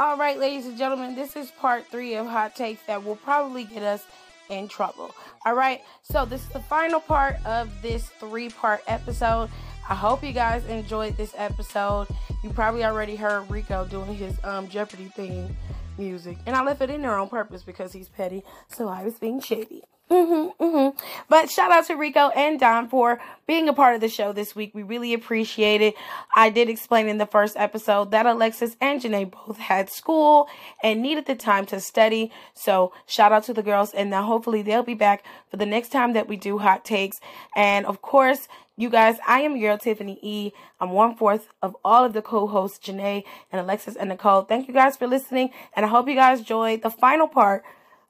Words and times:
All 0.00 0.16
right, 0.16 0.38
ladies 0.38 0.64
and 0.66 0.78
gentlemen, 0.78 1.16
this 1.16 1.34
is 1.34 1.50
part 1.50 1.84
three 1.86 2.14
of 2.14 2.24
hot 2.28 2.54
takes 2.54 2.80
that 2.86 3.04
will 3.04 3.16
probably 3.16 3.64
get 3.64 3.82
us 3.82 4.06
in 4.48 4.68
trouble. 4.68 5.12
All 5.44 5.56
right, 5.56 5.82
so 6.02 6.24
this 6.24 6.40
is 6.40 6.48
the 6.50 6.60
final 6.60 7.00
part 7.00 7.44
of 7.44 7.68
this 7.82 8.08
three 8.20 8.48
part 8.48 8.80
episode. 8.86 9.50
I 9.88 9.96
hope 9.96 10.22
you 10.22 10.32
guys 10.32 10.64
enjoyed 10.66 11.16
this 11.16 11.34
episode. 11.36 12.06
You 12.44 12.50
probably 12.50 12.84
already 12.84 13.16
heard 13.16 13.50
Rico 13.50 13.86
doing 13.86 14.14
his 14.14 14.38
um, 14.44 14.68
Jeopardy 14.68 15.10
theme 15.16 15.56
music, 15.98 16.38
and 16.46 16.54
I 16.54 16.62
left 16.62 16.80
it 16.80 16.90
in 16.90 17.02
there 17.02 17.16
on 17.16 17.28
purpose 17.28 17.64
because 17.64 17.92
he's 17.92 18.08
petty, 18.08 18.44
so 18.68 18.86
I 18.86 19.02
was 19.02 19.18
being 19.18 19.40
shady. 19.40 19.82
Mm-hmm, 20.10 20.64
mm-hmm. 20.64 20.98
But 21.28 21.50
shout 21.50 21.70
out 21.70 21.86
to 21.86 21.94
Rico 21.94 22.30
and 22.30 22.58
Don 22.58 22.88
for 22.88 23.20
being 23.46 23.68
a 23.68 23.74
part 23.74 23.94
of 23.94 24.00
the 24.00 24.08
show 24.08 24.32
this 24.32 24.56
week. 24.56 24.74
We 24.74 24.82
really 24.82 25.12
appreciate 25.12 25.82
it. 25.82 25.94
I 26.34 26.48
did 26.48 26.70
explain 26.70 27.08
in 27.08 27.18
the 27.18 27.26
first 27.26 27.56
episode 27.58 28.10
that 28.12 28.24
Alexis 28.24 28.76
and 28.80 29.02
Janae 29.02 29.30
both 29.30 29.58
had 29.58 29.90
school 29.90 30.48
and 30.82 31.02
needed 31.02 31.26
the 31.26 31.34
time 31.34 31.66
to 31.66 31.78
study. 31.78 32.32
So 32.54 32.92
shout 33.06 33.32
out 33.32 33.44
to 33.44 33.54
the 33.54 33.62
girls, 33.62 33.92
and 33.92 34.08
now 34.08 34.22
hopefully 34.22 34.62
they'll 34.62 34.82
be 34.82 34.94
back 34.94 35.24
for 35.50 35.58
the 35.58 35.66
next 35.66 35.90
time 35.90 36.14
that 36.14 36.26
we 36.26 36.36
do 36.36 36.56
hot 36.56 36.86
takes. 36.86 37.18
And 37.54 37.84
of 37.84 38.00
course, 38.00 38.48
you 38.78 38.88
guys, 38.88 39.18
I 39.26 39.40
am 39.40 39.56
your 39.56 39.76
Tiffany 39.76 40.18
E. 40.22 40.52
I'm 40.80 40.90
one 40.90 41.16
fourth 41.16 41.48
of 41.60 41.76
all 41.84 42.04
of 42.04 42.14
the 42.14 42.22
co-hosts, 42.22 42.78
Janae 42.78 43.24
and 43.52 43.60
Alexis 43.60 43.96
and 43.96 44.08
Nicole. 44.08 44.42
Thank 44.42 44.68
you 44.68 44.74
guys 44.74 44.96
for 44.96 45.06
listening, 45.06 45.50
and 45.76 45.84
I 45.84 45.88
hope 45.90 46.08
you 46.08 46.14
guys 46.14 46.38
enjoyed 46.38 46.80
the 46.80 46.90
final 46.90 47.28
part 47.28 47.62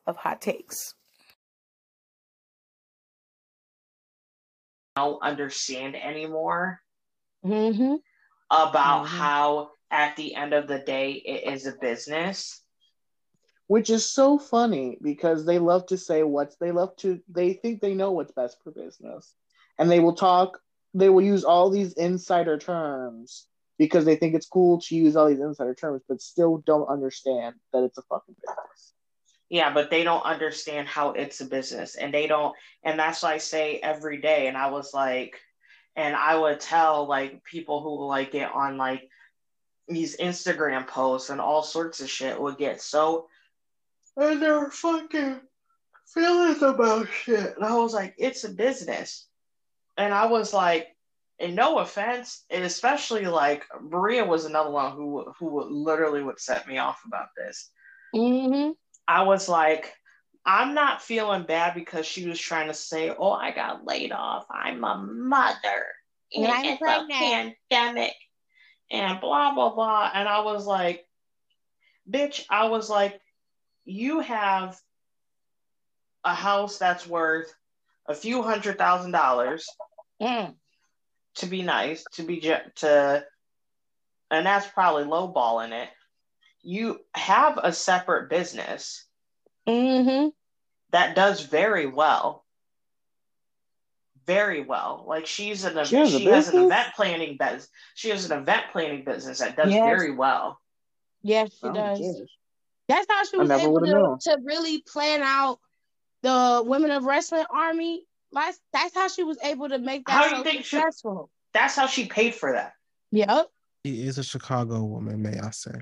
of 0.06 0.18
hot 0.18 0.40
takes. 0.40 0.94
Don't 4.98 5.22
understand 5.22 5.96
anymore 5.96 6.80
Mm-hmm. 7.44 7.96
about 8.50 9.06
Mhm. 9.06 9.08
how 9.08 9.70
at 9.90 10.16
the 10.16 10.34
end 10.34 10.52
of 10.52 10.66
the 10.66 10.78
day 10.80 11.12
it 11.12 11.52
is 11.52 11.66
a 11.66 11.72
business. 11.72 12.62
Which 13.68 13.90
is 13.90 14.10
so 14.10 14.38
funny 14.38 14.98
because 15.02 15.44
they 15.44 15.58
love 15.58 15.86
to 15.86 15.98
say 15.98 16.22
what's 16.22 16.56
they 16.56 16.72
love 16.72 16.96
to 16.96 17.20
they 17.28 17.52
think 17.54 17.80
they 17.80 17.94
know 17.94 18.12
what's 18.12 18.32
best 18.32 18.62
for 18.62 18.70
business. 18.72 19.34
And 19.78 19.90
they 19.90 20.00
will 20.00 20.14
talk 20.14 20.58
they 20.94 21.08
will 21.10 21.22
use 21.24 21.44
all 21.44 21.70
these 21.70 21.92
insider 21.94 22.58
terms 22.58 23.46
because 23.78 24.04
they 24.04 24.16
think 24.16 24.34
it's 24.34 24.48
cool 24.48 24.80
to 24.80 24.96
use 24.96 25.16
all 25.16 25.28
these 25.28 25.40
insider 25.40 25.74
terms, 25.74 26.02
but 26.08 26.20
still 26.20 26.58
don't 26.66 26.88
understand 26.88 27.56
that 27.72 27.84
it's 27.84 27.98
a 27.98 28.02
fucking 28.02 28.34
business. 28.40 28.94
Yeah, 29.50 29.72
but 29.72 29.90
they 29.90 30.04
don't 30.04 30.24
understand 30.24 30.88
how 30.88 31.12
it's 31.12 31.40
a 31.40 31.46
business 31.46 31.94
and 31.94 32.12
they 32.12 32.26
don't 32.26 32.54
and 32.82 32.98
that's 32.98 33.22
what 33.22 33.32
I 33.32 33.38
say 33.38 33.78
every 33.78 34.20
day 34.20 34.46
and 34.46 34.56
I 34.56 34.70
was 34.70 34.92
like 34.92 35.40
and 35.96 36.14
I 36.14 36.36
would 36.36 36.60
tell 36.60 37.08
like 37.08 37.42
people 37.44 37.82
who 37.82 38.06
like 38.06 38.32
get 38.32 38.52
on 38.52 38.76
like 38.76 39.08
these 39.88 40.18
Instagram 40.18 40.86
posts 40.86 41.30
and 41.30 41.40
all 41.40 41.62
sorts 41.62 42.00
of 42.00 42.10
shit 42.10 42.38
would 42.38 42.58
get 42.58 42.82
so 42.82 43.26
and 44.16 44.42
they're 44.42 44.70
fucking 44.70 45.40
feelings 46.12 46.62
about 46.62 47.08
shit. 47.08 47.56
And 47.56 47.64
I 47.64 47.76
was 47.76 47.94
like, 47.94 48.14
it's 48.18 48.44
a 48.44 48.50
business. 48.50 49.26
And 49.96 50.12
I 50.14 50.26
was 50.26 50.52
like, 50.52 50.88
and 51.40 51.54
no 51.54 51.78
offense, 51.78 52.44
and 52.50 52.64
especially 52.64 53.26
like 53.26 53.64
Maria 53.80 54.24
was 54.24 54.44
another 54.44 54.70
one 54.70 54.92
who 54.92 55.32
who 55.38 55.62
literally 55.70 56.22
would 56.22 56.40
set 56.40 56.66
me 56.66 56.78
off 56.78 57.00
about 57.06 57.28
this. 57.36 57.70
Mm-hmm. 58.12 58.72
I 59.08 59.22
was 59.22 59.48
like, 59.48 59.94
I'm 60.44 60.74
not 60.74 61.02
feeling 61.02 61.44
bad 61.44 61.74
because 61.74 62.06
she 62.06 62.28
was 62.28 62.38
trying 62.38 62.68
to 62.68 62.74
say, 62.74 63.10
"Oh, 63.10 63.32
I 63.32 63.50
got 63.50 63.84
laid 63.84 64.12
off. 64.12 64.46
I'm 64.50 64.84
a 64.84 64.96
mother, 64.98 65.86
and 66.34 66.46
I'm 66.46 66.64
it's 66.64 66.82
a 66.82 67.06
pandemic, 67.10 68.14
and 68.90 69.20
blah 69.20 69.54
blah 69.54 69.74
blah." 69.74 70.10
And 70.14 70.28
I 70.28 70.40
was 70.40 70.66
like, 70.66 71.06
"Bitch," 72.08 72.44
I 72.50 72.68
was 72.68 72.88
like, 72.88 73.20
"You 73.84 74.20
have 74.20 74.78
a 76.24 76.34
house 76.34 76.78
that's 76.78 77.06
worth 77.06 77.52
a 78.06 78.14
few 78.14 78.42
hundred 78.42 78.78
thousand 78.78 79.12
dollars 79.12 79.68
Mm. 80.20 80.56
to 81.36 81.46
be 81.46 81.62
nice, 81.62 82.04
to 82.12 82.22
be 82.22 82.40
to, 82.40 83.26
and 84.30 84.46
that's 84.46 84.66
probably 84.66 85.04
lowballing 85.04 85.72
it. 85.72 85.90
You 86.68 87.00
have 87.14 87.58
a 87.62 87.72
separate 87.72 88.28
business." 88.28 89.04
Mm-hmm. 89.66 90.28
that 90.92 91.14
does 91.16 91.42
very 91.42 91.86
well. 91.86 92.44
Very 94.26 94.62
well. 94.62 95.04
Like 95.06 95.26
she's 95.26 95.64
an 95.64 95.82
She 95.86 95.96
has 95.96 96.10
she 96.10 96.24
has 96.26 96.48
an 96.48 96.64
event 96.64 96.88
planning 96.94 97.36
business. 97.38 97.68
She 97.94 98.10
has 98.10 98.30
an 98.30 98.38
event 98.40 98.64
planning 98.72 99.04
business 99.04 99.38
that 99.38 99.56
does 99.56 99.70
Yes. 99.72 99.82
very 99.84 100.14
well. 100.14 100.58
Yes, 101.22 101.50
she 101.58 101.66
Oh, 101.66 101.72
does. 101.72 101.98
Jesus. 101.98 102.28
That's 102.88 103.06
how 103.08 103.24
she 103.24 103.36
was 103.38 103.50
able 103.50 103.80
to, 103.80 104.16
to 104.22 104.38
really 104.44 104.82
plan 104.82 105.20
out 105.22 105.58
the 106.22 106.62
women 106.66 106.90
of 106.90 107.04
wrestling 107.04 107.44
army. 107.52 108.04
Like 108.32 108.54
that's 108.72 108.94
how 108.94 109.08
she 109.08 109.24
was 109.24 109.38
able 109.42 109.68
to 109.70 109.78
make 109.78 110.06
that 110.06 110.12
How 110.12 110.24
do 110.24 110.30
so 110.30 110.36
you 110.38 110.44
think 110.44 110.64
she- 110.64 110.76
successful. 110.76 111.30
That's 111.54 111.74
how 111.74 111.86
she 111.86 112.06
paid 112.06 112.34
for 112.34 112.52
that. 112.52 112.72
Yep. 113.12 113.46
She 113.86 114.02
is 114.02 114.18
a 114.18 114.22
Chicago 114.24 114.82
woman, 114.84 115.22
may 115.22 115.38
I 115.38 115.50
say. 115.50 115.72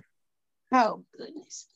Oh 0.73 1.05
goodness. 1.17 1.67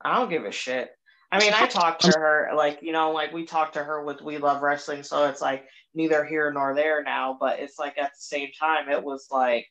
I 0.00 0.16
don't 0.16 0.30
give 0.30 0.44
a 0.44 0.52
shit. 0.52 0.90
I 1.32 1.38
mean, 1.38 1.52
I 1.54 1.66
talked 1.66 2.02
to 2.02 2.18
her 2.18 2.50
like 2.56 2.80
you 2.82 2.92
know, 2.92 3.12
like 3.12 3.32
we 3.32 3.44
talked 3.44 3.74
to 3.74 3.84
her 3.84 4.04
with 4.04 4.20
We 4.20 4.38
Love 4.38 4.62
Wrestling, 4.62 5.02
so 5.02 5.26
it's 5.26 5.40
like 5.40 5.64
neither 5.94 6.24
here 6.24 6.52
nor 6.52 6.74
there 6.74 7.02
now. 7.02 7.36
But 7.38 7.60
it's 7.60 7.78
like 7.78 7.98
at 7.98 8.10
the 8.10 8.20
same 8.20 8.50
time, 8.58 8.88
it 8.88 9.02
was 9.02 9.28
like 9.30 9.66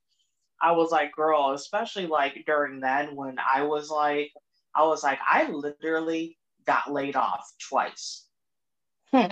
I 0.62 0.72
was 0.72 0.92
like, 0.92 1.12
girl, 1.14 1.52
especially 1.54 2.08
like 2.08 2.44
during 2.46 2.80
then 2.80 3.16
when 3.16 3.38
I 3.40 3.64
was 3.64 3.90
like, 3.90 4.32
I 4.76 4.84
was 4.86 5.04
like, 5.04 5.20
I 5.30 5.50
literally 5.50 6.38
got 6.66 6.92
laid 6.92 7.16
off 7.16 7.50
twice. 7.70 8.26
Hmm. 9.12 9.32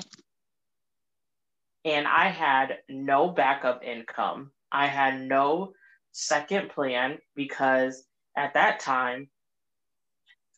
And 1.86 2.08
I 2.08 2.30
had 2.30 2.80
no 2.90 3.30
backup 3.30 3.84
income. 3.84 4.52
I 4.72 4.88
had 4.88 5.22
no 5.22 5.74
second 6.12 6.70
plan 6.70 7.20
because 7.36 8.07
at 8.38 8.54
that 8.54 8.80
time, 8.80 9.30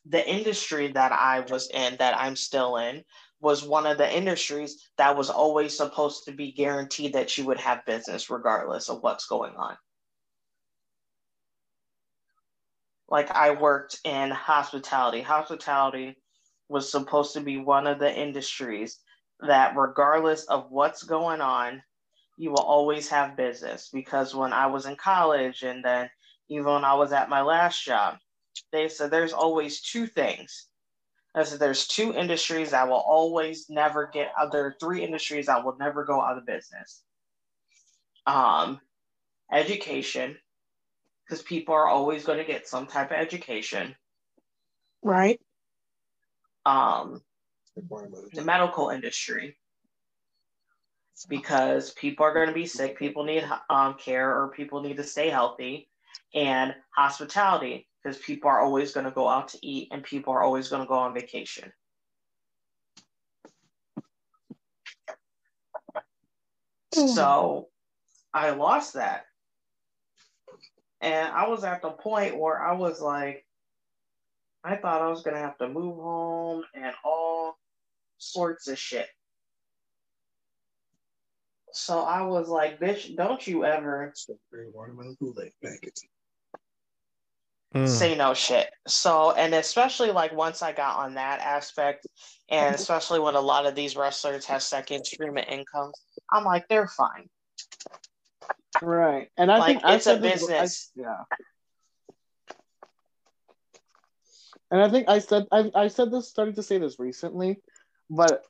the 0.06 0.26
industry 0.28 0.92
that 0.92 1.12
I 1.12 1.40
was 1.40 1.68
in, 1.70 1.96
that 1.98 2.16
I'm 2.16 2.36
still 2.36 2.76
in, 2.76 3.04
was 3.40 3.64
one 3.64 3.86
of 3.86 3.96
the 3.96 4.16
industries 4.16 4.90
that 4.98 5.16
was 5.16 5.30
always 5.30 5.76
supposed 5.76 6.24
to 6.24 6.32
be 6.32 6.52
guaranteed 6.52 7.14
that 7.14 7.36
you 7.38 7.46
would 7.46 7.58
have 7.58 7.86
business 7.86 8.28
regardless 8.28 8.90
of 8.90 9.02
what's 9.02 9.26
going 9.26 9.54
on. 9.56 9.76
Like 13.08 13.30
I 13.30 13.50
worked 13.50 13.98
in 14.04 14.30
hospitality. 14.30 15.22
Hospitality 15.22 16.16
was 16.68 16.90
supposed 16.90 17.32
to 17.34 17.40
be 17.40 17.56
one 17.56 17.86
of 17.86 17.98
the 17.98 18.14
industries 18.14 18.98
that, 19.40 19.74
regardless 19.74 20.44
of 20.44 20.70
what's 20.70 21.02
going 21.02 21.40
on, 21.40 21.82
you 22.36 22.50
will 22.50 22.58
always 22.58 23.08
have 23.08 23.36
business. 23.36 23.88
Because 23.92 24.34
when 24.34 24.52
I 24.52 24.66
was 24.66 24.86
in 24.86 24.96
college 24.96 25.62
and 25.62 25.84
then 25.84 26.10
even 26.50 26.66
when 26.66 26.84
I 26.84 26.94
was 26.94 27.12
at 27.12 27.30
my 27.30 27.40
last 27.40 27.82
job, 27.82 28.18
they 28.72 28.88
said 28.88 29.10
there's 29.10 29.32
always 29.32 29.80
two 29.80 30.06
things. 30.06 30.66
I 31.34 31.44
said 31.44 31.60
there's 31.60 31.86
two 31.86 32.12
industries 32.12 32.72
that 32.72 32.88
will 32.88 32.96
always 32.96 33.70
never 33.70 34.10
get 34.12 34.32
other 34.38 34.74
three 34.80 35.04
industries 35.04 35.46
that 35.46 35.64
will 35.64 35.76
never 35.78 36.04
go 36.04 36.20
out 36.20 36.36
of 36.36 36.44
business. 36.44 37.02
Um, 38.26 38.80
education, 39.52 40.36
because 41.24 41.40
people 41.42 41.72
are 41.72 41.86
always 41.86 42.24
going 42.24 42.38
to 42.38 42.44
get 42.44 42.66
some 42.66 42.88
type 42.88 43.12
of 43.12 43.16
education. 43.16 43.94
Right. 45.02 45.40
Um, 46.66 47.22
the 47.76 48.44
medical 48.44 48.90
industry, 48.90 49.56
because 51.28 51.92
people 51.92 52.26
are 52.26 52.34
going 52.34 52.48
to 52.48 52.54
be 52.54 52.66
sick, 52.66 52.98
people 52.98 53.22
need 53.22 53.48
um, 53.70 53.94
care, 53.94 54.36
or 54.36 54.48
people 54.48 54.82
need 54.82 54.96
to 54.96 55.04
stay 55.04 55.30
healthy, 55.30 55.89
and 56.34 56.74
hospitality, 56.96 57.88
because 58.02 58.18
people 58.18 58.50
are 58.50 58.60
always 58.60 58.92
going 58.92 59.06
to 59.06 59.12
go 59.12 59.28
out 59.28 59.48
to 59.48 59.58
eat 59.66 59.88
and 59.90 60.02
people 60.02 60.32
are 60.32 60.42
always 60.42 60.68
going 60.68 60.82
to 60.82 60.88
go 60.88 60.94
on 60.94 61.14
vacation. 61.14 61.72
Hmm. 66.94 67.06
So 67.08 67.68
I 68.32 68.50
lost 68.50 68.94
that. 68.94 69.24
And 71.00 71.32
I 71.32 71.48
was 71.48 71.64
at 71.64 71.82
the 71.82 71.90
point 71.90 72.38
where 72.38 72.60
I 72.60 72.74
was 72.74 73.00
like, 73.00 73.46
I 74.62 74.76
thought 74.76 75.00
I 75.00 75.08
was 75.08 75.22
going 75.22 75.34
to 75.34 75.42
have 75.42 75.56
to 75.58 75.68
move 75.68 75.96
home 75.96 76.64
and 76.74 76.92
all 77.04 77.56
sorts 78.18 78.68
of 78.68 78.78
shit. 78.78 79.08
So 81.72 82.00
I 82.00 82.22
was 82.22 82.48
like, 82.48 82.80
bitch, 82.80 83.16
don't 83.16 83.46
you 83.46 83.64
ever 83.64 84.12
Watermelon 84.72 85.16
Kool-Aid 85.18 85.52
package. 85.62 85.94
Mm. 87.74 87.86
say 87.88 88.16
no 88.16 88.34
shit. 88.34 88.68
So, 88.88 89.30
and 89.30 89.54
especially 89.54 90.10
like 90.10 90.32
once 90.32 90.60
I 90.60 90.72
got 90.72 90.96
on 90.96 91.14
that 91.14 91.38
aspect, 91.40 92.04
and 92.48 92.74
especially 92.74 93.20
when 93.20 93.36
a 93.36 93.40
lot 93.40 93.64
of 93.64 93.76
these 93.76 93.94
wrestlers 93.94 94.44
have 94.46 94.60
second 94.60 95.04
stream 95.04 95.36
of 95.38 95.44
incomes, 95.46 95.94
I'm 96.32 96.44
like, 96.44 96.66
they're 96.68 96.88
fine. 96.88 97.28
Right. 98.82 99.28
And 99.36 99.52
I 99.52 99.58
Like, 99.58 99.66
think 99.76 99.84
I 99.84 99.94
it's 99.94 100.06
a 100.06 100.10
said 100.10 100.22
this- 100.22 100.32
I- 100.42 100.46
business. 100.46 100.90
yeah. 100.96 101.18
and 104.72 104.80
I 104.82 104.88
think 104.90 105.08
I 105.08 105.18
said 105.20 105.46
I, 105.52 105.70
I 105.74 105.88
said 105.88 106.10
this 106.10 106.28
started 106.28 106.56
to 106.56 106.62
say 106.64 106.78
this 106.78 106.98
recently, 106.98 107.58
but 108.08 108.42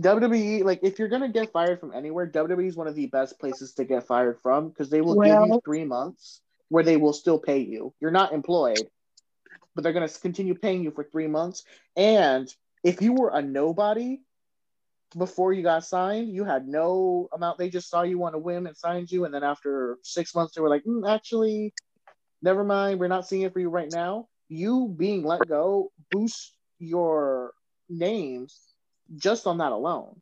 WWE 0.00 0.62
like 0.64 0.80
if 0.82 0.98
you're 0.98 1.08
gonna 1.08 1.28
get 1.28 1.52
fired 1.52 1.80
from 1.80 1.92
anywhere, 1.92 2.26
WWE 2.26 2.68
is 2.68 2.76
one 2.76 2.86
of 2.86 2.94
the 2.94 3.06
best 3.06 3.38
places 3.40 3.74
to 3.74 3.84
get 3.84 4.06
fired 4.06 4.38
from 4.40 4.68
because 4.68 4.90
they 4.90 5.00
will 5.00 5.16
give 5.16 5.40
you 5.40 5.60
three 5.64 5.84
months 5.84 6.40
where 6.68 6.84
they 6.84 6.96
will 6.96 7.12
still 7.12 7.38
pay 7.38 7.58
you. 7.58 7.92
You're 8.00 8.10
not 8.10 8.32
employed, 8.32 8.88
but 9.74 9.82
they're 9.82 9.92
gonna 9.92 10.08
continue 10.08 10.54
paying 10.54 10.82
you 10.84 10.90
for 10.90 11.04
three 11.04 11.26
months. 11.26 11.64
And 11.96 12.52
if 12.84 13.02
you 13.02 13.12
were 13.12 13.30
a 13.30 13.42
nobody 13.42 14.20
before 15.16 15.52
you 15.52 15.62
got 15.62 15.84
signed, 15.84 16.28
you 16.28 16.44
had 16.44 16.68
no 16.68 17.28
amount. 17.32 17.58
They 17.58 17.70
just 17.70 17.88
saw 17.88 18.02
you 18.02 18.22
on 18.24 18.34
a 18.34 18.38
whim 18.38 18.66
and 18.66 18.76
signed 18.76 19.10
you, 19.10 19.24
and 19.24 19.34
then 19.34 19.42
after 19.42 19.98
six 20.02 20.34
months, 20.34 20.54
they 20.54 20.60
were 20.60 20.68
like, 20.68 20.84
"Mm, 20.84 21.08
actually, 21.08 21.74
never 22.42 22.62
mind, 22.62 23.00
we're 23.00 23.08
not 23.08 23.26
seeing 23.26 23.42
it 23.42 23.52
for 23.52 23.58
you 23.60 23.70
right 23.70 23.90
now. 23.90 24.28
You 24.48 24.88
being 24.88 25.24
let 25.24 25.48
go 25.48 25.90
boosts 26.10 26.52
your 26.78 27.54
names 27.88 28.67
just 29.16 29.46
on 29.46 29.58
that 29.58 29.72
alone. 29.72 30.20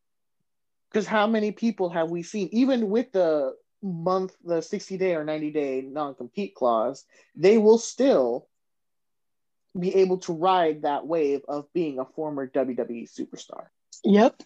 Because 0.90 1.06
how 1.06 1.26
many 1.26 1.52
people 1.52 1.90
have 1.90 2.10
we 2.10 2.22
seen, 2.22 2.48
even 2.52 2.88
with 2.88 3.12
the 3.12 3.54
month, 3.82 4.34
the 4.44 4.60
60 4.60 4.96
day 4.96 5.14
or 5.14 5.24
90 5.24 5.50
day 5.50 5.82
non 5.82 6.14
compete 6.14 6.54
clause, 6.54 7.04
they 7.34 7.58
will 7.58 7.78
still 7.78 8.48
be 9.78 9.94
able 9.96 10.18
to 10.18 10.32
ride 10.32 10.82
that 10.82 11.06
wave 11.06 11.42
of 11.48 11.70
being 11.72 11.98
a 11.98 12.04
former 12.04 12.48
WWE 12.48 13.10
superstar. 13.12 13.66
Yep. 14.04 14.42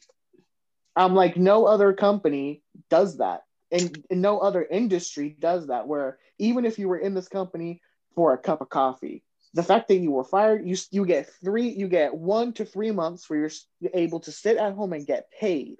I'm 0.96 1.14
like, 1.14 1.36
no 1.36 1.66
other 1.66 1.92
company 1.92 2.62
does 2.88 3.18
that. 3.18 3.42
And, 3.70 4.04
and 4.10 4.20
no 4.20 4.40
other 4.40 4.64
industry 4.64 5.36
does 5.38 5.68
that. 5.68 5.86
Where 5.86 6.18
even 6.38 6.64
if 6.64 6.78
you 6.78 6.88
were 6.88 6.98
in 6.98 7.14
this 7.14 7.28
company 7.28 7.80
for 8.16 8.32
a 8.32 8.38
cup 8.38 8.60
of 8.60 8.68
coffee, 8.68 9.22
the 9.54 9.62
fact 9.62 9.88
that 9.88 9.96
you 9.96 10.12
were 10.12 10.24
fired, 10.24 10.66
you 10.66 10.76
you 10.90 11.04
get 11.04 11.28
three, 11.42 11.68
you 11.68 11.88
get 11.88 12.14
one 12.14 12.52
to 12.54 12.64
three 12.64 12.92
months 12.92 13.28
where 13.28 13.40
you're 13.80 13.90
able 13.94 14.20
to 14.20 14.32
sit 14.32 14.56
at 14.56 14.74
home 14.74 14.92
and 14.92 15.06
get 15.06 15.30
paid, 15.38 15.78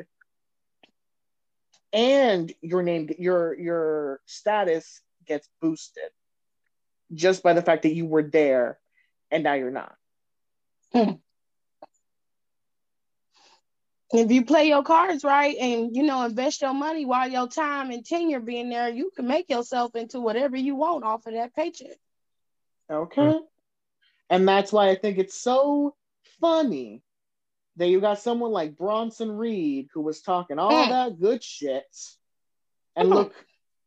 and 1.93 2.53
your 2.61 2.83
name, 2.83 3.09
your 3.19 3.55
your 3.59 4.21
status 4.27 5.01
gets 5.27 5.49
boosted 5.61 6.11
just 7.13 7.43
by 7.43 7.53
the 7.53 7.63
fact 7.63 7.83
that 7.83 7.95
you 7.95 8.07
were 8.07 8.23
there, 8.23 8.79
and 9.31 9.45
now 9.45 9.55
you're 9.55 9.71
not. 9.71 9.95
Hmm. 10.93 11.13
If 14.13 14.33
you 14.33 14.45
play 14.45 14.67
your 14.67 14.83
cards 14.83 15.23
right 15.23 15.57
and 15.57 15.95
you 15.95 16.03
know 16.03 16.25
invest 16.25 16.63
your 16.63 16.75
money 16.75 17.05
while 17.05 17.31
your 17.31 17.47
time 17.47 17.93
and 17.93 18.05
tenure 18.05 18.41
being 18.41 18.69
there, 18.69 18.89
you 18.89 19.13
can 19.15 19.29
make 19.29 19.49
yourself 19.49 19.95
into 19.95 20.19
whatever 20.21 20.57
you 20.57 20.75
want 20.75 21.05
off 21.05 21.27
of 21.27 21.35
that 21.35 21.55
paycheck. 21.55 21.97
Okay. 22.91 23.39
And 24.31 24.47
that's 24.49 24.73
why 24.73 24.89
I 24.91 24.95
think 24.95 25.19
it's 25.19 25.35
so 25.35 25.95
funny 26.41 27.03
that 27.77 27.89
you 27.89 28.01
got 28.01 28.21
someone 28.21 28.53
like 28.53 28.77
Bronson 28.77 29.33
Reed 29.33 29.89
who 29.93 30.01
was 30.03 30.21
talking 30.23 30.59
all 30.59 30.87
Mm. 30.87 30.89
that 30.91 31.21
good 31.21 31.43
shit. 31.43 31.85
And 32.97 33.09
Come 33.09 33.19
on. 33.19 33.25
look 33.25 33.35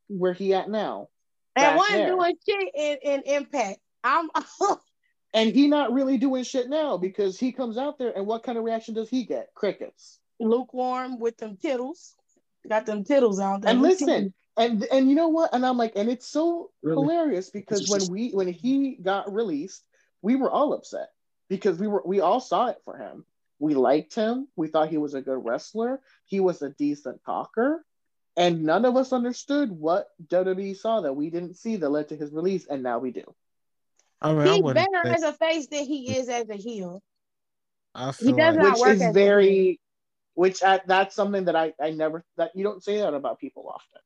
where 0.09 0.33
he 0.33 0.53
at 0.53 0.69
now. 0.69 1.07
And 1.55 1.65
Back 1.65 1.77
wasn't 1.77 1.97
there. 1.97 2.15
doing 2.15 2.35
shit 2.47 2.69
in, 2.75 2.97
in 3.13 3.21
impact. 3.25 3.79
I'm 4.03 4.29
And 5.33 5.51
he 5.51 5.67
not 5.67 5.93
really 5.93 6.17
doing 6.17 6.43
shit 6.43 6.69
now 6.69 6.97
because 6.97 7.39
he 7.39 7.51
comes 7.51 7.77
out 7.77 7.97
there 7.97 8.15
and 8.15 8.27
what 8.27 8.43
kind 8.43 8.57
of 8.57 8.63
reaction 8.63 8.93
does 8.93 9.09
he 9.09 9.23
get? 9.23 9.47
Crickets. 9.55 10.19
lukewarm 10.39 11.19
with 11.19 11.37
them 11.37 11.57
tittles. 11.57 12.13
Got 12.69 12.85
them 12.85 13.03
tittles 13.03 13.39
out 13.39 13.61
there. 13.61 13.71
And 13.71 13.81
listen, 13.81 14.33
and 14.57 14.83
and 14.91 15.09
you 15.09 15.15
know 15.15 15.29
what? 15.29 15.53
And 15.53 15.65
I'm 15.65 15.77
like, 15.77 15.93
and 15.95 16.09
it's 16.09 16.27
so 16.27 16.69
Really? 16.83 17.01
hilarious 17.01 17.49
because 17.49 17.89
when 17.89 18.07
we 18.07 18.29
when 18.31 18.47
he 18.47 18.95
got 19.01 19.33
released, 19.33 19.83
we 20.23 20.35
were 20.35 20.49
all 20.49 20.73
upset 20.73 21.09
because 21.49 21.77
we 21.77 21.87
were 21.87 22.01
we 22.03 22.21
all 22.21 22.39
saw 22.39 22.67
it 22.67 22.77
for 22.85 22.97
him. 22.97 23.25
We 23.59 23.75
liked 23.75 24.15
him. 24.15 24.47
We 24.55 24.67
thought 24.67 24.89
he 24.89 24.97
was 24.97 25.13
a 25.13 25.21
good 25.21 25.45
wrestler. 25.45 26.01
He 26.25 26.39
was 26.39 26.63
a 26.63 26.69
decent 26.69 27.21
talker. 27.23 27.85
And 28.35 28.63
none 28.63 28.85
of 28.85 28.97
us 28.97 29.13
understood 29.13 29.71
what 29.71 30.07
WWE 30.27 30.75
saw 30.75 31.01
that 31.01 31.13
we 31.13 31.29
didn't 31.29 31.55
see 31.55 31.75
that 31.75 31.89
led 31.89 32.09
to 32.09 32.15
his 32.15 32.31
release, 32.31 32.65
and 32.65 32.81
now 32.81 32.97
we 32.97 33.11
do. 33.11 33.23
I 34.19 34.33
mean, 34.33 34.63
he's 34.63 34.73
better 34.73 35.03
say- 35.03 35.13
as 35.13 35.23
a 35.23 35.33
face 35.33 35.67
than 35.67 35.85
he 35.85 36.17
is 36.17 36.29
as 36.29 36.49
a 36.49 36.55
heel. 36.55 37.03
I 37.93 38.11
feel 38.11 38.35
does 38.35 38.55
like 38.55 38.63
not 38.63 38.73
Which 38.73 38.81
work 38.81 38.95
is 38.95 39.01
as 39.03 39.09
a 39.09 39.13
very, 39.13 39.79
which 40.33 40.63
I, 40.63 40.81
that's 40.87 41.13
something 41.15 41.45
that 41.45 41.55
I 41.55 41.73
I 41.79 41.91
never 41.91 42.25
that 42.37 42.55
you 42.55 42.63
don't 42.63 42.83
say 42.83 42.97
that 42.97 43.13
about 43.13 43.39
people 43.39 43.69
often. 43.69 44.01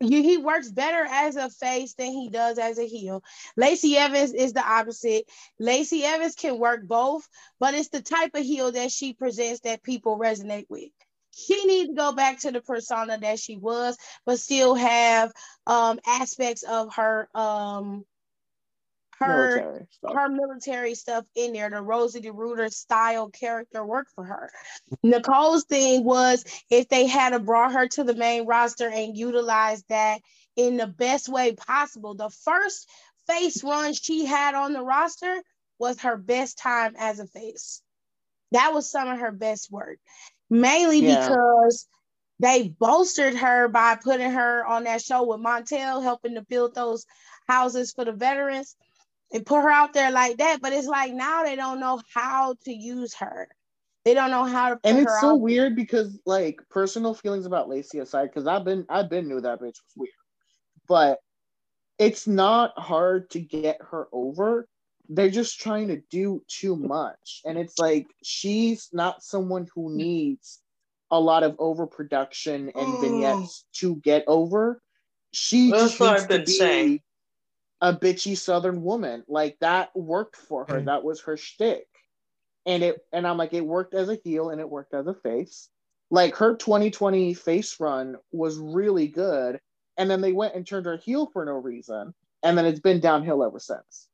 He 0.00 0.36
works 0.38 0.70
better 0.70 1.04
as 1.10 1.36
a 1.36 1.50
face 1.50 1.94
than 1.94 2.12
he 2.12 2.28
does 2.28 2.58
as 2.58 2.78
a 2.78 2.86
heel. 2.86 3.22
Lacey 3.56 3.96
Evans 3.96 4.32
is 4.32 4.52
the 4.52 4.64
opposite. 4.64 5.28
Lacey 5.58 6.04
Evans 6.04 6.36
can 6.36 6.58
work 6.58 6.86
both, 6.86 7.28
but 7.58 7.74
it's 7.74 7.88
the 7.88 8.02
type 8.02 8.34
of 8.34 8.44
heel 8.44 8.72
that 8.72 8.92
she 8.92 9.12
presents 9.12 9.60
that 9.60 9.82
people 9.82 10.18
resonate 10.18 10.66
with. 10.68 10.90
She 11.32 11.64
needs 11.66 11.88
to 11.90 11.94
go 11.94 12.12
back 12.12 12.40
to 12.40 12.52
the 12.52 12.60
persona 12.60 13.18
that 13.18 13.40
she 13.40 13.56
was, 13.56 13.96
but 14.24 14.38
still 14.38 14.74
have 14.74 15.32
um 15.66 15.98
aspects 16.06 16.62
of 16.62 16.94
her 16.94 17.28
um 17.34 18.04
her 19.18 19.48
Military 19.56 19.86
stuff. 19.90 20.14
her 20.14 20.28
military 20.28 20.94
stuff 20.94 21.24
in 21.34 21.52
there. 21.52 21.70
The 21.70 21.82
Rosie 21.82 22.20
the 22.20 22.30
Riveter 22.32 22.68
style 22.70 23.28
character 23.30 23.84
worked 23.84 24.12
for 24.14 24.24
her. 24.24 24.50
Nicole's 25.02 25.64
thing 25.64 26.04
was 26.04 26.44
if 26.70 26.88
they 26.88 27.06
had 27.06 27.30
to 27.30 27.38
brought 27.38 27.72
her 27.72 27.88
to 27.88 28.04
the 28.04 28.14
main 28.14 28.46
roster 28.46 28.88
and 28.88 29.16
utilized 29.16 29.84
that 29.88 30.20
in 30.56 30.76
the 30.76 30.86
best 30.86 31.28
way 31.28 31.54
possible. 31.54 32.14
The 32.14 32.30
first 32.30 32.88
face 33.26 33.62
run 33.64 33.92
she 33.92 34.24
had 34.24 34.54
on 34.54 34.72
the 34.72 34.82
roster 34.82 35.42
was 35.78 36.00
her 36.00 36.16
best 36.16 36.58
time 36.58 36.94
as 36.98 37.18
a 37.20 37.26
face. 37.26 37.82
That 38.52 38.72
was 38.72 38.90
some 38.90 39.08
of 39.08 39.18
her 39.18 39.32
best 39.32 39.70
work, 39.70 39.98
mainly 40.48 41.00
Yeah. 41.00 41.28
because 41.28 41.86
they 42.40 42.68
bolstered 42.68 43.34
her 43.34 43.68
by 43.68 43.96
putting 43.96 44.30
her 44.30 44.64
on 44.64 44.84
that 44.84 45.02
show 45.02 45.24
with 45.24 45.40
Montel, 45.40 46.02
helping 46.02 46.34
to 46.36 46.42
build 46.42 46.74
those 46.74 47.04
houses 47.48 47.92
for 47.92 48.04
the 48.04 48.12
veterans 48.12 48.76
and 49.32 49.44
put 49.44 49.62
her 49.62 49.70
out 49.70 49.92
there 49.92 50.10
like 50.10 50.38
that. 50.38 50.60
But 50.60 50.72
it's 50.72 50.86
like 50.86 51.12
now 51.12 51.42
they 51.42 51.56
don't 51.56 51.80
know 51.80 52.00
how 52.14 52.54
to 52.64 52.72
use 52.72 53.14
her. 53.14 53.48
They 54.04 54.14
don't 54.14 54.30
know 54.30 54.44
how 54.44 54.70
to 54.70 54.76
put 54.76 54.86
and 54.86 54.96
her 54.98 55.02
it's 55.02 55.20
so 55.20 55.32
out. 55.32 55.40
weird 55.40 55.76
because 55.76 56.18
like 56.24 56.60
personal 56.70 57.14
feelings 57.14 57.46
about 57.46 57.68
Lacey 57.68 57.98
aside, 57.98 58.26
because 58.26 58.46
I've 58.46 58.64
been 58.64 58.86
I've 58.88 59.10
been 59.10 59.28
knew 59.28 59.40
that 59.40 59.60
bitch 59.60 59.64
was 59.64 59.94
weird, 59.96 60.12
but 60.86 61.18
it's 61.98 62.26
not 62.26 62.78
hard 62.78 63.28
to 63.30 63.40
get 63.40 63.78
her 63.90 64.08
over. 64.12 64.68
They're 65.10 65.30
just 65.30 65.58
trying 65.60 65.88
to 65.88 66.00
do 66.10 66.42
too 66.48 66.76
much, 66.76 67.42
and 67.44 67.58
it's 67.58 67.78
like 67.78 68.06
she's 68.22 68.88
not 68.92 69.22
someone 69.22 69.66
who 69.74 69.90
mm. 69.90 69.94
needs 69.94 70.60
a 71.10 71.18
lot 71.18 71.42
of 71.42 71.56
overproduction 71.58 72.70
and 72.74 73.00
vignettes 73.00 73.64
mm. 73.64 73.78
to 73.80 73.96
get 73.96 74.24
over. 74.26 74.80
She 75.32 75.70
That's 75.70 75.82
just 75.82 76.00
what 76.00 76.12
needs 76.12 76.22
to 76.22 76.28
been 76.28 76.44
be 76.44 76.52
saying. 76.52 77.00
A 77.80 77.94
bitchy 77.94 78.36
Southern 78.36 78.82
woman. 78.82 79.24
Like 79.28 79.56
that 79.60 79.90
worked 79.94 80.36
for 80.36 80.66
her. 80.68 80.80
Mm. 80.80 80.86
That 80.86 81.04
was 81.04 81.22
her 81.22 81.36
shtick. 81.36 81.86
And 82.66 82.82
it 82.82 82.98
and 83.12 83.26
I'm 83.26 83.36
like, 83.36 83.54
it 83.54 83.64
worked 83.64 83.94
as 83.94 84.08
a 84.08 84.18
heel 84.22 84.50
and 84.50 84.60
it 84.60 84.68
worked 84.68 84.94
as 84.94 85.06
a 85.06 85.14
face. 85.14 85.68
Like 86.10 86.36
her 86.36 86.56
2020 86.56 87.34
face 87.34 87.78
run 87.80 88.16
was 88.32 88.58
really 88.58 89.08
good. 89.08 89.60
And 89.96 90.10
then 90.10 90.20
they 90.20 90.32
went 90.32 90.54
and 90.54 90.66
turned 90.66 90.86
her 90.86 90.96
heel 90.96 91.28
for 91.32 91.44
no 91.44 91.52
reason. 91.52 92.14
And 92.42 92.56
then 92.56 92.66
it's 92.66 92.80
been 92.80 93.00
downhill 93.00 93.42
ever 93.42 93.58
since. 93.58 94.08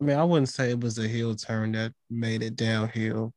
I 0.00 0.04
mean, 0.04 0.18
I 0.18 0.24
wouldn't 0.24 0.50
say 0.50 0.70
it 0.70 0.80
was 0.80 0.98
a 0.98 1.08
heel 1.08 1.34
turn 1.34 1.72
that 1.72 1.92
made 2.10 2.42
it 2.42 2.56
downhill. 2.56 3.32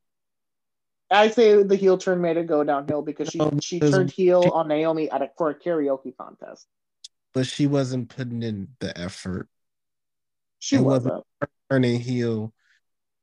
I 1.11 1.29
say 1.29 1.63
the 1.63 1.75
heel 1.75 1.97
turn 1.97 2.21
made 2.21 2.37
it 2.37 2.47
go 2.47 2.63
downhill 2.63 3.01
because 3.01 3.29
she 3.29 3.39
Um, 3.39 3.59
she 3.59 3.79
turned 3.79 4.11
heel 4.11 4.43
on 4.53 4.67
Naomi 4.67 5.09
at 5.09 5.21
a, 5.21 5.31
for 5.37 5.49
a 5.49 5.55
karaoke 5.55 6.15
contest. 6.15 6.67
But 7.33 7.45
she 7.45 7.67
wasn't 7.67 8.09
putting 8.09 8.43
in 8.43 8.69
the 8.79 8.97
effort. 8.97 9.47
She 10.59 10.77
It 10.77 10.81
wasn't-. 10.81 11.23
Turning 11.69 11.99
heel, 11.99 12.51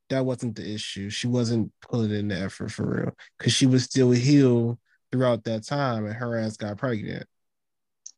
that 0.08 0.24
wasn't 0.24 0.54
the 0.56 0.72
issue. 0.72 1.10
She 1.10 1.26
wasn't 1.26 1.72
putting 1.80 2.12
in 2.12 2.28
the 2.28 2.38
effort 2.38 2.70
for 2.70 2.86
real 2.86 3.16
because 3.38 3.52
she 3.52 3.66
was 3.66 3.82
still 3.84 4.12
heel 4.12 4.78
throughout 5.10 5.44
that 5.44 5.64
time, 5.64 6.06
and 6.06 6.14
her 6.14 6.38
ass 6.38 6.56
got 6.56 6.78
pregnant. 6.78 7.26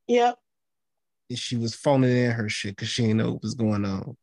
Yep. 0.07 0.39
And 1.31 1.39
she 1.39 1.57
was 1.57 1.75
phoning 1.75 2.15
in 2.15 2.31
her 2.31 2.49
shit 2.49 2.77
because 2.77 2.89
she 2.89 3.03
didn't 3.03 3.19
know 3.19 3.33
what 3.33 3.43
was 3.43 3.55
going 3.55 3.85
on. 3.85 4.17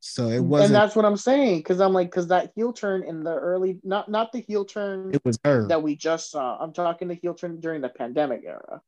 So 0.00 0.28
it 0.28 0.40
wasn't. 0.40 0.68
And 0.68 0.74
that's 0.74 0.96
what 0.96 1.04
I'm 1.04 1.16
saying. 1.16 1.58
Because 1.58 1.80
I'm 1.80 1.92
like, 1.92 2.10
because 2.10 2.28
that 2.28 2.52
heel 2.54 2.72
turn 2.72 3.02
in 3.02 3.22
the 3.22 3.34
early, 3.34 3.78
not 3.84 4.10
not 4.10 4.32
the 4.32 4.40
heel 4.40 4.64
turn 4.64 5.10
It 5.14 5.22
was 5.24 5.38
her. 5.44 5.68
that 5.68 5.82
we 5.82 5.94
just 5.96 6.30
saw. 6.30 6.56
I'm 6.58 6.72
talking 6.72 7.08
the 7.08 7.14
heel 7.14 7.34
turn 7.34 7.60
during 7.60 7.82
the 7.82 7.90
pandemic 7.90 8.42
era. 8.46 8.80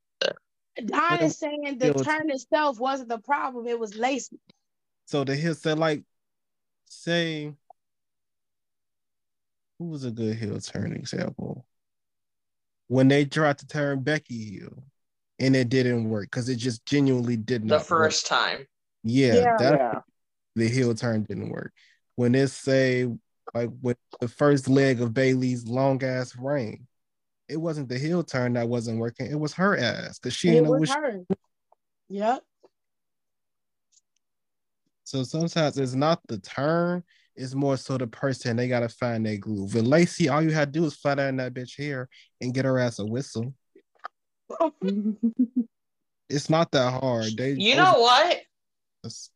I 0.95 1.19
is 1.25 1.39
saying 1.39 1.79
the 1.79 1.93
feels- 1.93 2.05
turn 2.07 2.31
itself 2.31 2.79
wasn't 2.81 3.09
the 3.11 3.19
problem. 3.19 3.67
It 3.67 3.79
was 3.79 3.95
Lacey. 3.95 4.39
So 5.07 5.25
the 5.25 5.37
heel 5.37 5.55
said, 5.55 5.79
like, 5.79 6.05
say, 6.87 7.53
who 9.79 9.85
was 9.87 10.05
a 10.05 10.11
good 10.11 10.37
heel 10.37 10.61
turn 10.61 10.93
example? 10.93 11.67
When 12.89 13.09
they 13.09 13.25
tried 13.25 13.59
to 13.59 13.67
turn 13.67 14.01
Becky 14.03 14.45
heel, 14.59 14.83
and 15.39 15.57
it 15.57 15.69
didn't 15.69 16.09
work 16.09 16.25
because 16.31 16.49
it 16.49 16.57
just 16.57 16.85
genuinely 16.87 17.37
did 17.37 17.63
The 17.63 17.67
not. 17.67 17.79
work. 17.81 17.87
first 17.87 18.27
time. 18.27 18.67
yeah, 19.03 19.35
Yeah. 19.35 19.57
that 19.59 19.73
yeah. 19.79 20.01
the 20.55 20.69
heel 20.69 20.95
turn 20.95 21.25
didn't 21.25 21.49
work. 21.51 21.73
When 22.17 22.35
it 22.35 22.49
say 22.49 23.09
like 23.55 23.71
with 23.81 23.99
the 24.21 24.29
first 24.29 24.69
leg 24.69 25.01
of 25.01 25.13
Bayley's 25.13 25.67
long 25.67 26.03
ass 26.05 26.37
reign, 26.37 26.87
it 27.53 27.61
wasn't 27.61 27.89
the 27.89 27.99
heel 27.99 28.23
turn 28.25 28.55
that 28.55 28.69
wasn't 28.69 28.99
working. 28.99 29.27
It 29.31 29.39
was 29.39 29.53
her 29.55 29.77
ass 29.77 30.19
because 30.19 30.35
she 30.35 30.49
It 30.49 30.53
didn't 30.53 30.65
know 30.65 30.71
was 30.73 30.81
what 30.81 30.89
she 30.89 30.95
her. 30.95 31.21
Yep. 32.09 32.43
So 35.05 35.23
sometimes 35.25 35.77
it's 35.79 35.95
not 35.95 36.21
the 36.29 36.39
turn, 36.39 37.03
it's 37.37 37.55
more 37.55 37.77
so 37.77 37.99
the 37.99 38.07
person 38.07 38.57
they 38.57 38.69
gotta 38.69 38.89
find 38.89 39.25
their 39.27 39.37
groove. 39.37 39.75
With 39.75 39.85
Lacey, 39.87 40.29
all 40.29 40.41
you 40.43 40.51
had 40.53 40.73
to 40.73 40.79
do 40.79 40.85
was 40.85 40.95
flat 40.97 41.21
iron 41.21 41.37
that 41.37 41.53
bitch 41.55 41.77
hair 41.79 42.09
and 42.41 42.55
get 42.55 42.65
her 42.65 42.79
ass 42.79 42.99
a 42.99 43.05
whistle. 43.07 43.53
It's 46.29 46.49
not 46.49 46.71
that 46.71 46.99
hard. 46.99 47.37
They 47.37 47.51
You 47.53 47.77
know 47.77 47.93
what? 47.99 48.41
That's 49.03 49.31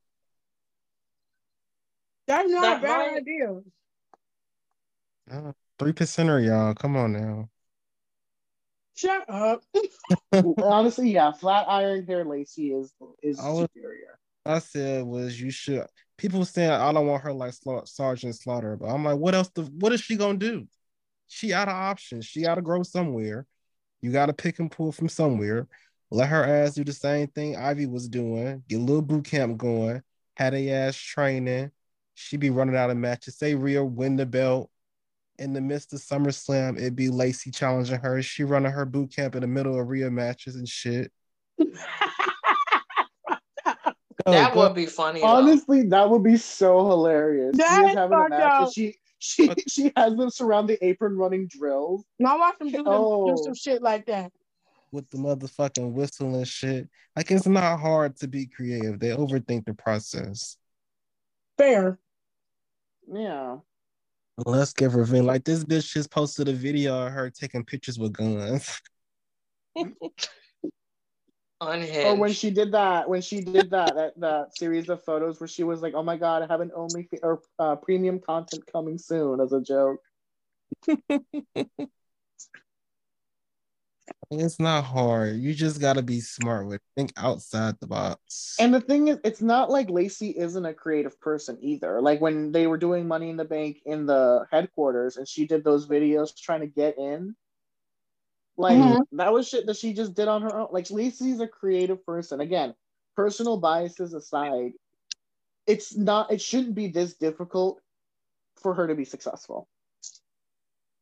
That's 2.27 2.49
not 2.51 2.63
That 2.63 2.79
a 2.79 2.83
bad 2.83 3.13
might- 3.13 3.17
idea. 3.19 3.61
uh, 5.31 5.53
three 5.79 5.93
percenter, 5.93 6.43
y'all. 6.47 6.73
Come 6.75 6.97
on 6.97 7.13
now. 7.13 7.51
Shut 8.97 9.29
up. 9.29 9.63
Honestly, 10.63 11.11
yeah, 11.13 11.31
flat 11.33 11.67
iron 11.69 12.05
hair 12.07 12.25
Lacey 12.25 12.73
is 12.73 12.93
is 13.23 13.39
I 13.39 13.51
was- 13.51 13.69
superior. 13.73 14.19
I 14.45 14.61
said 14.61 15.05
was 15.05 15.41
you 15.41 15.51
should. 15.51 15.87
People 16.17 16.45
saying 16.45 16.71
I 16.71 16.93
don't 16.93 17.07
want 17.07 17.23
her 17.25 17.33
like 17.33 17.53
Sla- 17.53 17.87
Sergeant 17.87 18.35
Slaughter, 18.37 18.77
but 18.77 18.87
I'm 18.87 19.05
like, 19.05 19.19
what 19.19 19.35
else? 19.35 19.51
The, 19.55 19.63
what 19.63 19.93
is 19.93 20.01
she 20.01 20.17
gonna 20.17 20.39
do? 20.39 20.67
She 21.29 21.53
out 21.53 21.69
of 21.69 21.75
options. 21.75 22.25
She 22.25 22.43
got 22.43 22.55
to 22.55 22.63
grow 22.63 22.83
somewhere. 22.85 23.47
You 24.01 24.13
got 24.13 24.27
to 24.27 24.33
pick 24.33 24.61
and 24.61 24.71
pull 24.71 24.93
from 24.93 25.09
somewhere. 25.09 25.67
Let 26.13 26.29
her 26.29 26.45
ass 26.45 26.75
do 26.75 26.85
the 26.85 26.93
same 26.93 27.27
thing 27.27 27.57
Ivy 27.57 27.87
was 27.87 28.09
doing. 28.09 28.63
Get 28.69 28.77
a 28.77 28.83
little 28.83 29.03
boot 29.03 29.25
camp 29.25 29.59
going. 29.59 30.03
Had 30.37 30.55
a 30.55 30.71
ass 30.71 30.97
training. 30.97 31.73
She 32.15 32.37
be 32.37 32.51
running 32.51 32.77
out 32.77 32.91
of 32.91 32.97
matches. 32.97 33.37
Say 33.37 33.57
Rhea 33.57 33.85
win 33.85 34.15
the 34.15 34.25
belt. 34.27 34.71
In 35.39 35.53
the 35.53 35.61
midst 35.61 35.93
of 35.93 36.01
SummerSlam, 36.01 36.79
it'd 36.79 36.97
be 36.97 37.09
Lacey 37.11 37.51
challenging 37.51 37.99
her. 37.99 38.23
She 38.23 38.45
running 38.45 38.73
her 38.73 38.85
boot 38.87 39.15
camp 39.15 39.35
in 39.35 39.43
the 39.43 39.47
middle 39.47 39.79
of 39.79 39.89
Rhea 39.89 40.11
matches 40.11 40.57
and 40.57 40.69
shit. 40.69 41.13
Go, 41.59 41.67
oh, 44.27 44.33
that 44.33 44.55
go. 44.55 44.61
would 44.67 44.75
be 44.75 44.87
funny. 44.87 45.21
though. 45.21 45.27
Honestly, 45.27 45.83
that 45.89 46.09
would 46.09 46.23
be 46.23 46.37
so 46.37 46.87
hilarious. 46.89 47.57
That 47.57 47.69
She 47.81 47.85
is 47.85 47.91
is 47.91 47.97
having 47.97 48.19
a 48.19 48.29
match 48.29 48.63
and 48.63 48.73
she 48.73 48.97
she 49.19 49.51
she 49.69 49.93
has 49.97 50.15
them 50.17 50.31
surround 50.31 50.69
the 50.69 50.85
apron 50.85 51.17
running 51.17 51.49
drills. 51.49 52.05
Now 52.19 52.39
watch 52.39 52.59
them 52.59 52.69
do, 52.69 52.77
them, 52.79 52.85
Oh. 52.89 53.35
do 53.37 53.43
some 53.43 53.55
shit 53.55 53.83
like 53.83 54.07
that. 54.07 54.33
with 54.93 55.09
the 55.11 55.19
motherfucking 55.19 55.93
whistle 55.93 56.35
and 56.37 56.47
shit. 56.49 56.89
Like 57.15 57.31
it's 57.31 57.47
not 57.47 57.79
hard 57.81 58.17
to 58.19 58.29
be 58.29 58.47
creative. 58.47 58.99
They 59.01 59.09
overthink 59.11 59.65
the 59.67 59.75
process. 59.75 60.57
Fair. 61.59 61.99
Yeah. 63.13 63.59
Let's 64.45 64.73
give 64.73 64.95
revenge. 64.95 65.25
Like 65.25 65.45
this 65.45 65.65
bitch 65.65 65.93
just 65.93 66.11
posted 66.11 66.49
a 66.49 66.53
video 66.53 67.07
of 67.07 67.13
her 67.13 67.31
taking 67.31 67.65
pictures 67.65 67.99
with 67.99 68.13
guns. 68.13 68.81
Unhinged. 71.59 72.07
Or 72.07 72.17
when 72.17 72.33
she 72.33 72.51
did 72.51 72.73
that, 72.73 73.09
when 73.09 73.23
she 73.23 73.41
did 73.41 73.71
that, 73.71 73.95
that 73.95 74.21
that 74.21 74.59
series 74.59 74.91
of 74.91 75.03
photos 75.05 75.41
where 75.41 75.49
she 75.49 75.65
was 75.65 75.81
like, 75.81 75.95
"Oh 75.95 76.03
my 76.03 76.19
god, 76.19 76.43
I 76.43 76.47
have 76.49 76.61
an 76.61 76.71
only 76.77 77.09
or 77.23 77.41
uh, 77.59 77.77
premium 77.77 78.21
content 78.21 78.65
coming 78.71 78.99
soon" 78.99 79.41
as 79.41 79.55
a 79.55 79.63
joke. 79.63 80.03
It's 84.31 84.59
not 84.59 84.85
hard. 84.85 85.37
You 85.37 85.55
just 85.55 85.81
gotta 85.81 86.03
be 86.03 86.21
smart 86.21 86.67
with 86.67 86.81
think 86.97 87.13
outside 87.17 87.77
the 87.81 87.87
box. 87.87 88.57
And 88.59 88.75
the 88.75 88.81
thing 88.81 89.09
is, 89.09 89.19
it's 89.25 89.41
not 89.41 89.71
like 89.71 89.89
Lacey 89.89 90.31
isn't 90.31 90.65
a 90.65 90.75
creative 90.75 91.21
person 91.21 91.59
either. 91.61 92.01
Like 92.01 92.21
when 92.21 92.51
they 92.53 92.67
were 92.67 92.79
doing 92.79 93.07
Money 93.07 93.31
in 93.31 93.37
the 93.37 93.45
Bank 93.45 93.79
in 93.85 94.07
the 94.07 94.47
headquarters, 94.51 95.17
and 95.17 95.29
she 95.29 95.47
did 95.47 95.63
those 95.63 95.87
videos 95.87 96.37
trying 96.37 96.61
to 96.61 96.67
get 96.67 96.99
in. 96.99 97.37
Like 98.57 98.79
Mhm. 98.79 99.07
that 99.13 99.33
was 99.33 99.49
shit 99.49 99.67
that 99.67 99.77
she 99.77 99.93
just 99.93 100.15
did 100.15 100.29
on 100.29 100.43
her 100.43 100.59
own. 100.59 100.69
Like 100.71 100.91
Lacey's 100.91 101.41
a 101.41 101.47
creative 101.47 102.05
person. 102.05 102.41
Again, 102.41 102.75
personal 103.15 103.59
biases 103.59 104.15
aside, 104.15 104.73
it's 105.67 105.97
not. 105.97 106.33
It 106.33 106.41
shouldn't 106.41 106.75
be 106.75 106.89
this 106.89 107.15
difficult 107.15 107.81
for 108.57 108.75
her 108.75 108.87
to 108.89 108.95
be 108.95 109.05
successful. 109.05 109.69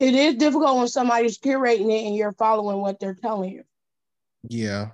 It 0.00 0.14
is 0.14 0.34
difficult 0.36 0.76
when 0.76 0.88
somebody's 0.88 1.38
curating 1.38 1.90
it 1.90 2.06
and 2.06 2.16
you're 2.16 2.32
following 2.32 2.78
what 2.78 2.98
they're 2.98 3.14
telling 3.14 3.52
you. 3.52 3.64
yeah. 4.48 4.90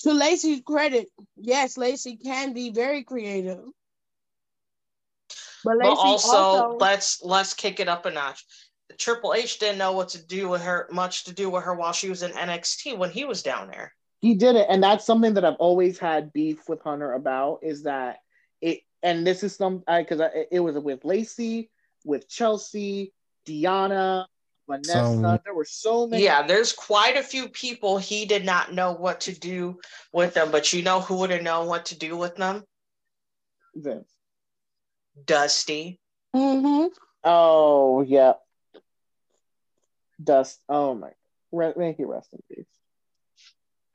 To 0.00 0.14
Lacey's 0.14 0.62
credit, 0.62 1.08
yes, 1.36 1.76
Lacey 1.76 2.16
can 2.16 2.54
be 2.54 2.70
very 2.70 3.04
creative. 3.04 3.60
But 5.62 5.76
but 5.78 5.88
also, 5.88 6.36
also, 6.36 6.76
let's 6.78 7.22
let's 7.22 7.52
kick 7.52 7.80
it 7.80 7.88
up 7.88 8.06
a 8.06 8.10
notch. 8.10 8.46
Triple 8.98 9.34
H 9.34 9.58
didn't 9.58 9.78
know 9.78 9.92
what 9.92 10.08
to 10.10 10.26
do 10.26 10.48
with 10.48 10.62
her, 10.62 10.88
much 10.90 11.24
to 11.24 11.34
do 11.34 11.50
with 11.50 11.64
her 11.64 11.74
while 11.74 11.92
she 11.92 12.08
was 12.08 12.22
in 12.22 12.32
NXT 12.32 12.96
when 12.96 13.10
he 13.10 13.24
was 13.24 13.42
down 13.42 13.68
there. 13.68 13.92
He 14.20 14.34
did 14.34 14.56
it, 14.56 14.66
and 14.68 14.82
that's 14.82 15.04
something 15.04 15.34
that 15.34 15.44
I've 15.44 15.54
always 15.54 15.98
had 15.98 16.32
beef 16.32 16.68
with 16.68 16.80
Hunter 16.82 17.12
about. 17.12 17.60
Is 17.62 17.84
that 17.84 18.18
it? 18.60 18.80
And 19.02 19.26
this 19.26 19.42
is 19.42 19.54
some 19.54 19.82
because 19.86 20.20
it 20.50 20.60
was 20.60 20.78
with 20.78 21.04
Lacey, 21.04 21.70
with 22.04 22.28
Chelsea, 22.28 23.12
Diana, 23.44 24.26
Vanessa. 24.68 24.92
So- 24.92 25.38
there 25.44 25.54
were 25.54 25.64
so 25.64 26.06
many. 26.06 26.22
Yeah, 26.24 26.46
there's 26.46 26.72
quite 26.72 27.16
a 27.16 27.22
few 27.22 27.48
people 27.48 27.98
he 27.98 28.24
did 28.26 28.44
not 28.44 28.72
know 28.72 28.92
what 28.92 29.20
to 29.22 29.32
do 29.38 29.80
with 30.12 30.34
them, 30.34 30.50
but 30.50 30.72
you 30.72 30.82
know 30.82 31.00
who 31.00 31.16
would 31.16 31.30
have 31.30 31.42
known 31.42 31.66
what 31.66 31.86
to 31.86 31.98
do 31.98 32.16
with 32.16 32.36
them? 32.36 32.64
Vince. 33.74 34.10
Dusty. 35.24 36.00
Mm-hmm. 36.34 36.86
Oh 37.24 38.02
yeah. 38.02 38.34
Dust. 40.22 40.60
Oh 40.68 40.94
my. 40.94 41.10
Re- 41.52 41.72
may 41.76 41.96
you 41.98 42.06
rest 42.10 42.32
in 42.32 42.40
peace. 42.48 42.66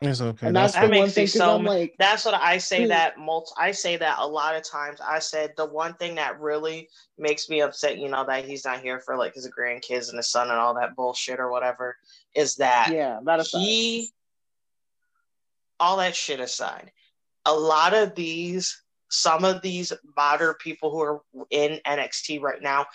It's 0.06 0.22
okay. 0.22 0.48
And 0.48 0.56
that's, 0.56 0.74
That's, 0.74 0.86
That 0.86 0.92
the 0.92 0.98
one 0.98 1.06
makes 1.06 1.14
thing 1.16 1.24
me 1.24 1.28
so 1.28 1.56
I'm 1.56 1.64
like, 1.66 1.96
That's 2.00 2.26
what 2.26 2.34
I 2.36 2.58
say 2.58 2.84
Hmm. 2.84 2.90
that 2.90 3.18
multi- 3.18 3.54
I 3.58 3.72
say 3.72 3.98
that 3.98 4.18
a 4.20 4.28
lot 4.28 4.56
of 4.56 4.64
times. 4.64 5.00
I 5.02 5.20
said 5.20 5.54
the 5.58 5.66
one 5.66 5.94
thing 5.96 6.16
that 6.16 6.40
really 6.40 6.90
makes 7.18 7.50
me 7.50 7.62
upset, 7.62 7.98
you 7.98 8.10
know, 8.10 8.26
that 8.26 8.46
he's 8.46 8.66
not 8.66 8.82
here 8.82 9.00
for 9.00 9.18
like 9.18 9.34
his 9.34 9.50
grandkids 9.50 10.10
and 10.10 10.18
his 10.18 10.30
son 10.30 10.50
and 10.50 10.60
all 10.60 10.74
that 10.76 10.96
bullshit 10.96 11.40
or 11.40 11.50
whatever, 11.52 11.98
is 12.36 12.56
that 12.58 12.90
yeah, 12.92 13.20
that 13.24 13.40
aside. 13.40 13.60
he 13.60 14.10
all 15.80 15.98
that 15.98 16.16
shit 16.16 16.40
aside, 16.40 16.92
a 17.46 17.54
lot 17.54 17.94
of 17.94 18.16
these 18.16 18.82
some 19.10 19.46
of 19.46 19.62
these 19.62 19.94
modern 20.18 20.54
people 20.56 20.90
who 20.92 21.00
are 21.02 21.22
in 21.52 21.80
NXT 21.86 22.42
right 22.42 22.62
now 22.62 22.86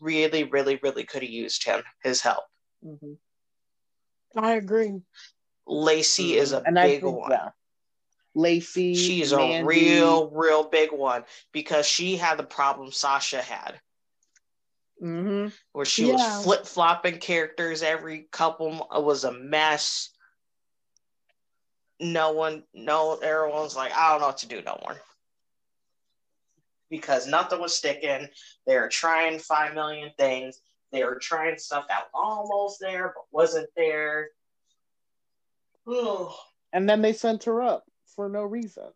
really, 0.00 0.44
really, 0.44 0.78
really 0.82 1.04
could 1.04 1.22
have 1.22 1.30
used 1.30 1.64
him, 1.64 1.82
his 2.02 2.20
help. 2.20 2.44
Mhm. 2.84 3.16
I 4.36 4.52
agree. 4.52 5.00
Lacey 5.68 6.36
is 6.36 6.52
a 6.52 6.62
and 6.64 6.74
big 6.74 7.02
think, 7.02 7.16
one. 7.16 7.30
Yeah. 7.30 7.50
Lacey. 8.34 8.94
She's 8.94 9.32
a 9.32 9.62
real, 9.62 10.30
real 10.30 10.68
big 10.68 10.92
one 10.92 11.24
because 11.52 11.86
she 11.86 12.16
had 12.16 12.38
the 12.38 12.44
problem 12.44 12.92
Sasha 12.92 13.42
had, 13.42 13.80
Mhm. 15.02 15.52
where 15.72 15.84
she 15.84 16.06
Yeah. 16.06 16.12
was 16.14 16.44
flip 16.44 16.66
flopping 16.66 17.18
characters 17.18 17.82
every 17.82 18.24
couple. 18.24 18.88
It 18.94 19.02
was 19.02 19.24
a 19.24 19.32
mess. 19.32 20.10
No 22.00 22.30
one, 22.30 22.64
no, 22.72 23.16
everyone's 23.16 23.74
like, 23.74 23.92
I 23.92 24.10
don't 24.12 24.20
know 24.20 24.28
what 24.28 24.38
to 24.38 24.46
do 24.46 24.62
no 24.62 24.78
more. 24.82 25.00
Because 26.90 27.26
nothing 27.26 27.60
was 27.60 27.76
sticking. 27.76 28.28
They 28.66 28.76
were 28.76 28.88
trying 28.88 29.40
five 29.40 29.74
million 29.74 30.12
things. 30.16 30.60
They 30.92 31.04
were 31.04 31.18
trying 31.18 31.58
stuff 31.58 31.86
that 31.88 32.04
was 32.04 32.10
almost 32.14 32.80
there 32.80 33.12
but 33.14 33.24
wasn't 33.30 33.68
there. 33.76 34.30
Ugh. 35.88 36.32
And 36.72 36.88
then 36.88 37.00
they 37.02 37.12
sent 37.12 37.44
her 37.44 37.62
up 37.62 37.84
for 38.14 38.28
no 38.28 38.42
reason. 38.42 38.88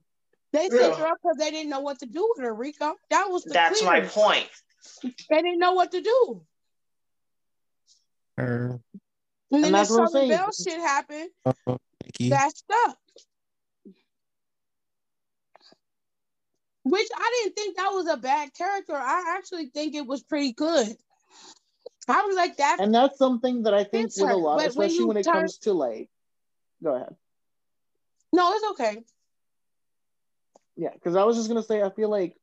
They 0.52 0.64
Yeah. 0.64 0.80
sent 0.80 0.96
her 0.96 1.06
up 1.06 1.18
because 1.22 1.36
they 1.38 1.50
didn't 1.50 1.70
know 1.70 1.80
what 1.80 1.98
to 2.00 2.06
do 2.06 2.28
with 2.34 2.44
her, 2.44 2.54
Rico. 2.54 2.96
That 3.10 3.30
was 3.30 3.44
the 3.44 3.54
That's 3.54 3.82
my 3.82 4.00
point. 4.00 4.50
They 5.02 5.12
didn't 5.42 5.58
know 5.58 5.72
what 5.72 5.92
to 5.92 6.00
do. 6.02 6.46
her. 8.36 8.80
And 9.50 9.64
then 9.64 9.64
And 9.64 9.74
the 9.74 9.78
that's 9.78 9.90
what 9.90 10.00
I'm 10.00 10.06
Southern. 10.08 10.28
Belle 10.28 10.50
shit 10.52 10.80
happened. 10.80 11.30
Uh, 11.44 11.52
That 12.20 12.56
stuck. 12.56 12.98
Which 16.84 17.08
I 17.14 17.40
didn't 17.42 17.54
think 17.56 17.76
that 17.76 17.90
was 17.92 18.08
a 18.08 18.16
bad 18.16 18.52
character. 18.54 18.94
I 18.94 19.36
actually 19.36 19.66
think 19.66 19.94
it 19.94 20.06
was 20.06 20.22
pretty 20.22 20.52
good. 20.52 20.96
I 22.08 22.22
was 22.22 22.34
like 22.36 22.56
that. 22.56 22.80
And 22.80 22.92
that's 22.94 23.18
something 23.18 23.62
that 23.62 23.74
I 23.74 23.84
think 23.84 24.06
It's 24.06 24.20
with 24.20 24.30
a 24.30 24.36
lot, 24.36 24.56
but 24.58 24.66
especially 24.68 24.96
you 24.96 25.06
when 25.06 25.16
it 25.16 25.24
turn- 25.24 25.34
comes 25.34 25.58
to 25.58 25.72
like, 25.72 26.10
go 26.82 26.94
ahead. 26.94 27.14
no, 28.32 28.52
it's 28.52 28.64
okay. 28.72 29.02
Yeah, 30.76 30.90
because 30.94 31.16
I 31.16 31.24
was 31.24 31.36
just 31.36 31.48
gonna 31.48 31.62
say, 31.62 31.82
I 31.82 31.90
feel 31.90 32.10
like, 32.10 32.36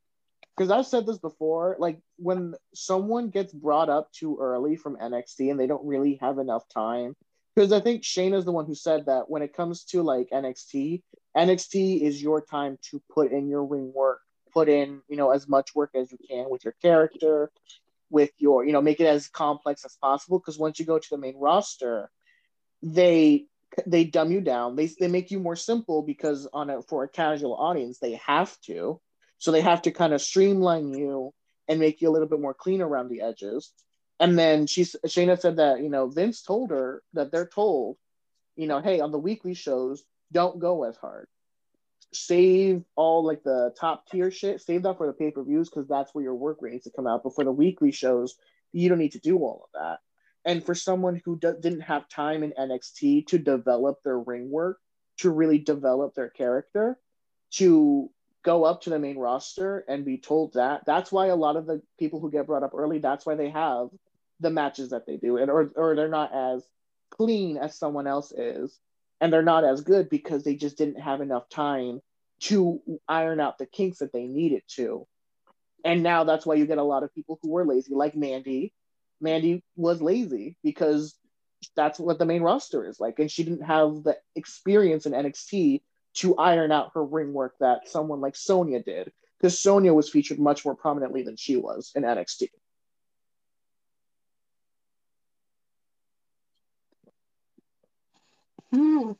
because 0.55 0.71
I've 0.71 0.85
said 0.85 1.05
this 1.05 1.17
before, 1.17 1.75
like 1.79 1.99
when 2.17 2.53
someone 2.73 3.29
gets 3.29 3.53
brought 3.53 3.89
up 3.89 4.11
too 4.11 4.37
early 4.39 4.75
from 4.75 4.97
NXT 4.97 5.51
and 5.51 5.59
they 5.59 5.67
don't 5.67 5.85
really 5.85 6.19
have 6.21 6.37
enough 6.37 6.67
time, 6.69 7.15
because 7.55 7.71
I 7.71 7.79
think 7.79 8.03
Shayna's 8.03 8.45
the 8.45 8.51
one 8.51 8.65
who 8.65 8.75
said 8.75 9.07
that 9.07 9.29
when 9.29 9.41
it 9.41 9.53
comes 9.53 9.83
to 9.85 10.03
like 10.03 10.29
NXT, 10.31 11.01
NXT 11.35 12.01
is 12.01 12.21
your 12.21 12.41
time 12.41 12.77
to 12.91 13.01
put 13.13 13.31
in 13.31 13.47
your 13.47 13.65
ring 13.65 13.91
work 13.93 14.21
put 14.51 14.69
in, 14.69 15.01
you 15.07 15.15
know, 15.15 15.31
as 15.31 15.47
much 15.47 15.75
work 15.75 15.91
as 15.95 16.11
you 16.11 16.17
can 16.29 16.49
with 16.49 16.63
your 16.63 16.75
character, 16.81 17.51
with 18.09 18.31
your, 18.37 18.65
you 18.65 18.71
know, 18.71 18.81
make 18.81 18.99
it 18.99 19.05
as 19.05 19.27
complex 19.27 19.85
as 19.85 19.95
possible. 20.01 20.39
Because 20.39 20.57
once 20.57 20.79
you 20.79 20.85
go 20.85 20.99
to 20.99 21.09
the 21.09 21.17
main 21.17 21.37
roster, 21.37 22.09
they 22.81 23.45
they 23.85 24.03
dumb 24.03 24.31
you 24.31 24.41
down. 24.41 24.75
They 24.75 24.87
they 24.99 25.07
make 25.07 25.31
you 25.31 25.39
more 25.39 25.55
simple 25.55 26.01
because 26.01 26.47
on 26.53 26.69
a 26.69 26.81
for 26.81 27.03
a 27.03 27.09
casual 27.09 27.55
audience 27.55 27.99
they 27.99 28.19
have 28.25 28.59
to. 28.61 28.99
So 29.37 29.51
they 29.51 29.61
have 29.61 29.83
to 29.83 29.91
kind 29.91 30.13
of 30.13 30.21
streamline 30.21 30.93
you 30.93 31.33
and 31.67 31.79
make 31.79 32.01
you 32.01 32.09
a 32.09 32.11
little 32.11 32.27
bit 32.27 32.41
more 32.41 32.53
clean 32.53 32.81
around 32.81 33.09
the 33.09 33.21
edges. 33.21 33.71
And 34.19 34.37
then 34.37 34.67
she 34.67 34.83
Shayna 34.83 35.39
said 35.39 35.57
that 35.57 35.81
you 35.81 35.89
know 35.89 36.07
Vince 36.07 36.41
told 36.41 36.71
her 36.71 37.03
that 37.13 37.31
they're 37.31 37.47
told, 37.47 37.97
you 38.55 38.67
know, 38.67 38.81
hey, 38.81 38.99
on 38.99 39.11
the 39.11 39.19
weekly 39.19 39.53
shows, 39.53 40.03
don't 40.31 40.59
go 40.59 40.83
as 40.83 40.97
hard. 40.97 41.27
Save 42.11 42.83
all 42.95 43.23
like 43.23 43.43
the 43.43 43.73
top 43.79 44.07
tier 44.09 44.31
shit. 44.31 44.61
Save 44.61 44.83
that 44.83 44.97
for 44.97 45.07
the 45.07 45.13
pay 45.13 45.31
per 45.31 45.43
views 45.43 45.69
because 45.69 45.87
that's 45.87 46.13
where 46.13 46.23
your 46.23 46.35
work 46.35 46.57
rate 46.61 46.73
needs 46.73 46.85
to 46.85 46.91
come 46.91 47.07
out. 47.07 47.23
But 47.23 47.35
for 47.35 47.43
the 47.43 47.51
weekly 47.51 47.91
shows, 47.91 48.35
you 48.71 48.89
don't 48.89 48.97
need 48.97 49.13
to 49.13 49.19
do 49.19 49.37
all 49.37 49.69
of 49.73 49.79
that. 49.79 49.99
And 50.45 50.65
for 50.65 50.73
someone 50.75 51.21
who 51.25 51.37
do- 51.37 51.57
didn't 51.59 51.81
have 51.81 52.09
time 52.09 52.43
in 52.43 52.53
NXT 52.53 53.27
to 53.27 53.37
develop 53.37 54.01
their 54.03 54.19
ring 54.19 54.49
work, 54.49 54.79
to 55.17 55.29
really 55.29 55.59
develop 55.59 56.15
their 56.15 56.29
character, 56.29 56.97
to 57.51 58.09
go 58.43 58.63
up 58.63 58.81
to 58.81 58.89
the 58.89 58.99
main 58.99 59.17
roster 59.17 59.83
and 59.87 60.05
be 60.05 60.17
told 60.17 60.53
that, 60.53 60.85
that's 60.85 61.11
why 61.11 61.27
a 61.27 61.35
lot 61.35 61.57
of 61.57 61.65
the 61.65 61.81
people 61.97 62.19
who 62.19 62.31
get 62.31 62.47
brought 62.47 62.63
up 62.63 62.73
early, 62.73 62.99
that's 62.99 63.25
why 63.25 63.35
they 63.35 63.49
have 63.49 63.89
the 64.39 64.49
matches 64.49 64.91
that 64.91 65.05
they 65.05 65.17
do, 65.17 65.37
and 65.37 65.51
or 65.51 65.71
or 65.75 65.95
they're 65.95 66.07
not 66.07 66.33
as 66.33 66.63
clean 67.09 67.57
as 67.57 67.77
someone 67.77 68.07
else 68.07 68.31
is, 68.31 68.79
and 69.19 69.31
they're 69.31 69.41
not 69.41 69.65
as 69.65 69.81
good 69.81 70.09
because 70.09 70.43
they 70.43 70.55
just 70.55 70.77
didn't 70.77 71.01
have 71.01 71.21
enough 71.21 71.49
time 71.49 72.01
to 72.39 72.81
iron 73.07 73.39
out 73.39 73.57
the 73.57 73.65
kinks 73.65 73.99
that 73.99 74.13
they 74.13 74.25
needed 74.25 74.63
to. 74.67 75.05
And 75.83 76.03
now 76.03 76.23
that's 76.23 76.45
why 76.45 76.55
you 76.55 76.65
get 76.65 76.77
a 76.77 76.83
lot 76.83 77.03
of 77.03 77.13
people 77.13 77.39
who 77.41 77.49
were 77.49 77.65
lazy, 77.65 77.93
like 77.93 78.15
Mandy. 78.15 78.73
Mandy 79.21 79.63
was 79.75 80.01
lazy 80.01 80.57
because 80.63 81.15
that's 81.75 81.99
what 81.99 82.19
the 82.19 82.25
main 82.25 82.41
roster 82.41 82.87
is 82.87 82.99
like, 82.99 83.19
and 83.19 83.29
she 83.29 83.43
didn't 83.43 83.65
have 83.65 84.03
the 84.03 84.17
experience 84.35 85.05
in 85.05 85.13
NXT 85.13 85.81
to 86.15 86.37
iron 86.37 86.71
out 86.71 86.91
her 86.93 87.03
ring 87.03 87.33
work 87.33 87.55
that 87.59 87.87
someone 87.87 88.21
like 88.21 88.35
Sonya 88.35 88.81
did, 88.81 89.11
because 89.37 89.59
Sonya 89.59 89.93
was 89.93 90.09
featured 90.09 90.39
much 90.39 90.65
more 90.65 90.75
prominently 90.75 91.23
than 91.23 91.35
she 91.35 91.57
was 91.57 91.91
in 91.95 92.03
NXT. 92.03 92.49
Hmm. 98.71 99.11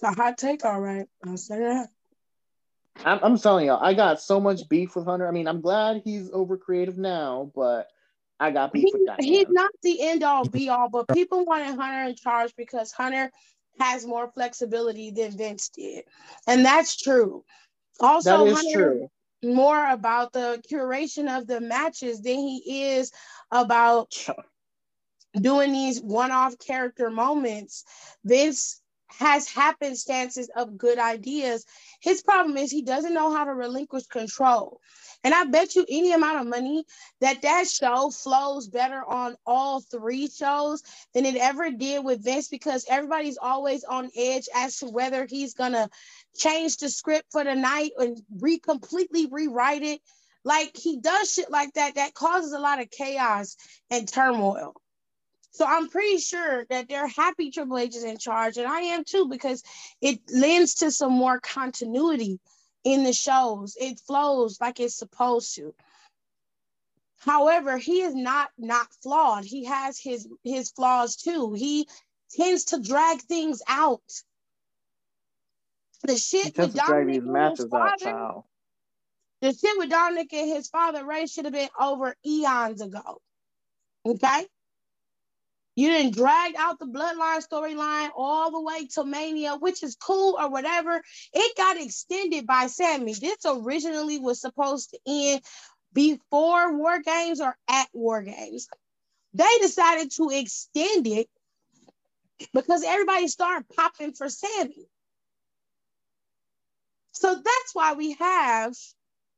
It's 0.00 0.04
a 0.04 0.12
hot 0.12 0.38
take, 0.38 0.64
all 0.64 0.80
right. 0.80 1.06
I'll 1.26 1.36
say 1.36 1.58
that. 1.58 1.88
I'm, 3.04 3.18
I'm 3.20 3.38
telling 3.38 3.66
y'all, 3.66 3.82
I 3.82 3.94
got 3.94 4.20
so 4.20 4.38
much 4.38 4.68
beef 4.68 4.94
with 4.94 5.06
Hunter. 5.06 5.26
I 5.26 5.32
mean, 5.32 5.48
I'm 5.48 5.60
glad 5.60 6.02
he's 6.04 6.30
over 6.32 6.56
creative 6.56 6.96
now, 6.96 7.50
but 7.52 7.88
I 8.38 8.52
got 8.52 8.72
beef 8.72 8.84
He, 8.84 8.92
with 8.92 9.06
that. 9.06 9.20
he's 9.20 9.48
not 9.48 9.72
the 9.82 10.00
end 10.00 10.22
all 10.22 10.48
be 10.48 10.68
all, 10.68 10.88
but 10.88 11.08
people 11.08 11.44
wanted 11.44 11.74
Hunter 11.74 12.08
in 12.08 12.14
charge 12.14 12.54
because 12.56 12.92
Hunter 12.92 13.32
has 13.80 14.06
more 14.06 14.30
flexibility 14.30 15.10
than 15.10 15.36
Vince 15.36 15.68
did. 15.70 16.04
And 16.46 16.64
that's 16.64 16.96
true. 16.96 17.44
Also, 17.98 18.30
that 18.30 18.46
is 18.46 18.56
Hunter 18.56 18.70
true. 18.72 19.10
more 19.42 19.90
about 19.90 20.32
the 20.32 20.62
curation 20.70 21.36
of 21.36 21.48
the 21.48 21.60
matches 21.60 22.20
than 22.20 22.36
he 22.36 22.92
is 22.92 23.10
about 23.50 24.14
doing 25.34 25.72
these 25.72 26.00
one-off 26.00 26.56
character 26.60 27.10
moments. 27.10 27.84
Vince 28.24 28.80
has 29.10 29.48
happenstances 29.48 30.48
of 30.54 30.76
good 30.76 30.98
ideas. 30.98 31.64
His 32.00 32.22
problem 32.22 32.56
is 32.56 32.70
he 32.70 32.82
doesn't 32.82 33.14
know 33.14 33.32
how 33.32 33.44
to 33.44 33.54
relinquish 33.54 34.06
control. 34.06 34.80
And 35.24 35.34
I 35.34 35.44
bet 35.44 35.74
you 35.74 35.84
any 35.88 36.12
amount 36.12 36.40
of 36.40 36.46
money 36.46 36.84
that 37.20 37.42
that 37.42 37.66
show 37.66 38.10
flows 38.10 38.68
better 38.68 39.02
on 39.04 39.36
all 39.44 39.80
three 39.80 40.28
shows 40.28 40.82
than 41.12 41.26
it 41.26 41.36
ever 41.36 41.70
did 41.70 42.04
with 42.04 42.22
Vince 42.22 42.48
because 42.48 42.86
everybody's 42.88 43.38
always 43.38 43.82
on 43.84 44.10
edge 44.16 44.48
as 44.54 44.78
to 44.78 44.86
whether 44.86 45.26
he's 45.26 45.54
gonna 45.54 45.88
change 46.36 46.76
the 46.76 46.88
script 46.88 47.32
for 47.32 47.42
the 47.42 47.54
night 47.54 47.90
and 47.98 48.22
re 48.38 48.58
completely 48.58 49.26
rewrite 49.26 49.82
it. 49.82 50.00
Like 50.44 50.76
he 50.76 51.00
does 51.00 51.32
shit 51.32 51.50
like 51.50 51.72
that 51.74 51.96
that 51.96 52.14
causes 52.14 52.52
a 52.52 52.58
lot 52.60 52.80
of 52.80 52.90
chaos 52.90 53.56
and 53.90 54.06
turmoil. 54.06 54.74
So 55.58 55.66
I'm 55.66 55.88
pretty 55.88 56.18
sure 56.18 56.66
that 56.70 56.88
they're 56.88 57.08
happy 57.08 57.50
Triple 57.50 57.78
H 57.78 57.96
is 57.96 58.04
in 58.04 58.16
charge, 58.16 58.58
and 58.58 58.68
I 58.68 58.78
am 58.78 59.02
too 59.02 59.26
because 59.26 59.64
it 60.00 60.20
lends 60.32 60.76
to 60.76 60.92
some 60.92 61.10
more 61.10 61.40
continuity 61.40 62.38
in 62.84 63.02
the 63.02 63.12
shows. 63.12 63.76
It 63.80 63.98
flows 63.98 64.60
like 64.60 64.78
it's 64.78 64.94
supposed 64.94 65.56
to. 65.56 65.74
However, 67.18 67.76
he 67.76 68.02
is 68.02 68.14
not 68.14 68.50
not 68.56 68.86
flawed. 69.02 69.44
He 69.44 69.64
has 69.64 69.98
his 69.98 70.28
his 70.44 70.70
flaws 70.70 71.16
too. 71.16 71.54
He 71.54 71.88
tends 72.30 72.66
to 72.66 72.80
drag 72.80 73.18
things 73.22 73.60
out. 73.66 74.08
The 76.04 76.18
shit 76.18 76.56
with 76.56 76.76
Dominic 76.76 77.22
and 77.26 77.50
his 77.50 77.60
out, 77.62 77.68
father, 77.68 77.96
child. 77.98 78.44
the 79.40 79.52
shit 79.52 79.76
with 79.76 79.90
Dominic 79.90 80.32
and 80.32 80.48
his 80.50 80.68
father 80.68 81.04
Rey 81.04 81.26
should 81.26 81.46
have 81.46 81.54
been 81.54 81.68
over 81.80 82.14
eons 82.24 82.80
ago. 82.80 83.20
Okay. 84.06 84.46
You 85.78 85.90
didn't 85.90 86.16
drag 86.16 86.56
out 86.56 86.80
the 86.80 86.86
bloodline 86.86 87.46
storyline 87.46 88.10
all 88.16 88.50
the 88.50 88.60
way 88.60 88.88
to 88.94 89.04
Mania, 89.04 89.54
which 89.54 89.84
is 89.84 89.94
cool 89.94 90.36
or 90.36 90.50
whatever. 90.50 91.00
It 91.32 91.56
got 91.56 91.80
extended 91.80 92.48
by 92.48 92.66
Sammy. 92.66 93.14
This 93.14 93.36
originally 93.46 94.18
was 94.18 94.40
supposed 94.40 94.90
to 94.90 94.98
end 95.06 95.40
before 95.92 96.76
War 96.76 97.00
Games 97.00 97.40
or 97.40 97.56
at 97.70 97.86
War 97.92 98.22
Games. 98.22 98.66
They 99.34 99.44
decided 99.60 100.10
to 100.16 100.30
extend 100.30 101.06
it 101.06 101.28
because 102.52 102.82
everybody 102.82 103.28
started 103.28 103.68
popping 103.76 104.14
for 104.14 104.28
Sammy. 104.28 104.88
So 107.12 107.36
that's 107.36 107.74
why 107.74 107.92
we 107.92 108.14
have 108.14 108.74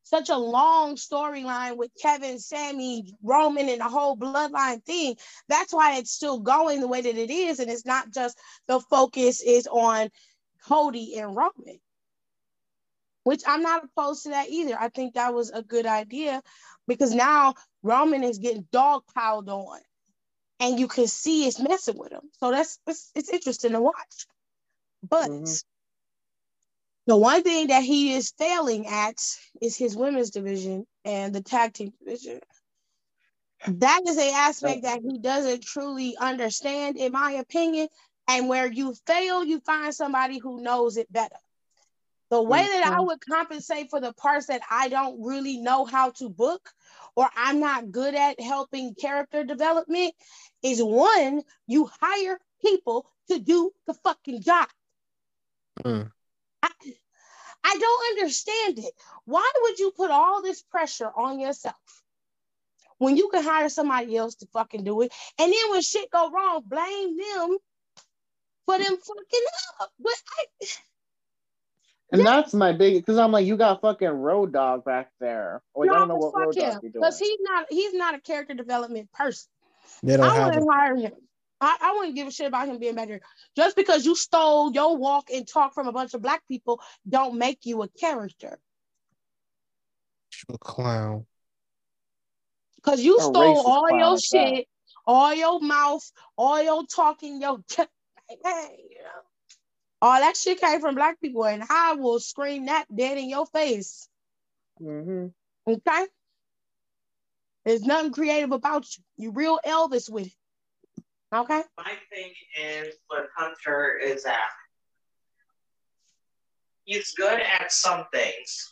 such 0.02 0.28
a 0.30 0.36
long 0.36 0.96
storyline 0.96 1.76
with 1.76 1.90
Kevin, 2.00 2.38
Sammy, 2.38 3.14
Roman, 3.22 3.68
and 3.68 3.80
the 3.80 3.84
whole 3.88 4.16
bloodline 4.16 4.84
thing. 4.84 5.16
That's 5.48 5.72
why 5.72 5.96
it's 5.96 6.10
still 6.12 6.40
going 6.40 6.80
the 6.80 6.88
way 6.88 7.00
that 7.02 7.16
it 7.16 7.30
is. 7.30 7.60
And 7.60 7.70
it's 7.70 7.86
not 7.86 8.12
just 8.12 8.38
the 8.68 8.80
focus 8.80 9.42
is 9.42 9.66
on 9.66 10.10
Cody 10.66 11.18
and 11.18 11.36
Roman, 11.36 11.80
which 13.24 13.42
I'm 13.46 13.62
not 13.62 13.84
opposed 13.84 14.24
to 14.24 14.30
that 14.30 14.48
either. 14.50 14.76
I 14.78 14.88
think 14.88 15.14
that 15.14 15.34
was 15.34 15.50
a 15.50 15.62
good 15.62 15.86
idea 15.86 16.42
because 16.88 17.14
now 17.14 17.54
Roman 17.82 18.24
is 18.24 18.38
getting 18.38 18.66
dog 18.72 19.04
piled 19.14 19.48
on 19.48 19.80
and 20.60 20.78
you 20.78 20.88
can 20.88 21.06
see 21.06 21.46
it's 21.46 21.60
messing 21.60 21.98
with 21.98 22.12
him. 22.12 22.22
So 22.38 22.50
that's 22.50 22.78
it's, 22.86 23.10
it's 23.14 23.30
interesting 23.30 23.72
to 23.72 23.80
watch. 23.80 24.26
But 25.08 25.30
Mhm. 25.30 25.62
The 27.10 27.16
one 27.16 27.42
thing 27.42 27.66
that 27.66 27.82
he 27.82 28.14
is 28.14 28.32
failing 28.38 28.86
at 28.86 29.16
is 29.60 29.76
his 29.76 29.96
women's 29.96 30.30
division 30.30 30.86
and 31.04 31.34
the 31.34 31.42
tag 31.42 31.72
team 31.72 31.92
division. 31.98 32.40
That 33.66 34.02
is 34.06 34.16
a 34.16 34.30
aspect 34.30 34.82
that 34.84 35.00
he 35.02 35.18
doesn't 35.18 35.64
truly 35.64 36.16
understand, 36.16 36.96
in 36.96 37.10
my 37.10 37.32
opinion. 37.32 37.88
And 38.28 38.48
where 38.48 38.70
you 38.70 38.94
fail, 39.08 39.44
you 39.44 39.58
find 39.60 39.92
somebody 39.92 40.38
who 40.38 40.62
knows 40.62 40.96
it 40.96 41.12
better. 41.12 41.34
The 42.30 42.40
way 42.40 42.62
that 42.62 42.94
I 42.96 43.00
Mhm. 43.00 43.06
would 43.06 43.20
compensate 43.26 43.90
for 43.90 44.00
the 44.00 44.12
parts 44.12 44.46
that 44.46 44.62
I 44.70 44.88
don't 44.88 45.20
really 45.20 45.58
know 45.58 45.84
how 45.84 46.10
to 46.10 46.28
book 46.28 46.72
or 47.16 47.28
I'm 47.36 47.58
not 47.58 47.90
good 47.90 48.14
at 48.14 48.40
helping 48.40 48.94
character 48.94 49.42
development 49.42 50.14
is 50.62 50.80
one, 50.80 51.42
you 51.66 51.90
hire 52.00 52.38
people 52.62 53.10
to 53.30 53.40
do 53.40 53.72
the 53.88 53.94
fucking 53.94 54.42
job. 54.42 54.68
Mm. 55.84 56.10
I, 56.62 56.70
I 57.64 57.76
don't 57.78 58.18
understand 58.18 58.78
it. 58.78 58.94
Why 59.26 59.50
would 59.62 59.78
you 59.78 59.92
put 59.96 60.10
all 60.10 60.42
this 60.42 60.62
pressure 60.62 61.10
on 61.16 61.40
yourself 61.40 61.76
when 62.98 63.16
you 63.16 63.28
can 63.30 63.44
hire 63.44 63.68
somebody 63.68 64.16
else 64.16 64.36
to 64.36 64.46
fucking 64.52 64.84
do 64.84 65.02
it? 65.02 65.12
And 65.38 65.52
then 65.52 65.70
when 65.70 65.82
shit 65.82 66.10
go 66.10 66.30
wrong, 66.30 66.62
blame 66.66 67.16
them 67.16 67.58
for 68.66 68.78
them 68.78 68.96
fucking 68.96 69.46
up. 69.80 69.90
But 70.00 70.14
I, 70.38 70.66
And 72.12 72.26
that's 72.26 72.54
my 72.54 72.72
big 72.72 72.94
because 72.96 73.18
I'm 73.18 73.32
like, 73.32 73.46
you 73.46 73.56
got 73.56 73.82
fucking 73.82 74.08
Road 74.08 74.52
Dog 74.52 74.84
back 74.84 75.10
there. 75.20 75.62
Like, 75.76 75.90
I 75.90 75.94
don't 75.94 76.08
know 76.08 76.16
what 76.16 76.34
Road 76.36 76.58
Dog 76.58 76.82
be 76.82 76.88
doing. 76.88 77.04
because 77.04 77.18
he's 77.18 77.38
not 77.42 77.66
he's 77.70 77.94
not 77.94 78.14
a 78.16 78.20
character 78.20 78.54
development 78.54 79.12
person. 79.12 79.48
They 80.02 80.16
don't 80.16 80.26
I 80.30 80.34
have 80.34 80.54
wouldn't 80.54 80.70
hire 80.72 80.96
him. 80.96 81.12
I, 81.60 81.76
I 81.80 81.92
wouldn't 81.96 82.14
give 82.16 82.26
a 82.26 82.30
shit 82.30 82.46
about 82.46 82.68
him 82.68 82.78
being 82.78 82.94
back 82.94 83.08
there. 83.08 83.20
Just 83.56 83.76
because 83.76 84.06
you 84.06 84.14
stole 84.14 84.72
your 84.72 84.96
walk 84.96 85.30
and 85.32 85.46
talk 85.46 85.74
from 85.74 85.88
a 85.88 85.92
bunch 85.92 86.14
of 86.14 86.22
black 86.22 86.46
people, 86.48 86.80
don't 87.08 87.36
make 87.38 87.66
you 87.66 87.82
a 87.82 87.88
character. 87.88 88.58
You 90.48 90.54
a 90.54 90.58
clown. 90.58 91.26
Because 92.76 93.02
you 93.02 93.18
A 93.18 93.20
stole 93.20 93.34
all 93.60 93.88
clown 93.88 93.98
your 94.00 94.08
at 94.08 94.12
that. 94.14 94.22
shit 94.22 94.66
all 95.06 95.34
your 95.34 95.60
mouth, 95.60 96.08
all 96.36 96.62
your 96.62 96.86
talking, 96.86 97.40
your 97.40 97.58
hey, 97.76 97.86
you 98.28 99.02
know. 99.02 99.20
All 100.02 100.20
that 100.20 100.36
shit 100.36 100.60
came 100.60 100.80
from 100.80 100.94
black 100.94 101.20
people, 101.20 101.44
and 101.44 101.62
I 101.68 101.94
will 101.94 102.20
scream 102.20 102.66
that 102.66 102.86
dead 102.94 103.18
in 103.18 103.28
your 103.28 103.46
face. 103.46 104.08
hmm 104.78 105.26
Okay? 105.66 106.06
There's 107.64 107.82
nothing 107.82 108.12
creative 108.12 108.52
about 108.52 108.86
you. 108.96 109.04
You 109.16 109.32
real 109.32 109.60
Elvis 109.66 110.08
with 110.10 110.28
it. 110.28 110.32
Okay? 111.34 111.62
My 111.78 111.92
thing 112.12 112.32
is 112.60 112.94
with 113.10 113.26
Hunter 113.36 113.96
is 114.02 114.24
that 114.24 114.48
he's 116.84 117.12
good 117.14 117.40
at 117.40 117.70
some 117.70 118.04
things. 118.12 118.68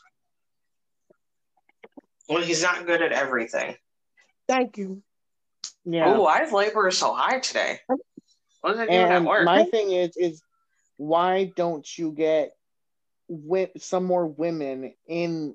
Well, 2.29 2.43
he's 2.43 2.63
not 2.63 2.85
good 2.87 3.01
at 3.01 3.13
everything. 3.13 3.77
Thank 4.49 4.77
you. 4.77 5.03
Yeah. 5.85 6.15
Oh, 6.15 6.23
why 6.23 6.43
is 6.43 6.53
labor 6.53 6.91
so 6.91 7.15
high 7.15 7.39
today? 7.39 7.79
What 8.61 8.75
is 8.75 8.81
it 8.81 8.87
doing 8.89 8.99
at 8.99 9.11
and 9.19 9.27
work? 9.27 9.45
my 9.45 9.65
thing 9.65 9.93
is 9.93 10.17
is 10.17 10.43
why 10.97 11.53
don't 11.57 11.87
you 11.97 12.11
get 12.11 12.53
wi- 13.31 13.71
some 13.79 14.05
more 14.05 14.27
women 14.27 14.95
in 15.07 15.55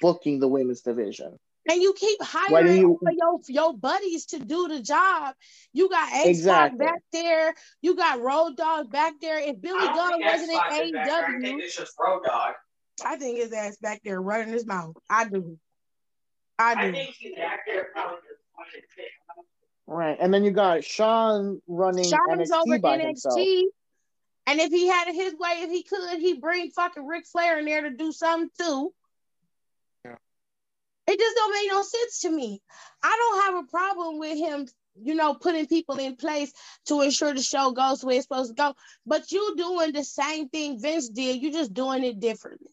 booking 0.00 0.40
the 0.40 0.48
women's 0.48 0.80
division? 0.80 1.38
And 1.70 1.80
you 1.80 1.92
keep 1.94 2.20
hiring 2.22 2.76
you- 2.78 2.98
for 3.02 3.12
your, 3.12 3.40
your 3.48 3.74
buddies 3.78 4.26
to 4.26 4.38
do 4.40 4.68
the 4.68 4.80
job. 4.80 5.34
You 5.72 5.88
got 5.88 6.12
X 6.12 6.26
Exactly. 6.28 6.78
back 6.84 7.00
there. 7.12 7.54
You 7.80 7.94
got 7.96 8.20
Road 8.20 8.56
Dog 8.56 8.90
back 8.90 9.14
there. 9.20 9.38
If 9.38 9.60
Billy 9.60 9.78
I 9.86 9.94
Gunn 9.94 10.20
wasn't 10.20 10.50
X-Pac 10.52 10.80
in 10.82 10.92
back. 10.92 11.08
I 11.08 11.32
AEW, 11.32 11.42
think 11.42 11.62
it's 11.62 11.76
just 11.76 11.94
Road 11.98 12.22
Dog. 12.26 12.54
I 13.04 13.16
think 13.16 13.38
his 13.38 13.52
ass 13.52 13.76
back 13.76 14.00
there 14.04 14.20
running 14.20 14.48
his 14.52 14.66
mouth. 14.66 14.96
I 15.08 15.26
do. 15.28 15.58
I 16.58 16.72
I 16.72 16.86
do. 16.86 16.92
think 16.92 17.10
he's 17.18 17.34
back 17.36 17.60
there 17.66 17.86
probably 17.94 18.16
just 18.28 18.40
wanting 18.58 18.80
to 18.82 18.86
pick 18.96 19.06
up. 19.30 19.44
Right. 19.86 20.16
And 20.20 20.34
then 20.34 20.44
you 20.44 20.50
got 20.50 20.84
Shawn 20.84 21.62
running 21.68 22.04
Shawn's 22.04 22.50
over 22.50 22.64
NXT 22.78 22.80
by 22.82 22.98
NXT. 22.98 23.06
himself. 23.06 23.38
And 24.46 24.60
if 24.60 24.70
he 24.72 24.88
had 24.88 25.08
it 25.08 25.14
his 25.14 25.34
way, 25.38 25.50
if 25.62 25.70
he 25.70 25.82
could, 25.84 26.18
he'd 26.18 26.40
bring 26.40 26.70
fucking 26.72 27.06
Ric 27.06 27.26
Flair 27.26 27.58
in 27.58 27.64
there 27.64 27.82
to 27.82 27.90
do 27.90 28.10
something 28.12 28.50
too. 28.58 28.92
It 31.10 31.18
just 31.18 31.36
don't 31.36 31.52
make 31.52 31.68
no 31.68 31.82
sense 31.82 32.20
to 32.20 32.30
me. 32.30 32.62
I 33.02 33.16
don't 33.18 33.42
have 33.42 33.64
a 33.64 33.68
problem 33.68 34.20
with 34.20 34.38
him, 34.38 34.68
you 35.02 35.16
know, 35.16 35.34
putting 35.34 35.66
people 35.66 35.96
in 35.96 36.14
place 36.14 36.52
to 36.86 37.00
ensure 37.00 37.34
the 37.34 37.42
show 37.42 37.72
goes 37.72 38.04
where 38.04 38.14
it's 38.14 38.26
supposed 38.26 38.50
to 38.50 38.54
go. 38.54 38.74
But 39.04 39.32
you 39.32 39.56
doing 39.56 39.92
the 39.92 40.04
same 40.04 40.48
thing 40.50 40.80
Vince 40.80 41.08
did, 41.08 41.42
You're 41.42 41.52
just 41.52 41.74
doing 41.74 42.04
it 42.04 42.20
differently. 42.20 42.70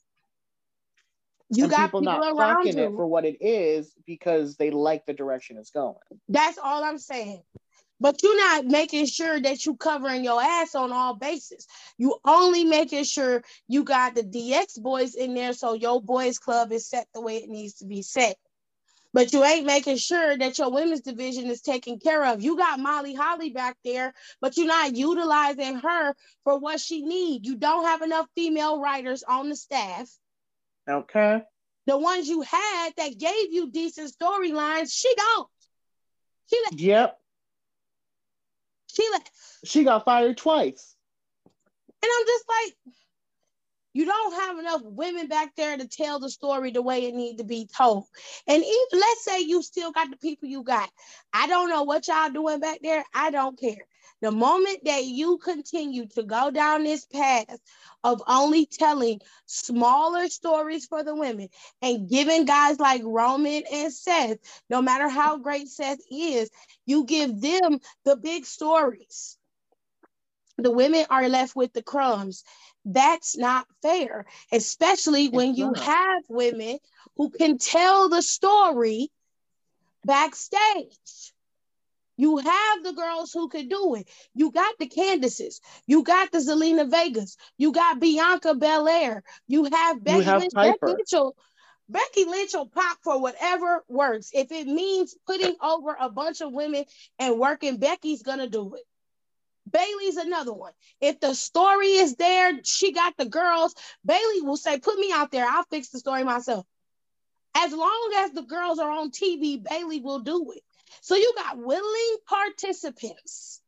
You 1.50 1.64
and 1.64 1.72
got 1.72 1.86
people 1.88 2.02
people, 2.02 2.20
not 2.20 2.38
around 2.38 2.68
you. 2.68 2.84
it 2.84 2.92
for 2.96 3.08
what 3.08 3.26
it 3.26 3.38
is 3.42 3.92
because 4.06 4.58
they 4.58 4.70
like 4.70 5.08
the 5.08 5.14
direction 5.14 5.58
it's 5.58 5.72
going. 5.72 5.96
That's 6.30 6.60
all 6.60 6.84
I'm 6.84 7.00
saying. 7.00 7.42
But 8.00 8.22
you're 8.22 8.38
not 8.38 8.66
making 8.66 9.08
sure 9.08 9.40
that 9.40 9.66
you're 9.66 9.76
covering 9.76 10.24
your 10.24 10.42
ass 10.42 10.76
on 10.76 10.92
all 10.92 11.16
bases. 11.16 11.66
You 11.98 12.18
only 12.26 12.64
making 12.64 13.06
sure 13.06 13.44
you 13.68 13.84
got 13.84 14.14
the 14.14 14.24
DX 14.24 14.82
boys 14.82 15.16
in 15.16 15.34
there 15.34 15.54
so 15.54 15.74
your 15.74 16.02
boys 16.02 16.38
club 16.38 16.72
is 16.72 16.88
set 16.88 17.08
the 17.14 17.22
way 17.22 17.38
it 17.38 17.50
needs 17.50 17.76
to 17.76 17.86
be 17.86 18.04
set. 18.04 18.38
But 19.14 19.34
you 19.34 19.44
ain't 19.44 19.66
making 19.66 19.98
sure 19.98 20.38
that 20.38 20.60
your 20.60 20.72
women's 20.72 21.02
division 21.02 21.48
is 21.48 21.62
taken 21.62 21.98
care 21.98 22.24
of. 22.26 22.44
You 22.44 22.56
got 22.56 22.80
Molly 22.80 23.16
Holly 23.16 23.50
back 23.50 23.78
there, 23.84 24.14
but 24.42 24.58
you're 24.58 24.68
not 24.68 24.96
utilizing 24.96 25.78
her 25.78 26.14
for 26.44 26.60
what 26.60 26.80
she 26.80 27.02
needs. 27.02 27.48
You 27.48 27.56
don't 27.56 27.86
have 27.86 28.04
enough 28.04 28.28
female 28.36 28.80
writers 28.80 29.24
on 29.24 29.50
the 29.50 29.56
staff. 29.56 30.08
Okay. 30.88 31.42
The 31.88 31.98
ones 31.98 32.28
you 32.28 32.42
had 32.42 32.90
that 32.98 33.18
gave 33.18 33.52
you 33.52 33.72
decent 33.72 34.14
storylines, 34.14 34.92
she 34.94 35.12
don't. 35.16 35.48
She. 36.50 36.86
Yep. 36.86 37.18
She 38.98 39.08
left. 39.12 39.32
She 39.64 39.84
got 39.84 40.06
fired 40.06 40.38
twice. 40.38 40.96
And 42.02 42.10
I'm 42.20 42.26
just 42.26 42.46
like, 42.50 42.96
you 43.94 44.06
don't 44.06 44.34
have 44.42 44.58
enough 44.58 44.82
women 44.84 45.28
back 45.28 45.56
there 45.56 45.78
to 45.78 45.88
tell 45.88 46.20
the 46.20 46.32
story 46.32 46.72
the 46.72 46.82
way 46.82 47.06
it 47.06 47.14
need 47.14 47.38
to 47.38 47.44
be 47.44 47.68
told. 47.78 48.06
And 48.48 48.64
even 48.64 49.00
let's 49.00 49.24
say 49.24 49.42
you 49.42 49.62
still 49.62 49.92
got 49.92 50.10
the 50.10 50.18
people 50.18 50.50
you 50.50 50.64
got. 50.64 50.90
I 51.32 51.46
don't 51.48 51.70
know 51.70 51.84
what 51.84 52.08
y'all 52.08 52.32
doing 52.32 52.60
back 52.60 52.80
there. 52.82 53.04
I 53.14 53.30
don't 53.30 53.60
care. 53.60 53.86
The 54.22 54.32
moment 54.32 54.86
that 54.86 55.06
you 55.06 55.38
continue 55.38 56.08
to 56.08 56.24
go 56.24 56.50
down 56.50 56.84
this 56.84 57.06
path 57.06 57.60
of 58.04 58.22
only 58.28 58.66
telling 58.66 59.22
smaller 59.46 60.28
stories 60.28 60.88
for 60.88 61.04
the 61.04 61.16
women 61.16 61.50
and 61.82 62.10
giving 62.10 62.46
guys 62.46 62.80
like 62.80 63.02
Roman 63.06 63.64
and 63.72 63.94
Seth, 63.94 64.40
no 64.70 64.82
matter 64.82 65.08
how 65.08 65.38
great 65.38 65.68
Seth 65.68 66.00
is, 66.10 66.50
you 66.86 67.06
give 67.06 67.40
them 67.42 67.80
the 68.06 68.16
big 68.16 68.46
stories 68.46 69.38
the 70.58 70.72
women 70.72 71.06
are 71.10 71.30
left 71.30 71.56
with 71.56 71.74
the 71.74 71.84
crumbs. 71.84 72.44
That's 72.86 73.38
not 73.38 73.68
fair, 73.82 74.26
especially 74.52 75.30
when 75.30 75.56
you 75.56 75.74
have 75.74 76.24
women 76.30 76.80
who 77.16 77.30
can 77.30 77.58
tell 77.58 78.10
the 78.10 78.22
story 78.22 79.12
backstage. 80.06 81.34
You 82.18 82.38
have 82.38 82.84
the 82.84 82.94
girls 82.94 83.32
who 83.32 83.48
could 83.48 83.70
do 83.70 83.96
it. 83.96 84.10
You 84.34 84.52
got 84.52 84.76
the 84.80 84.88
Candices. 84.88 85.62
You 85.86 86.04
got 86.04 86.32
the 86.32 86.40
Zelina 86.40 86.90
Vegas. 86.90 87.38
You 87.58 87.72
got 87.72 88.00
Bianca 88.00 88.56
Belair. 88.56 89.24
You 89.48 89.66
have 89.66 90.04
Becky 90.04 90.24
have 90.26 90.42
Lynch. 90.42 90.54
Piper. 90.54 90.88
Becky 90.88 90.94
Lynch 90.98 91.10
will, 91.14 91.36
Becky 91.90 92.26
Lynch 92.26 92.54
will 92.54 92.68
pop 92.68 92.98
for 93.04 93.22
whatever 93.22 93.84
works. 93.88 94.32
If 94.34 94.52
it 94.52 94.68
means 94.68 95.16
putting 95.26 95.56
over 95.62 95.96
a 96.00 96.10
bunch 96.10 96.42
of 96.42 96.52
women 96.52 96.86
and 97.20 97.40
working, 97.40 97.78
Becky's 97.78 98.24
gonna 98.24 98.50
do 98.50 98.76
it. 98.76 98.84
Bayley's 99.72 100.18
another 100.18 100.54
one. 100.54 100.74
If 101.02 101.20
the 101.20 101.34
story 101.36 101.88
is 101.88 102.16
there, 102.16 102.60
she 102.64 102.94
got 102.94 103.16
the 103.18 103.26
girls. 103.26 103.76
Bayley 104.06 104.42
will 104.42 104.58
say, 104.58 104.80
"Put 104.80 104.98
me 104.98 105.12
out 105.12 105.32
there. 105.32 105.46
I'll 105.48 105.66
fix 105.66 105.90
the 105.90 106.00
story 106.00 106.24
myself." 106.24 106.66
As 107.54 107.74
long 107.74 108.14
as 108.18 108.32
the 108.32 108.44
girls 108.44 108.80
are 108.80 108.90
on 108.90 109.12
TV, 109.12 109.58
Bailey 109.58 110.00
will 110.00 110.20
do 110.20 110.52
it. 110.52 110.64
So 111.02 111.16
you 111.16 111.34
got 111.36 111.58
willing 111.58 112.18
participants 112.26 113.62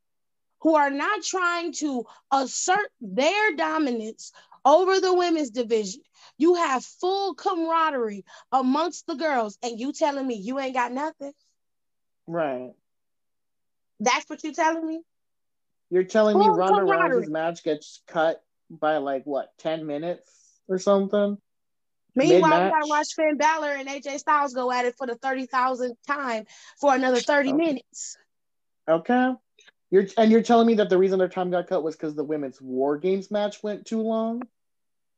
who 0.61 0.75
are 0.75 0.89
not 0.89 1.23
trying 1.23 1.73
to 1.73 2.05
assert 2.31 2.89
their 3.01 3.55
dominance 3.55 4.31
over 4.65 4.99
the 4.99 5.13
women's 5.13 5.51
division. 5.51 6.01
You 6.37 6.55
have 6.55 6.83
full 6.83 7.33
camaraderie 7.33 8.25
amongst 8.51 9.07
the 9.07 9.15
girls, 9.15 9.57
and 9.63 9.79
you 9.79 9.93
telling 9.93 10.27
me 10.27 10.35
you 10.35 10.59
ain't 10.59 10.73
got 10.73 10.91
nothing? 10.91 11.33
Right. 12.27 12.71
That's 13.99 14.29
what 14.29 14.43
you're 14.43 14.53
telling 14.53 14.85
me? 14.85 15.01
You're 15.89 16.03
telling 16.03 16.37
me 16.37 16.45
Full 16.45 16.55
Ronda 16.55 16.81
camaraderie. 16.81 17.23
Rousey's 17.23 17.29
match 17.29 17.63
gets 17.63 18.01
cut 18.07 18.43
by 18.69 18.97
like 18.97 19.23
what, 19.25 19.49
10 19.59 19.85
minutes 19.85 20.31
or 20.67 20.77
something? 20.77 21.37
Meanwhile, 22.19 22.41
we 22.41 22.65
Mid-match. 22.65 22.71
gotta 22.73 22.87
watch 22.87 23.13
Finn 23.15 23.37
Balor 23.37 23.69
and 23.71 23.87
AJ 23.87 24.19
Styles 24.19 24.53
go 24.53 24.71
at 24.71 24.85
it 24.85 24.95
for 24.97 25.07
the 25.07 25.15
thirty 25.15 25.45
thousandth 25.45 25.97
time 26.05 26.45
for 26.79 26.93
another 26.93 27.19
thirty 27.19 27.53
Okay. 27.53 27.65
minutes. 27.65 28.17
Okay. 28.87 29.33
You're 29.89 30.05
and 30.17 30.31
you're 30.31 30.43
telling 30.43 30.67
me 30.67 30.75
that 30.75 30.89
the 30.89 30.97
reason 30.97 31.17
their 31.19 31.29
time 31.29 31.49
got 31.49 31.67
cut 31.67 31.83
was 31.83 31.95
because 31.95 32.15
the 32.15 32.23
women's 32.23 32.61
war 32.61 32.97
games 32.97 33.31
match 33.31 33.63
went 33.63 33.85
too 33.85 34.01
long? 34.01 34.43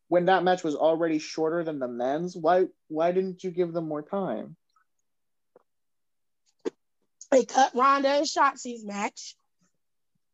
When 0.10 0.26
that 0.26 0.44
match 0.44 0.64
was 0.64 0.76
already 0.76 1.20
shorter 1.20 1.64
than 1.64 1.80
the 1.80 1.88
men's? 1.88 2.38
Why 2.38 2.66
why 2.88 3.12
didn't 3.12 3.44
you 3.44 3.52
give 3.52 3.74
them 3.74 3.88
more 3.88 4.02
time? 4.04 4.56
They 7.32 7.46
cut 7.46 7.72
Ronda 7.74 8.10
and 8.10 8.26
Shotzi's 8.28 8.86
match. 8.86 9.36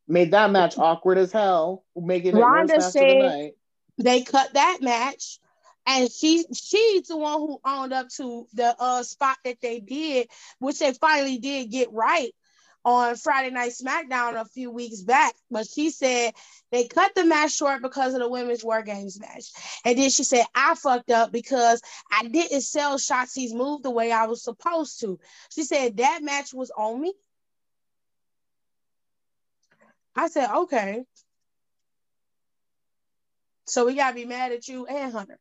Made 0.07 0.31
that 0.31 0.51
match 0.51 0.77
awkward 0.77 1.17
as 1.17 1.31
hell, 1.31 1.85
making 1.95 2.35
it 2.35 2.39
Ronda 2.39 2.77
match 2.77 2.95
of 2.95 3.07
the 3.07 3.15
night. 3.15 3.51
They 3.99 4.21
cut 4.21 4.53
that 4.53 4.79
match, 4.81 5.39
and 5.87 6.11
she 6.11 6.45
she's 6.53 7.07
the 7.07 7.17
one 7.17 7.39
who 7.39 7.59
owned 7.65 7.93
up 7.93 8.09
to 8.09 8.45
the 8.53 8.75
uh 8.79 9.03
spot 9.03 9.37
that 9.45 9.57
they 9.61 9.79
did, 9.79 10.27
which 10.59 10.79
they 10.79 10.93
finally 10.93 11.39
did 11.39 11.71
get 11.71 11.91
right 11.93 12.31
on 12.85 13.15
Friday 13.15 13.49
Night 13.51 13.71
SmackDown 13.71 14.39
a 14.39 14.45
few 14.45 14.69
weeks 14.69 15.01
back. 15.01 15.33
But 15.49 15.67
she 15.67 15.89
said 15.89 16.33
they 16.71 16.87
cut 16.87 17.15
the 17.15 17.25
match 17.25 17.53
short 17.53 17.81
because 17.81 18.13
of 18.13 18.19
the 18.19 18.29
women's 18.29 18.63
War 18.65 18.83
Games 18.83 19.19
match, 19.19 19.45
and 19.85 19.97
then 19.97 20.09
she 20.09 20.25
said 20.25 20.45
I 20.53 20.75
fucked 20.75 21.09
up 21.09 21.31
because 21.31 21.81
I 22.11 22.27
didn't 22.27 22.61
sell 22.61 22.97
Shotzi's 22.97 23.53
move 23.53 23.81
the 23.81 23.91
way 23.91 24.11
I 24.11 24.27
was 24.27 24.43
supposed 24.43 24.99
to. 25.01 25.19
She 25.51 25.63
said 25.63 25.97
that 25.97 26.19
match 26.21 26.53
was 26.53 26.69
on 26.77 26.99
me. 27.01 27.13
I 30.17 30.27
said 30.27 30.49
okay. 30.51 31.05
So 33.65 33.85
we 33.85 33.95
gotta 33.95 34.15
be 34.15 34.25
mad 34.25 34.51
at 34.51 34.67
you 34.67 34.85
and 34.85 35.13
Hunter. 35.13 35.39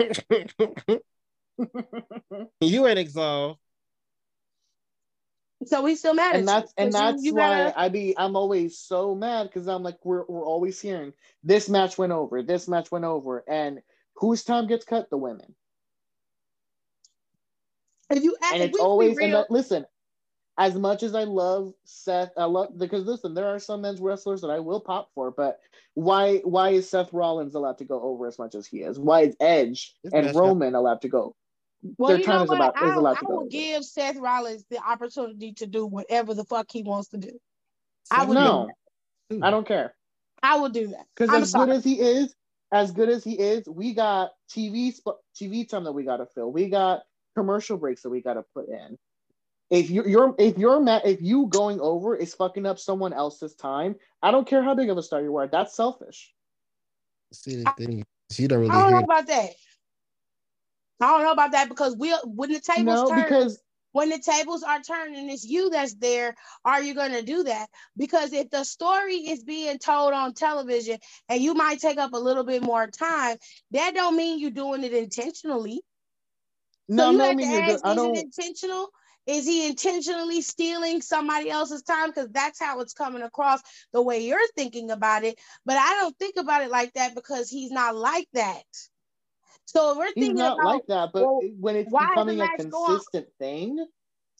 you 2.60 2.86
ain't 2.86 2.98
exhausted. 2.98 3.58
So 5.66 5.82
we 5.82 5.94
still 5.94 6.14
mad 6.14 6.36
and 6.36 6.44
at 6.44 6.46
that's 6.46 6.72
you. 6.72 6.74
and 6.78 6.92
'cause 6.92 7.00
you- 7.00 7.06
that's 7.06 7.24
you 7.24 7.34
why 7.34 7.64
gotta- 7.64 7.80
I 7.80 7.88
be 7.90 8.14
I'm 8.16 8.34
always 8.34 8.78
so 8.78 9.14
mad 9.14 9.42
because 9.44 9.68
I'm 9.68 9.82
like 9.82 9.98
we're 10.04 10.24
we're 10.26 10.46
always 10.46 10.80
hearing 10.80 11.12
this 11.44 11.68
match 11.68 11.98
went 11.98 12.12
over, 12.12 12.42
this 12.42 12.66
match 12.66 12.90
went 12.90 13.04
over, 13.04 13.44
and 13.46 13.82
whose 14.14 14.42
time 14.42 14.66
gets 14.68 14.86
cut? 14.86 15.10
The 15.10 15.18
women, 15.18 15.54
if 18.08 18.24
you 18.24 18.36
and 18.54 18.62
it's 18.62 18.72
we 18.72 18.78
be 18.78 18.82
always 18.82 19.08
and 19.10 19.18
real, 19.18 19.30
that, 19.42 19.50
listen. 19.50 19.84
As 20.60 20.74
much 20.74 21.02
as 21.02 21.14
I 21.14 21.24
love 21.24 21.72
Seth, 21.84 22.32
I 22.36 22.44
love 22.44 22.76
because 22.76 23.06
listen, 23.06 23.32
there 23.32 23.48
are 23.48 23.58
some 23.58 23.80
men's 23.80 23.98
wrestlers 23.98 24.42
that 24.42 24.50
I 24.50 24.58
will 24.60 24.78
pop 24.80 25.08
for, 25.14 25.30
but 25.30 25.58
why 25.94 26.36
why 26.44 26.68
is 26.70 26.88
Seth 26.88 27.14
Rollins 27.14 27.54
allowed 27.54 27.78
to 27.78 27.86
go 27.86 28.00
over 28.02 28.26
as 28.26 28.38
much 28.38 28.54
as 28.54 28.66
he 28.66 28.82
is? 28.82 28.98
Why 28.98 29.22
is 29.22 29.36
Edge 29.40 29.94
This 30.04 30.12
and 30.12 30.26
match- 30.26 30.34
Roman 30.36 30.74
allowed 30.74 31.00
to 31.00 31.08
go? 31.08 31.34
Well, 31.96 32.10
Their 32.10 32.18
you 32.18 32.24
time 32.26 32.36
know 32.36 32.42
is 32.42 32.48
what? 32.50 32.56
about- 32.56 32.76
is 32.76 32.90
I, 32.90 32.94
allowed 32.94 33.14
to 33.14 33.18
I 33.20 33.26
go 33.26 33.32
will 33.32 33.40
over. 33.40 33.48
give 33.48 33.84
Seth 33.86 34.16
Rollins 34.18 34.66
the 34.68 34.78
opportunity 34.86 35.54
to 35.54 35.66
do 35.66 35.86
whatever 35.86 36.34
the 36.34 36.44
fuck 36.44 36.66
he 36.70 36.82
wants 36.82 37.08
to 37.08 37.16
do. 37.16 37.40
I 38.10 38.24
would 38.24 38.34
No, 38.34 38.68
do 39.30 39.36
Dude, 39.36 39.42
I 39.42 39.50
don't 39.50 39.66
care. 39.66 39.94
I 40.42 40.58
will 40.60 40.68
do 40.68 40.88
that. 40.88 41.06
Because 41.16 41.34
as 41.34 41.50
sorry. 41.52 41.68
good 41.68 41.76
as 41.76 41.84
he 41.84 42.00
is, 42.00 42.34
as 42.70 42.92
good 42.92 43.08
as 43.08 43.24
he 43.24 43.38
is, 43.40 43.66
we 43.66 43.94
got 43.94 44.32
TV 44.54 44.92
sp- 44.92 45.24
TV 45.34 45.66
time 45.66 45.84
that 45.84 45.92
we 45.92 46.04
got 46.04 46.18
to 46.18 46.26
fill. 46.26 46.52
We 46.52 46.68
got 46.68 47.00
commercial 47.34 47.78
breaks 47.78 48.02
that 48.02 48.10
we 48.10 48.20
got 48.20 48.34
to 48.34 48.44
put 48.54 48.68
in. 48.68 48.98
If 49.70 49.88
you're, 49.88 50.08
you're 50.08 50.34
if 50.38 50.58
you're 50.58 50.80
ma- 50.80 51.00
if 51.04 51.22
you 51.22 51.46
going 51.46 51.80
over 51.80 52.16
is 52.16 52.34
fucking 52.34 52.66
up 52.66 52.78
someone 52.78 53.12
else's 53.12 53.54
time, 53.54 53.94
I 54.20 54.32
don't 54.32 54.46
care 54.46 54.62
how 54.62 54.74
big 54.74 54.90
of 54.90 54.98
a 54.98 55.02
star 55.02 55.22
you 55.22 55.36
are. 55.36 55.46
That's 55.46 55.74
selfish. 55.74 56.34
See 57.32 57.62
the 57.62 57.72
thing, 57.76 58.04
is 58.30 58.40
you 58.40 58.48
don't 58.48 58.58
really 58.58 58.70
I 58.72 58.82
don't 58.82 58.90
know 58.90 58.96
hear. 58.96 59.04
about 59.04 59.26
that. 59.28 59.50
I 61.00 61.06
don't 61.06 61.22
know 61.22 61.32
about 61.32 61.52
that 61.52 61.68
because 61.68 61.96
we 61.96 62.12
when 62.24 62.52
the 62.52 62.60
tables 62.60 63.04
No, 63.04 63.08
turn, 63.08 63.24
because 63.24 63.60
when 63.92 64.10
the 64.10 64.18
tables 64.18 64.62
are 64.62 64.80
turned 64.80 65.16
and 65.16 65.30
it's 65.30 65.44
you 65.44 65.70
that's 65.70 65.94
there, 65.94 66.34
are 66.64 66.82
you 66.82 66.94
going 66.94 67.12
to 67.12 67.22
do 67.22 67.44
that? 67.44 67.68
Because 67.96 68.32
if 68.32 68.50
the 68.50 68.64
story 68.64 69.14
is 69.14 69.42
being 69.44 69.78
told 69.78 70.12
on 70.12 70.34
television 70.34 70.98
and 71.28 71.40
you 71.40 71.54
might 71.54 71.80
take 71.80 71.98
up 71.98 72.12
a 72.12 72.18
little 72.18 72.44
bit 72.44 72.62
more 72.62 72.86
time, 72.88 73.36
that 73.70 73.94
don't 73.94 74.16
mean 74.16 74.40
you're 74.40 74.50
doing 74.50 74.84
it 74.84 74.92
intentionally. 74.92 75.80
no, 76.88 77.04
so 77.04 77.10
you 77.12 77.18
no, 77.18 77.24
I 77.24 77.28
have 77.28 77.38
to 77.38 77.44
ask, 77.44 77.86
is 77.86 78.02
it 78.02 78.24
intentional? 78.24 78.88
Is 79.30 79.46
he 79.46 79.68
intentionally 79.68 80.42
stealing 80.42 81.02
somebody 81.02 81.50
else's 81.50 81.82
time? 81.82 82.10
Because 82.10 82.30
that's 82.30 82.58
how 82.58 82.80
it's 82.80 82.92
coming 82.92 83.22
across 83.22 83.60
the 83.92 84.02
way 84.02 84.26
you're 84.26 84.38
thinking 84.56 84.90
about 84.90 85.22
it. 85.22 85.38
But 85.64 85.76
I 85.76 85.94
don't 86.00 86.18
think 86.18 86.36
about 86.36 86.62
it 86.62 86.70
like 86.70 86.92
that 86.94 87.14
because 87.14 87.48
he's 87.48 87.70
not 87.70 87.94
like 87.94 88.26
that. 88.32 88.64
So 89.66 89.96
we're 89.96 90.06
thinking 90.06 90.30
He's 90.30 90.34
not 90.34 90.54
about 90.54 90.66
like 90.66 90.86
that, 90.88 91.10
but 91.12 91.22
well, 91.22 91.40
when 91.60 91.76
it's 91.76 91.92
why 91.92 92.02
is 92.02 92.08
the 92.08 92.32
becoming 92.32 92.40
a 92.40 92.56
consistent 92.56 93.28
thing, 93.38 93.86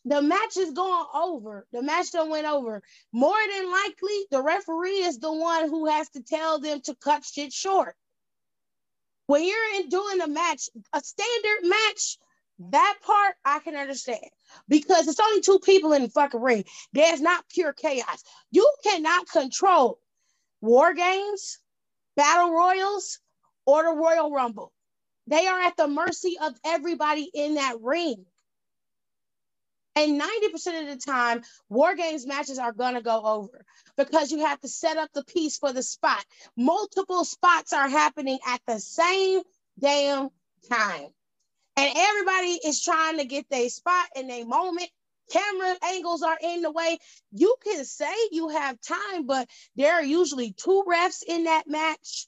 the 0.05 0.23
match 0.23 0.57
is 0.57 0.73
going 0.73 1.07
over. 1.15 1.69
The 1.73 1.83
match 1.83 2.11
done 2.11 2.29
went 2.29 2.49
over. 2.49 2.83
More 3.13 3.39
than 3.55 3.71
likely, 3.71 4.27
the 4.33 4.43
referee 4.43 5.03
is 5.03 5.21
the 5.21 5.33
one 5.33 5.69
who 5.69 5.87
has 5.87 6.09
to 6.11 6.23
tell 6.23 6.59
them 6.59 6.81
to 6.83 6.97
cut 6.97 7.25
shit 7.25 7.53
short. 7.53 7.95
When 9.29 9.45
you're 9.45 9.81
in 9.81 9.89
doing 9.89 10.21
a 10.21 10.27
match, 10.27 10.69
a 10.93 11.01
standard 11.01 11.69
match, 11.69 12.19
that 12.71 12.99
part 13.05 13.35
I 13.45 13.61
can 13.61 13.75
understand 13.75 14.25
because 14.69 15.09
it's 15.09 15.21
only 15.21 15.41
two 15.41 15.61
people 15.61 15.93
in 15.95 16.03
the 16.03 16.09
fucking 16.11 16.41
ring. 16.41 16.65
There's 16.93 17.21
not 17.21 17.49
pure 17.49 17.73
chaos. 17.73 18.23
You 18.51 18.71
cannot 18.85 19.29
control 19.31 19.99
war 20.61 20.95
games, 20.95 21.59
battle 22.17 22.53
royals, 22.53 23.19
or 23.67 23.85
the 23.85 23.93
Royal 23.93 24.31
Rumble. 24.31 24.73
They 25.27 25.47
are 25.47 25.61
at 25.61 25.77
the 25.77 25.89
mercy 25.89 26.37
of 26.43 26.55
everybody 26.65 27.31
in 27.33 27.55
that 27.55 27.77
ring. 27.81 28.27
And 29.97 30.21
90% 30.21 30.83
of 30.83 30.89
the 30.89 30.97
time, 31.05 31.43
War 31.69 31.95
Games 31.95 32.27
matches 32.27 32.59
are 32.59 32.73
going 32.73 32.95
to 32.95 33.03
go 33.03 33.23
over 33.23 33.65
because 33.97 34.31
you 34.33 34.45
have 34.47 34.61
to 34.61 34.69
set 34.69 34.97
up 34.97 35.11
the 35.13 35.25
piece 35.25 35.59
for 35.59 35.73
the 35.73 35.83
spot. 35.83 36.25
Multiple 36.57 37.25
spots 37.25 37.73
are 37.73 37.89
happening 37.89 38.39
at 38.47 38.61
the 38.67 38.79
same 38.79 39.43
damn 39.79 40.31
time. 40.71 41.09
And 41.77 41.93
everybody 41.97 42.61
is 42.67 42.83
trying 42.83 43.19
to 43.19 43.25
get 43.25 43.47
their 43.51 43.69
spot 43.69 44.07
in 44.17 44.29
their 44.29 44.47
moment. 44.47 44.91
Camera 45.31 45.77
angles 45.85 46.23
are 46.23 46.39
in 46.43 46.63
the 46.63 46.71
way. 46.71 46.99
You 47.33 47.55
can 47.65 47.85
say 47.85 48.13
you 48.33 48.49
have 48.49 48.81
time, 48.81 49.27
but 49.27 49.49
there 49.77 49.95
are 49.95 50.05
usually 50.05 50.53
two 50.53 50.85
refs 50.89 51.23
in 51.27 51.45
that 51.45 51.69
match. 51.69 52.27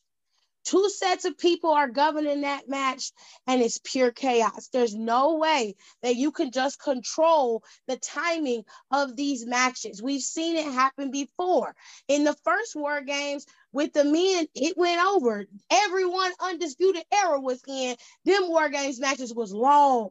Two 0.64 0.88
sets 0.88 1.24
of 1.24 1.36
people 1.36 1.70
are 1.70 1.88
governing 1.88 2.42
that 2.42 2.68
match, 2.68 3.10
and 3.48 3.60
it's 3.60 3.80
pure 3.82 4.12
chaos. 4.12 4.68
There's 4.72 4.94
no 4.94 5.36
way 5.36 5.74
that 6.02 6.14
you 6.14 6.30
can 6.30 6.52
just 6.52 6.80
control 6.80 7.64
the 7.88 7.96
timing 7.96 8.64
of 8.92 9.16
these 9.16 9.44
matches. 9.44 10.00
We've 10.00 10.22
seen 10.22 10.56
it 10.56 10.72
happen 10.72 11.10
before. 11.10 11.74
In 12.06 12.22
the 12.22 12.36
first 12.44 12.76
War 12.76 13.00
Games 13.00 13.44
with 13.72 13.92
the 13.92 14.04
men, 14.04 14.46
it 14.54 14.76
went 14.76 15.04
over. 15.04 15.46
Everyone 15.70 16.32
undisputed 16.40 17.04
era 17.12 17.40
was 17.40 17.62
in. 17.66 17.96
Them 18.24 18.48
War 18.48 18.68
Games 18.68 19.00
matches 19.00 19.34
was 19.34 19.52
long. 19.52 20.10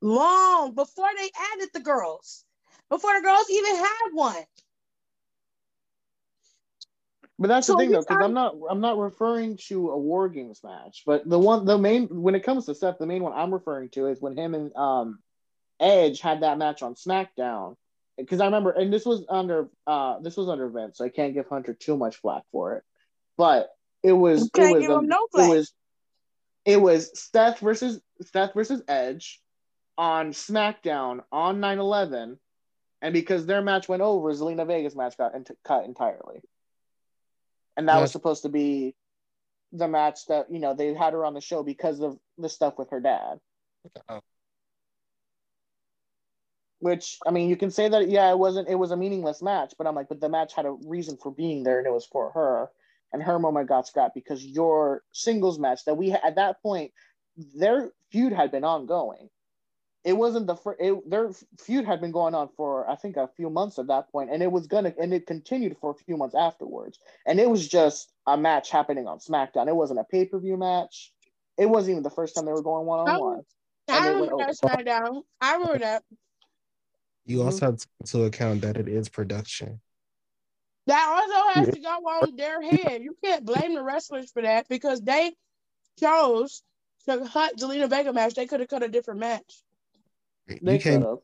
Long 0.00 0.74
before 0.74 1.08
they 1.16 1.30
added 1.54 1.68
the 1.74 1.80
girls. 1.80 2.44
Before 2.88 3.14
the 3.14 3.22
girls 3.22 3.50
even 3.50 3.76
had 3.76 4.08
one. 4.12 4.44
But 7.38 7.48
that's 7.48 7.66
So 7.66 7.72
the 7.72 7.78
thing 7.78 7.90
though, 7.92 8.02
because 8.02 8.18
I'm 8.22 8.34
not 8.34 8.54
I'm 8.68 8.80
not 8.80 8.98
referring 8.98 9.56
to 9.68 9.90
a 9.90 9.98
war 9.98 10.28
games 10.28 10.60
match, 10.62 11.04
but 11.06 11.26
the 11.26 11.38
one 11.38 11.64
the 11.64 11.78
main 11.78 12.06
when 12.08 12.34
it 12.34 12.42
comes 12.44 12.66
to 12.66 12.74
Seth, 12.74 12.98
the 12.98 13.06
main 13.06 13.22
one 13.22 13.32
I'm 13.32 13.52
referring 13.52 13.88
to 13.90 14.08
is 14.08 14.20
when 14.20 14.36
him 14.36 14.54
and 14.54 14.76
um 14.76 15.20
Edge 15.80 16.20
had 16.20 16.42
that 16.42 16.58
match 16.58 16.82
on 16.82 16.94
SmackDown. 16.94 17.76
Because 18.20 18.40
I 18.40 18.46
remember, 18.46 18.70
and 18.70 18.92
this 18.92 19.04
was 19.04 19.24
under 19.28 19.68
uh 19.86 20.18
this 20.20 20.36
was 20.36 20.48
under 20.48 20.68
Vince, 20.68 20.98
so 20.98 21.04
I 21.04 21.08
can't 21.08 21.34
give 21.34 21.48
Hunter 21.48 21.74
too 21.74 21.96
much 21.96 22.16
flack 22.16 22.42
for 22.52 22.76
it. 22.76 22.84
But 23.36 23.70
it 24.02 24.12
was 24.12 24.40
You 24.40 24.46
it 24.46 24.52
can't 24.54 24.72
was 24.72 24.80
give 24.82 24.90
a- 24.90 24.98
him 24.98 25.06
no 25.08 25.26
it 25.34 25.48
was 25.48 25.72
it 26.64 26.80
was 26.80 27.10
Seth 27.18 27.58
versus 27.60 28.00
Seth 28.22 28.54
versus 28.54 28.82
Edge 28.86 29.40
on 29.96 30.32
SmackDown 30.32 31.20
on 31.32 31.60
9/11, 31.60 32.38
and 33.02 33.12
because 33.12 33.46
their 33.46 33.62
match 33.62 33.88
went 33.88 34.02
over, 34.02 34.32
Zelina 34.32 34.66
Vega's 34.66 34.96
match 34.96 35.16
got 35.16 35.34
ent- 35.34 35.50
cut 35.64 35.84
entirely 35.84 36.40
and 37.76 37.88
that 37.88 38.00
was 38.00 38.12
supposed 38.12 38.42
to 38.42 38.48
be 38.48 38.94
the 39.72 39.88
match 39.88 40.26
that 40.26 40.50
you 40.50 40.58
know 40.58 40.74
they 40.74 40.92
had 40.92 41.12
her 41.14 41.24
on 41.24 41.32
the 41.34 41.40
show 41.40 41.62
because 41.62 42.00
of 42.00 42.18
the 42.36 42.48
stuff 42.48 42.76
with 42.76 42.90
her 42.90 43.00
dad. 43.00 43.38
Oh. 44.08 44.20
Which 46.80 47.18
I 47.26 47.30
mean, 47.30 47.48
you 47.48 47.56
can 47.56 47.70
say 47.70 47.88
that 47.88 48.08
yeah, 48.08 48.30
it 48.30 48.38
wasn't 48.38 48.68
it 48.68 48.74
was 48.74 48.90
a 48.90 48.96
meaningless 48.96 49.42
match, 49.42 49.74
but 49.76 49.86
I'm 49.86 49.94
like, 49.94 50.08
but 50.08 50.20
the 50.20 50.28
match 50.28 50.54
had 50.54 50.66
a 50.66 50.72
reason 50.72 51.16
for 51.16 51.30
being 51.30 51.62
there, 51.62 51.78
and 51.78 51.86
it 51.86 51.92
was 51.92 52.06
for 52.06 52.32
her, 52.32 52.70
and 53.12 53.22
her 53.22 53.38
moment 53.38 53.68
got 53.68 53.86
scrapped 53.86 54.14
because 54.14 54.44
your 54.44 55.02
singles 55.12 55.58
match 55.58 55.84
that 55.84 55.96
we 55.96 56.12
at 56.12 56.36
that 56.36 56.62
point, 56.62 56.92
their 57.54 57.92
feud 58.10 58.32
had 58.32 58.50
been 58.50 58.64
ongoing. 58.64 59.28
It 60.02 60.14
wasn't 60.14 60.46
the 60.46 60.56
fir- 60.56 60.78
it, 60.80 61.10
their 61.10 61.30
feud 61.58 61.84
had 61.84 62.00
been 62.00 62.12
going 62.12 62.34
on 62.34 62.48
for 62.56 62.88
I 62.88 62.96
think 62.96 63.18
a 63.18 63.28
few 63.36 63.50
months 63.50 63.78
at 63.78 63.88
that 63.88 64.10
point, 64.10 64.30
and 64.30 64.42
it 64.42 64.50
was 64.50 64.66
gonna 64.66 64.94
and 64.98 65.12
it 65.12 65.26
continued 65.26 65.76
for 65.82 65.90
a 65.90 66.04
few 66.04 66.16
months 66.16 66.34
afterwards, 66.34 66.98
and 67.26 67.38
it 67.38 67.50
was 67.50 67.68
just 67.68 68.10
a 68.26 68.38
match 68.38 68.70
happening 68.70 69.06
on 69.06 69.18
SmackDown. 69.18 69.68
It 69.68 69.76
wasn't 69.76 70.00
a 70.00 70.04
pay 70.04 70.24
per 70.24 70.38
view 70.38 70.56
match. 70.56 71.12
It 71.58 71.66
wasn't 71.66 71.92
even 71.92 72.02
the 72.04 72.10
first 72.10 72.34
time 72.34 72.46
they 72.46 72.52
were 72.52 72.62
going 72.62 72.86
one 72.86 73.00
on 73.00 73.20
one. 73.20 73.42
I 73.90 74.08
remember 74.08 74.38
that 74.38 74.56
SmackDown. 74.56 75.22
I 75.42 75.54
remember 75.54 75.78
that. 75.80 76.04
You 77.30 77.38
mm-hmm. 77.38 77.46
also 77.46 77.66
have 77.66 77.76
to 77.76 77.86
take 77.86 78.14
into 78.14 78.24
account 78.24 78.62
that 78.62 78.76
it 78.76 78.88
is 78.88 79.08
production. 79.08 79.80
That 80.86 81.06
also 81.08 81.60
has 81.60 81.74
to 81.74 81.80
go 81.80 81.88
on 81.88 82.34
their 82.34 82.60
head. 82.60 83.02
You 83.02 83.16
can't 83.22 83.44
blame 83.44 83.74
the 83.74 83.82
wrestlers 83.82 84.32
for 84.32 84.42
that 84.42 84.68
because 84.68 85.00
they 85.00 85.32
chose 86.00 86.62
to 87.06 87.28
cut 87.32 87.56
Zelina 87.56 87.88
Vega 87.88 88.12
match. 88.12 88.34
They 88.34 88.46
could 88.46 88.58
have 88.60 88.68
cut 88.68 88.82
a 88.82 88.88
different 88.88 89.20
match. 89.20 89.62
They 90.48 90.54
you 90.54 90.80
can't. 90.80 91.02
could 91.02 91.08
have. 91.08 91.18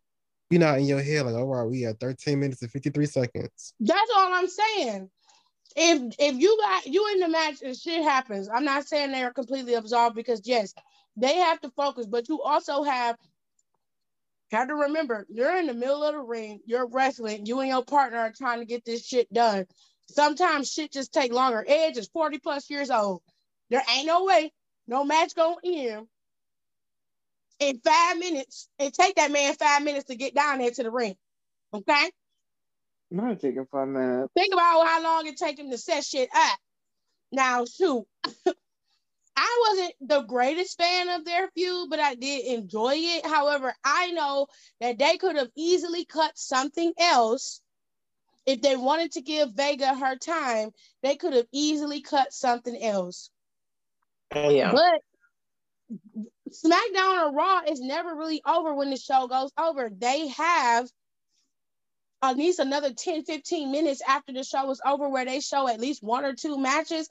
You're 0.50 0.60
not 0.60 0.78
in 0.78 0.84
your 0.84 1.02
head 1.02 1.26
like, 1.26 1.34
oh, 1.34 1.38
all 1.38 1.46
right, 1.46 1.68
we 1.68 1.82
got 1.82 1.98
13 1.98 2.38
minutes 2.38 2.62
and 2.62 2.70
53 2.70 3.06
seconds. 3.06 3.74
That's 3.80 4.10
all 4.16 4.32
I'm 4.32 4.46
saying. 4.46 5.10
If 5.74 6.14
if 6.20 6.36
you 6.36 6.56
got 6.60 6.86
you 6.86 7.10
in 7.14 7.18
the 7.18 7.28
match 7.28 7.56
and 7.64 7.76
shit 7.76 8.04
happens, 8.04 8.48
I'm 8.48 8.64
not 8.64 8.86
saying 8.86 9.10
they 9.10 9.24
are 9.24 9.32
completely 9.32 9.74
absolved 9.74 10.14
because 10.14 10.42
yes, 10.44 10.72
they 11.16 11.34
have 11.34 11.60
to 11.62 11.70
focus, 11.70 12.06
but 12.06 12.28
you 12.28 12.40
also 12.40 12.84
have 12.84 13.16
have 14.50 14.68
to 14.68 14.74
remember 14.74 15.26
you're 15.28 15.56
in 15.56 15.66
the 15.66 15.74
middle 15.74 16.04
of 16.04 16.14
the 16.14 16.20
ring, 16.20 16.60
you're 16.66 16.88
wrestling, 16.88 17.46
you 17.46 17.60
and 17.60 17.68
your 17.68 17.84
partner 17.84 18.18
are 18.18 18.32
trying 18.36 18.60
to 18.60 18.66
get 18.66 18.84
this 18.84 19.04
shit 19.04 19.32
done. 19.32 19.66
Sometimes 20.08 20.70
shit 20.70 20.92
just 20.92 21.12
take 21.12 21.32
longer. 21.32 21.64
Edge 21.66 21.96
is 21.96 22.08
40 22.08 22.38
plus 22.38 22.70
years 22.70 22.90
old. 22.90 23.22
There 23.70 23.82
ain't 23.96 24.06
no 24.06 24.24
way 24.24 24.52
no 24.86 25.04
match 25.04 25.34
gonna 25.34 25.56
end 25.64 26.06
in 27.58 27.80
five 27.84 28.18
minutes. 28.18 28.68
It 28.78 28.94
take 28.94 29.16
that 29.16 29.30
man 29.30 29.54
five 29.54 29.82
minutes 29.82 30.06
to 30.06 30.16
get 30.16 30.34
down 30.34 30.58
there 30.58 30.70
to 30.70 30.82
the 30.82 30.90
ring. 30.90 31.16
Okay? 31.74 32.10
Not 33.10 33.40
taking 33.40 33.66
five 33.70 33.88
minutes. 33.88 34.32
Think 34.34 34.52
about 34.52 34.86
how 34.86 35.02
long 35.02 35.26
it 35.26 35.36
take 35.36 35.58
him 35.58 35.70
to 35.70 35.78
set 35.78 36.04
shit 36.04 36.28
up. 36.34 36.58
Now, 37.32 37.64
shoot, 37.64 38.04
I 39.36 39.68
wasn't 39.68 39.94
the 40.00 40.22
greatest 40.22 40.78
fan 40.78 41.08
of 41.10 41.24
their 41.24 41.48
feud, 41.50 41.90
but 41.90 42.00
I 42.00 42.14
did 42.14 42.46
enjoy 42.46 42.94
it. 42.94 43.26
However, 43.26 43.74
I 43.84 44.10
know 44.12 44.46
that 44.80 44.98
they 44.98 45.18
could 45.18 45.36
have 45.36 45.50
easily 45.54 46.04
cut 46.06 46.38
something 46.38 46.92
else. 46.98 47.60
If 48.46 48.62
they 48.62 48.76
wanted 48.76 49.12
to 49.12 49.22
give 49.22 49.52
Vega 49.54 49.94
her 49.94 50.16
time, 50.16 50.70
they 51.02 51.16
could 51.16 51.34
have 51.34 51.46
easily 51.52 52.00
cut 52.00 52.32
something 52.32 52.80
else. 52.82 53.30
Yeah. 54.34 54.72
But 54.72 55.00
SmackDown 56.50 57.26
or 57.26 57.32
Raw 57.32 57.60
is 57.68 57.80
never 57.80 58.14
really 58.14 58.40
over 58.46 58.74
when 58.74 58.90
the 58.90 58.96
show 58.96 59.26
goes 59.26 59.50
over. 59.58 59.90
They 59.90 60.28
have 60.28 60.88
at 62.22 62.36
least 62.36 62.58
another 62.58 62.92
10, 62.92 63.24
15 63.24 63.70
minutes 63.70 64.00
after 64.06 64.32
the 64.32 64.44
show 64.44 64.64
was 64.66 64.80
over 64.84 65.08
where 65.08 65.24
they 65.24 65.40
show 65.40 65.68
at 65.68 65.80
least 65.80 66.02
one 66.02 66.24
or 66.24 66.34
two 66.34 66.58
matches. 66.58 67.08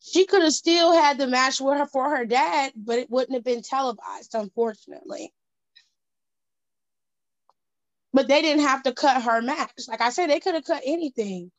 She 0.00 0.26
could 0.26 0.42
have 0.42 0.54
still 0.54 0.92
had 0.92 1.18
the 1.18 1.26
match 1.26 1.60
with 1.60 1.78
her 1.78 1.86
for 1.86 2.16
her 2.16 2.24
dad, 2.26 2.72
but 2.76 2.98
it 2.98 3.10
wouldn't 3.10 3.34
have 3.34 3.44
been 3.44 3.62
televised, 3.62 4.34
unfortunately. 4.34 5.32
But 8.12 8.28
they 8.28 8.42
didn't 8.42 8.64
have 8.64 8.84
to 8.84 8.92
cut 8.94 9.22
her 9.22 9.42
match. 9.42 9.72
Like 9.88 10.00
I 10.00 10.10
said, 10.10 10.30
they 10.30 10.40
could 10.40 10.54
have 10.54 10.64
cut 10.64 10.82
anything. 10.86 11.50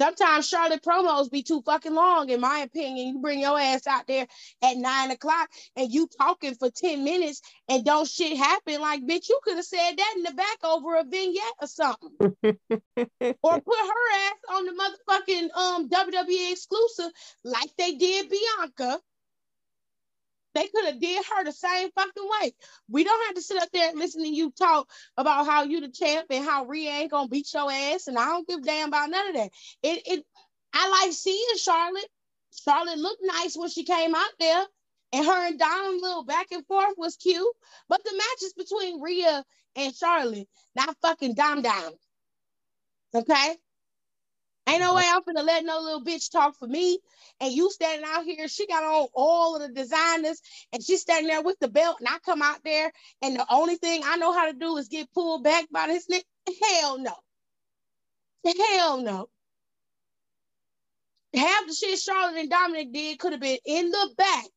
Sometimes 0.00 0.48
Charlotte 0.48 0.82
promos 0.82 1.30
be 1.30 1.42
too 1.42 1.62
fucking 1.62 1.94
long, 1.94 2.30
in 2.30 2.40
my 2.40 2.60
opinion. 2.60 3.08
You 3.08 3.20
bring 3.20 3.40
your 3.40 3.58
ass 3.58 3.86
out 3.86 4.06
there 4.06 4.26
at 4.62 4.76
nine 4.76 5.10
o'clock 5.10 5.50
and 5.76 5.92
you 5.92 6.08
talking 6.20 6.54
for 6.54 6.70
10 6.70 7.04
minutes 7.04 7.42
and 7.68 7.84
don't 7.84 8.08
shit 8.08 8.36
happen. 8.36 8.80
Like, 8.80 9.02
bitch, 9.02 9.28
you 9.28 9.40
could 9.44 9.56
have 9.56 9.64
said 9.64 9.92
that 9.96 10.14
in 10.16 10.22
the 10.24 10.32
back 10.34 10.58
over 10.64 10.96
a 10.96 11.04
vignette 11.04 11.42
or 11.60 11.68
something. 11.68 12.10
or 13.42 13.60
put 13.60 13.78
her 13.78 14.12
ass 14.26 14.38
on 14.52 14.66
the 14.66 14.72
motherfucking 14.72 15.48
um 15.56 15.88
WWE 15.88 16.52
exclusive 16.52 17.12
like 17.44 17.70
they 17.78 17.94
did 17.94 18.30
Bianca 18.30 19.00
they 20.58 20.68
could 20.68 20.86
have 20.86 21.00
did 21.00 21.24
her 21.24 21.44
the 21.44 21.52
same 21.52 21.90
fucking 21.92 22.28
way. 22.40 22.52
We 22.90 23.04
don't 23.04 23.26
have 23.26 23.36
to 23.36 23.42
sit 23.42 23.62
up 23.62 23.68
there 23.72 23.90
and 23.90 23.98
listen 23.98 24.22
to 24.22 24.28
you 24.28 24.50
talk 24.50 24.88
about 25.16 25.46
how 25.46 25.62
you 25.64 25.80
the 25.80 25.88
champ 25.88 26.26
and 26.30 26.44
how 26.44 26.64
Rhea 26.66 26.90
ain't 26.90 27.10
gonna 27.12 27.28
beat 27.28 27.52
your 27.54 27.70
ass, 27.70 28.08
and 28.08 28.18
I 28.18 28.26
don't 28.26 28.46
give 28.48 28.60
a 28.60 28.62
damn 28.62 28.88
about 28.88 29.10
none 29.10 29.28
of 29.28 29.34
that. 29.36 29.50
It 29.82 30.02
it 30.06 30.26
I 30.72 30.88
like 30.88 31.12
seeing 31.12 31.56
Charlotte. 31.58 32.08
Charlotte 32.64 32.98
looked 32.98 33.22
nice 33.22 33.56
when 33.56 33.68
she 33.68 33.84
came 33.84 34.14
out 34.14 34.32
there, 34.40 34.64
and 35.12 35.26
her 35.26 35.46
and 35.46 35.58
Dom 35.58 35.98
little 36.00 36.24
back 36.24 36.48
and 36.50 36.66
forth 36.66 36.94
was 36.96 37.16
cute. 37.16 37.46
But 37.88 38.02
the 38.04 38.12
matches 38.12 38.54
between 38.56 39.00
Rhea 39.00 39.44
and 39.76 39.94
Charlotte, 39.94 40.48
not 40.74 40.96
fucking 41.02 41.34
Dom 41.34 41.62
Dom. 41.62 41.92
Okay? 43.14 43.56
Ain't 44.68 44.80
no 44.82 44.94
way 44.94 45.04
I'm 45.06 45.22
gonna 45.26 45.44
let 45.44 45.64
no 45.64 45.80
little 45.80 46.04
bitch 46.04 46.32
talk 46.32 46.56
for 46.58 46.68
me. 46.68 47.00
And 47.40 47.52
you 47.52 47.70
standing 47.72 48.06
out 48.08 48.24
here, 48.24 48.48
she 48.48 48.68
got 48.68 48.84
on 48.84 49.08
all 49.14 49.56
of 49.56 49.62
the 49.62 49.74
designers 49.74 50.40
and 50.72 50.84
she's 50.84 51.02
standing 51.02 51.28
there 51.28 51.42
with 51.42 51.58
the 51.60 51.68
belt. 51.68 51.98
And 52.00 52.08
I 52.08 52.18
come 52.20 52.42
out 52.42 52.60
there, 52.64 52.92
and 53.22 53.36
the 53.36 53.46
only 53.50 53.76
thing 53.76 54.02
I 54.06 54.18
know 54.18 54.32
how 54.32 54.46
to 54.52 54.58
do 54.58 54.76
is 54.78 54.88
get 54.88 55.12
pulled 55.14 55.44
back 55.44 55.66
by 55.72 55.88
this 55.88 56.08
nigga. 56.08 56.24
Hell 56.80 56.98
no. 57.00 57.14
Hell 58.46 59.02
no. 59.02 59.28
Half 61.34 61.66
the 61.68 61.74
shit 61.74 61.98
Charlotte 62.00 62.38
and 62.38 62.50
Dominic 62.50 62.92
did 62.92 63.18
could 63.18 63.32
have 63.32 63.40
been 63.40 63.58
in 63.64 63.90
the 63.90 64.10
back, 64.18 64.50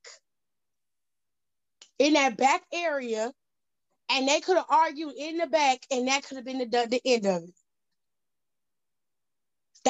in 1.99 2.13
that 2.13 2.37
back 2.37 2.63
area, 2.73 3.31
and 4.11 4.27
they 4.27 4.41
could 4.41 4.57
have 4.57 4.67
argued 4.69 5.13
in 5.17 5.37
the 5.37 5.47
back, 5.47 5.79
and 5.91 6.07
that 6.09 6.23
could 6.25 6.37
have 6.37 6.45
been 6.45 6.59
the, 6.59 6.87
the 6.89 7.01
end 7.05 7.25
of 7.27 7.43
it. 7.43 7.60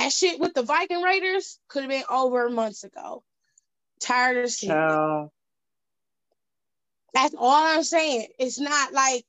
That 0.01 0.11
shit 0.11 0.39
with 0.39 0.55
the 0.55 0.63
Viking 0.63 1.03
Raiders 1.03 1.59
could 1.67 1.83
have 1.83 1.91
been 1.91 2.03
over 2.09 2.49
months 2.49 2.83
ago. 2.83 3.23
Tired 3.99 4.43
of 4.43 4.49
seeing. 4.49 4.73
That's 7.13 7.35
all 7.37 7.77
I'm 7.77 7.83
saying. 7.83 8.29
It's 8.39 8.59
not 8.59 8.93
like 8.93 9.23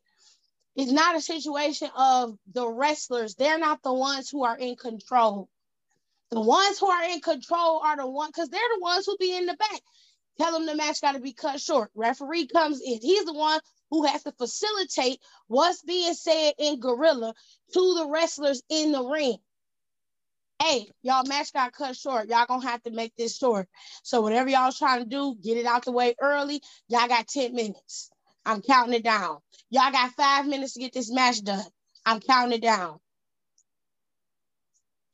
it's 0.74 0.90
not 0.90 1.14
a 1.14 1.20
situation 1.20 1.90
of 1.94 2.38
the 2.54 2.66
wrestlers. 2.66 3.34
They're 3.34 3.58
not 3.58 3.82
the 3.82 3.92
ones 3.92 4.30
who 4.30 4.44
are 4.44 4.56
in 4.56 4.76
control. 4.76 5.50
The 6.30 6.40
ones 6.40 6.78
who 6.78 6.86
are 6.86 7.04
in 7.04 7.20
control 7.20 7.82
are 7.84 7.98
the 7.98 8.06
ones 8.06 8.30
because 8.34 8.48
they're 8.48 8.60
the 8.74 8.80
ones 8.80 9.04
who 9.04 9.18
be 9.18 9.36
in 9.36 9.44
the 9.44 9.56
back. 9.56 9.80
Tell 10.40 10.52
them 10.52 10.64
the 10.64 10.74
match 10.74 11.02
got 11.02 11.12
to 11.12 11.20
be 11.20 11.34
cut 11.34 11.60
short. 11.60 11.90
Referee 11.94 12.46
comes 12.46 12.80
in. 12.80 12.98
He's 13.02 13.26
the 13.26 13.34
one 13.34 13.60
who 13.90 14.06
has 14.06 14.22
to 14.22 14.32
facilitate 14.32 15.20
what's 15.48 15.82
being 15.82 16.14
said 16.14 16.54
in 16.58 16.80
gorilla 16.80 17.34
to 17.74 17.94
the 17.94 18.08
wrestlers 18.08 18.62
in 18.70 18.92
the 18.92 19.04
ring 19.04 19.36
hey, 20.62 20.88
y'all 21.02 21.26
match 21.26 21.52
got 21.52 21.72
cut 21.72 21.96
short. 21.96 22.28
Y'all 22.28 22.46
gonna 22.46 22.66
have 22.66 22.82
to 22.84 22.90
make 22.90 23.14
this 23.16 23.36
short. 23.36 23.68
So 24.02 24.20
whatever 24.20 24.50
y'all 24.50 24.72
trying 24.72 25.02
to 25.04 25.08
do, 25.08 25.36
get 25.42 25.56
it 25.58 25.66
out 25.66 25.84
the 25.84 25.92
way 25.92 26.14
early. 26.20 26.62
Y'all 26.88 27.08
got 27.08 27.28
10 27.28 27.54
minutes. 27.54 28.10
I'm 28.46 28.62
counting 28.62 28.94
it 28.94 29.04
down. 29.04 29.38
Y'all 29.70 29.92
got 29.92 30.12
five 30.12 30.46
minutes 30.46 30.74
to 30.74 30.80
get 30.80 30.92
this 30.92 31.12
match 31.12 31.42
done. 31.44 31.64
I'm 32.06 32.20
counting 32.20 32.54
it 32.58 32.62
down. 32.62 32.98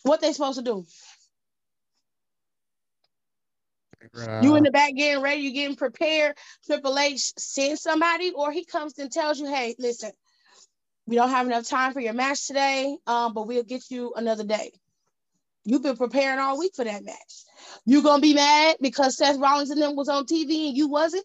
What 0.04 0.20
they 0.20 0.32
supposed 0.32 0.58
to 0.58 0.64
do? 0.64 0.87
You 4.38 4.56
in 4.56 4.64
the 4.64 4.70
back 4.70 4.94
getting 4.94 5.22
ready, 5.22 5.42
you 5.42 5.52
getting 5.52 5.76
prepared. 5.76 6.37
Triple 6.66 6.98
H 6.98 7.32
sends 7.38 7.82
somebody, 7.82 8.32
or 8.32 8.52
he 8.52 8.64
comes 8.64 8.98
and 8.98 9.11
tells 9.12 9.40
you, 9.40 9.46
hey, 9.46 9.74
listen, 9.78 10.12
we 11.06 11.16
don't 11.16 11.30
have 11.30 11.46
enough 11.46 11.68
time 11.68 11.92
for 11.92 12.00
your 12.00 12.14
match 12.14 12.46
today, 12.46 12.96
um, 13.06 13.34
but 13.34 13.46
we'll 13.46 13.64
get 13.64 13.90
you 13.90 14.12
another 14.16 14.44
day. 14.44 14.72
You've 15.64 15.83
been 15.83 15.97
preparing 15.97 16.38
all 16.38 16.59
week 16.59 16.73
for 16.75 16.85
that 16.85 17.05
match. 17.05 17.44
You 17.85 18.03
gonna 18.03 18.23
be 18.23 18.35
mad 18.35 18.77
because 18.81 19.16
Seth 19.16 19.38
Rollins 19.38 19.71
and 19.71 19.81
them 19.81 19.97
was 19.97 20.09
on 20.09 20.25
TV 20.25 20.68
and 20.68 20.77
you 20.77 20.88
wasn't? 20.88 21.25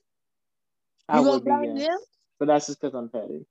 You 1.12 1.20
I 1.20 1.24
gonna 1.24 1.40
blame 1.42 1.76
them? 1.76 1.98
But 2.40 2.48
that's 2.48 2.68
just 2.68 2.82
because 2.82 2.96
I'm 2.96 3.10
petty. 3.10 3.46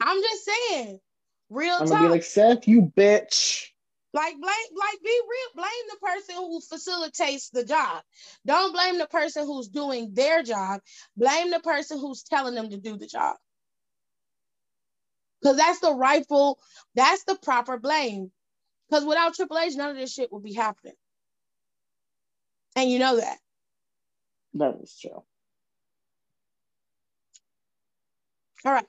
I'm 0.00 0.20
just 0.20 0.44
saying, 0.44 1.00
real 1.48 1.78
I'm 1.78 1.86
talk. 1.86 1.96
gonna 1.96 2.08
be 2.08 2.08
like 2.08 2.22
Seth, 2.24 2.68
you 2.68 2.92
bitch. 2.96 3.66
Like 4.12 4.34
blame, 4.34 4.44
like 4.74 4.98
be 5.04 5.10
real. 5.10 5.56
Blame 5.56 5.68
the 5.90 6.06
person 6.06 6.36
who 6.36 6.60
facilitates 6.60 7.50
the 7.50 7.64
job. 7.64 8.02
Don't 8.46 8.72
blame 8.72 8.98
the 8.98 9.06
person 9.06 9.44
who's 9.44 9.68
doing 9.68 10.14
their 10.14 10.42
job. 10.42 10.80
Blame 11.16 11.50
the 11.50 11.60
person 11.60 11.98
who's 11.98 12.22
telling 12.22 12.54
them 12.54 12.70
to 12.70 12.78
do 12.78 12.96
the 12.96 13.06
job. 13.06 13.36
Because 15.40 15.58
that's 15.58 15.80
the 15.80 15.94
rightful, 15.94 16.58
that's 16.94 17.24
the 17.24 17.36
proper 17.36 17.78
blame. 17.78 18.32
Because 18.88 19.04
without 19.04 19.34
Triple 19.34 19.58
H, 19.58 19.74
none 19.76 19.90
of 19.90 19.96
this 19.96 20.12
shit 20.12 20.32
would 20.32 20.42
be 20.44 20.54
happening. 20.54 20.94
And 22.76 22.90
you 22.90 22.98
know 22.98 23.16
that. 23.16 23.38
That 24.54 24.76
is 24.82 24.96
true. 25.00 25.22
All 28.64 28.72
right. 28.72 28.86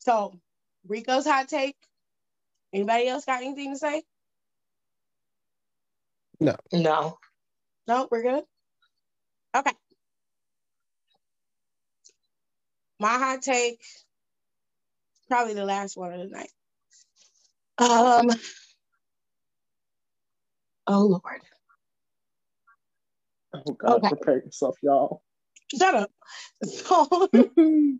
So, 0.00 0.38
Rico's 0.86 1.26
hot 1.26 1.48
take. 1.48 1.76
Anybody 2.72 3.08
else 3.08 3.24
got 3.24 3.42
anything 3.42 3.72
to 3.72 3.78
say? 3.78 4.02
No. 6.40 6.56
No. 6.72 7.18
No, 7.88 8.08
we're 8.10 8.22
good. 8.22 8.44
Okay. 9.56 9.72
My 13.00 13.18
hot 13.18 13.42
take, 13.42 13.80
probably 15.28 15.54
the 15.54 15.64
last 15.64 15.96
one 15.96 16.12
of 16.12 16.20
the 16.20 16.26
night. 16.36 16.50
Um, 17.78 18.30
oh 20.86 21.02
Lord. 21.06 21.40
Oh 23.54 23.72
God, 23.72 23.98
okay. 23.98 24.08
prepare 24.08 24.44
yourself, 24.44 24.76
y'all. 24.82 25.22
Shut 25.78 25.94
up. 25.94 26.10
So, 26.64 27.28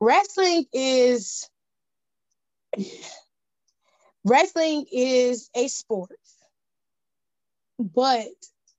wrestling 0.00 0.66
is 0.72 1.48
wrestling 4.24 4.86
is 4.92 5.50
a 5.54 5.68
sport, 5.68 6.18
but 7.78 8.26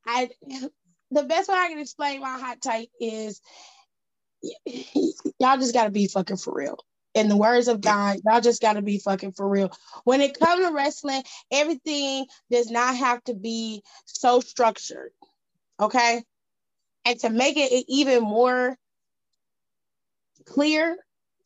I 0.05 0.29
the 1.11 1.23
best 1.23 1.49
way 1.49 1.55
I 1.55 1.69
can 1.69 1.79
explain 1.79 2.21
my 2.21 2.37
hot 2.37 2.61
take 2.61 2.91
is 2.99 3.41
y'all 5.39 5.57
just 5.57 5.73
gotta 5.73 5.91
be 5.91 6.07
fucking 6.07 6.37
for 6.37 6.53
real. 6.53 6.77
In 7.13 7.29
the 7.29 7.37
words 7.37 7.67
of 7.67 7.81
God, 7.81 8.19
y'all 8.25 8.41
just 8.41 8.61
gotta 8.61 8.81
be 8.81 8.99
fucking 8.99 9.31
for 9.31 9.47
real. 9.47 9.71
When 10.03 10.21
it 10.21 10.39
comes 10.39 10.65
to 10.65 10.73
wrestling, 10.73 11.23
everything 11.51 12.27
does 12.51 12.69
not 12.69 12.95
have 12.95 13.23
to 13.25 13.33
be 13.33 13.83
so 14.05 14.39
structured. 14.39 15.11
Okay. 15.79 16.23
And 17.05 17.19
to 17.21 17.29
make 17.29 17.57
it 17.57 17.85
even 17.87 18.23
more 18.23 18.77
clear, 20.45 20.97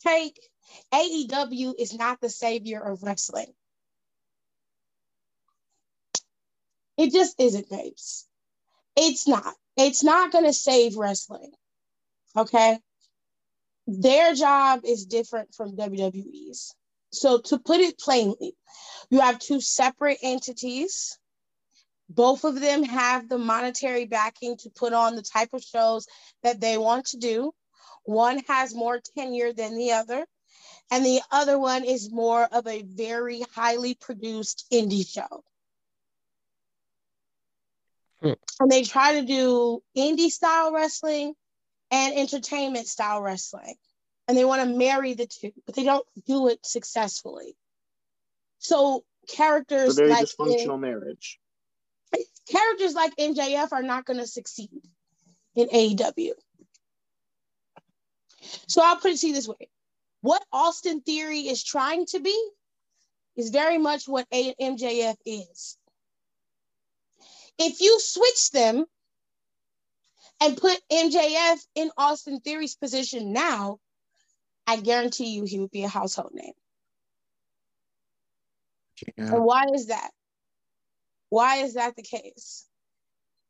take 0.06 0.40
AEW 0.94 1.74
is 1.78 1.94
not 1.94 2.20
the 2.20 2.30
savior 2.30 2.82
of 2.82 3.04
wrestling. 3.04 3.54
It 6.98 7.12
just 7.12 7.40
isn't, 7.40 7.70
babes. 7.70 8.28
It's 8.96 9.28
not. 9.28 9.54
It's 9.78 10.04
not 10.04 10.32
going 10.32 10.46
to 10.46 10.54
save 10.54 10.98
wrestling. 10.98 11.52
Okay. 12.36 12.80
Their 13.88 14.34
job 14.34 14.82
is 14.84 15.06
different 15.06 15.54
from 15.54 15.76
WWE's. 15.76 16.74
So, 17.12 17.40
to 17.40 17.60
put 17.60 17.82
it 17.82 18.00
plainly, 18.00 18.56
you 19.10 19.20
have 19.20 19.40
two 19.40 19.60
separate 19.60 20.20
entities. 20.22 21.18
Both 22.10 22.46
of 22.46 22.60
them 22.60 22.84
have 22.84 23.28
the 23.28 23.38
monetary 23.38 24.06
backing 24.06 24.58
to 24.58 24.70
put 24.70 24.94
on 24.94 25.16
the 25.16 25.22
type 25.22 25.50
of 25.54 25.64
shows 25.64 26.08
that 26.44 26.62
they 26.62 26.78
want 26.78 27.08
to 27.08 27.18
do. 27.18 27.54
One 28.04 28.40
has 28.48 28.74
more 28.74 29.02
tenure 29.18 29.54
than 29.54 29.78
the 29.78 29.94
other, 29.94 30.26
and 30.90 31.06
the 31.06 31.22
other 31.32 31.60
one 31.60 31.84
is 31.84 32.12
more 32.12 32.44
of 32.44 32.68
a 32.68 32.84
very 32.84 33.44
highly 33.54 33.96
produced 33.96 34.66
indie 34.72 35.08
show. 35.08 35.44
Hmm. 38.22 38.34
And 38.60 38.72
they 38.72 38.84
try 38.84 39.20
to 39.20 39.26
do 39.26 39.82
indie 39.98 40.30
style 40.30 40.72
wrestling 40.72 41.34
and 41.92 42.18
entertainment 42.18 42.88
style 42.88 43.22
wrestling. 43.22 43.76
And 44.28 44.38
they 44.38 44.46
want 44.46 44.64
to 44.64 44.78
marry 44.78 45.14
the 45.14 45.28
two, 45.28 45.52
but 45.66 45.76
they 45.76 45.84
don't 45.84 46.08
do 46.26 46.48
it 46.48 46.66
successfully. 46.66 47.56
So 48.60 49.04
characters 49.28 49.98
very 49.98 50.10
like 50.10 50.26
dysfunctional 50.26 50.80
marriage. 50.80 51.40
characters 52.48 52.94
like 52.94 53.16
MJF 53.18 53.72
are 53.72 53.84
not 53.84 54.06
going 54.06 54.20
to 54.20 54.28
succeed 54.28 54.70
in 55.56 55.68
AEW. 55.68 56.32
So 58.68 58.82
I'll 58.84 58.98
put 58.98 59.12
it 59.12 59.18
to 59.20 59.28
you 59.28 59.34
this 59.34 59.48
way. 59.48 59.70
What 60.22 60.44
Austin 60.54 61.02
Theory 61.02 61.42
is 61.42 61.64
trying 61.64 62.06
to 62.08 62.20
be 62.20 62.50
is 63.36 63.50
very 63.50 63.78
much 63.78 64.08
what 64.08 64.30
MJF 64.32 65.16
is. 65.26 65.78
If 67.58 67.82
you 67.82 68.00
switch 68.00 68.52
them 68.52 68.86
and 70.42 70.58
put 70.58 70.78
MJF 70.92 71.60
in 71.76 71.92
Austin 71.98 72.40
Theory's 72.40 72.76
position 72.76 73.32
now, 73.32 73.78
I 74.66 74.78
guarantee 74.78 75.36
you 75.36 75.46
he 75.46 75.60
would 75.60 75.72
be 75.72 75.84
a 75.84 75.88
household 75.88 76.32
name. 76.34 76.54
Yeah. 79.18 79.36
And 79.36 79.44
why 79.44 79.66
is 79.74 79.88
that? 79.88 80.12
Why 81.30 81.58
is 81.58 81.76
that 81.76 81.96
the 81.96 82.04
case? 82.04 82.66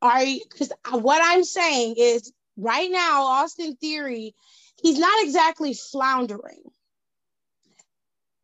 Are 0.00 0.22
you 0.22 0.40
because 0.50 0.72
what 0.90 1.20
I'm 1.22 1.44
saying 1.44 1.94
is 1.98 2.32
right 2.56 2.90
now, 2.90 3.22
Austin 3.24 3.76
Theory, 3.76 4.34
he's 4.82 4.98
not 4.98 5.24
exactly 5.24 5.74
floundering, 5.74 6.62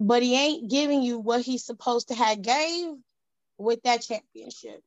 but 0.00 0.22
he 0.22 0.34
ain't 0.36 0.70
giving 0.70 1.02
you 1.02 1.18
what 1.18 1.42
he's 1.42 1.64
supposed 1.64 2.08
to 2.08 2.14
have 2.14 2.42
gave 2.42 2.94
with 3.58 3.82
that 3.82 4.02
championship. 4.02 4.80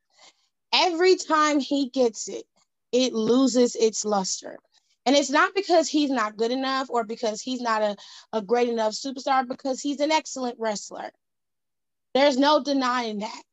Every 0.74 1.16
time 1.18 1.60
he 1.60 1.90
gets 1.90 2.30
it, 2.30 2.46
it 2.92 3.14
loses 3.14 3.76
its 3.76 4.06
luster. 4.06 4.58
And 5.06 5.16
it's 5.16 5.32
not 5.32 5.56
because 5.56 5.90
he's 5.90 6.12
not 6.12 6.38
good 6.38 6.52
enough 6.52 6.90
or 6.90 7.04
because 7.04 7.42
he's 7.42 7.62
not 7.62 7.82
a, 7.82 7.96
a 8.34 8.42
great 8.42 8.70
enough 8.70 8.94
superstar, 8.94 9.48
because 9.48 9.82
he's 9.82 10.00
an 10.00 10.12
excellent 10.12 10.58
wrestler. 10.60 11.10
There's 12.14 12.38
no 12.38 12.62
denying 12.64 13.20
that. 13.20 13.44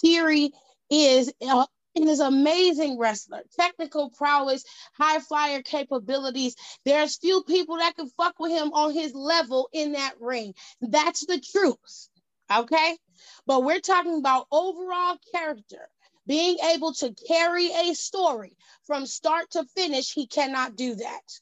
Theory 0.00 0.52
is 0.90 1.32
uh, 1.46 1.66
is 1.94 2.20
amazing 2.20 2.98
wrestler, 2.98 3.42
technical 3.58 4.10
prowess, 4.10 4.64
high 4.94 5.18
flyer 5.18 5.62
capabilities. 5.62 6.54
There's 6.84 7.16
few 7.16 7.42
people 7.42 7.78
that 7.78 7.96
can 7.96 8.08
fuck 8.10 8.38
with 8.38 8.52
him 8.52 8.72
on 8.72 8.92
his 8.92 9.14
level 9.14 9.68
in 9.72 9.92
that 9.92 10.14
ring. 10.20 10.54
That's 10.80 11.26
the 11.26 11.40
truth. 11.40 12.08
Okay, 12.54 12.96
but 13.46 13.64
we're 13.64 13.80
talking 13.80 14.18
about 14.18 14.46
overall 14.50 15.16
character. 15.34 15.88
Being 16.28 16.58
able 16.74 16.92
to 16.92 17.14
carry 17.26 17.72
a 17.72 17.94
story 17.94 18.54
from 18.86 19.06
start 19.06 19.50
to 19.52 19.64
finish, 19.74 20.12
he 20.12 20.26
cannot 20.26 20.76
do 20.76 20.94
that. 20.94 21.40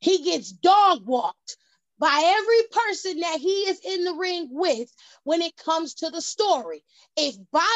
He 0.00 0.22
gets 0.22 0.52
dog 0.52 1.06
walked 1.06 1.56
by 1.98 2.34
every 2.38 2.62
person 2.70 3.20
that 3.20 3.38
he 3.40 3.62
is 3.62 3.80
in 3.82 4.04
the 4.04 4.14
ring 4.14 4.48
with 4.50 4.94
when 5.24 5.40
it 5.40 5.56
comes 5.56 5.94
to 5.94 6.10
the 6.10 6.20
story. 6.20 6.84
If 7.16 7.36
Bobby 7.52 7.66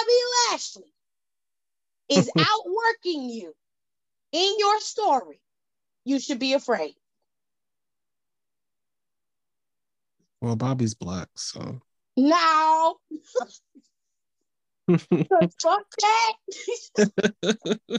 Lashley 0.51 0.93
is 2.11 2.31
outworking 2.39 3.31
you 3.31 3.55
in 4.33 4.55
your 4.59 4.81
story, 4.81 5.41
you 6.05 6.21
should 6.21 6.39
be 6.39 6.53
afraid. 6.53 6.97
Well, 10.43 10.57
Bobby's 10.57 10.95
black, 10.95 11.29
so. 11.35 11.81
Now, 12.17 12.97
fuck 14.89 15.87
that. 16.01 17.81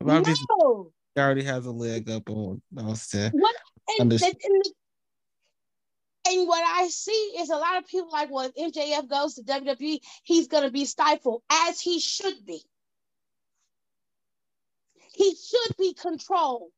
No. 0.00 0.92
already 1.18 1.42
has 1.42 1.66
a 1.66 1.70
leg 1.70 2.08
up 2.08 2.30
on 2.30 2.62
Austin. 2.78 3.32
What 3.32 3.54
and, 3.98 4.12
and, 4.12 4.22
and, 4.22 4.62
and 6.28 6.48
what 6.48 6.62
I 6.64 6.88
see 6.88 7.34
is 7.38 7.50
a 7.50 7.56
lot 7.56 7.78
of 7.78 7.86
people 7.86 8.10
like, 8.12 8.30
well, 8.30 8.50
if 8.54 8.72
MJF 8.74 9.08
goes 9.08 9.34
to 9.34 9.42
WWE, 9.42 9.98
he's 10.22 10.46
gonna 10.46 10.70
be 10.70 10.84
stifled, 10.84 11.42
as 11.50 11.80
he 11.80 12.00
should 12.00 12.46
be. 12.46 12.62
He 15.14 15.34
should 15.34 15.76
be 15.76 15.94
controlled. 15.94 16.70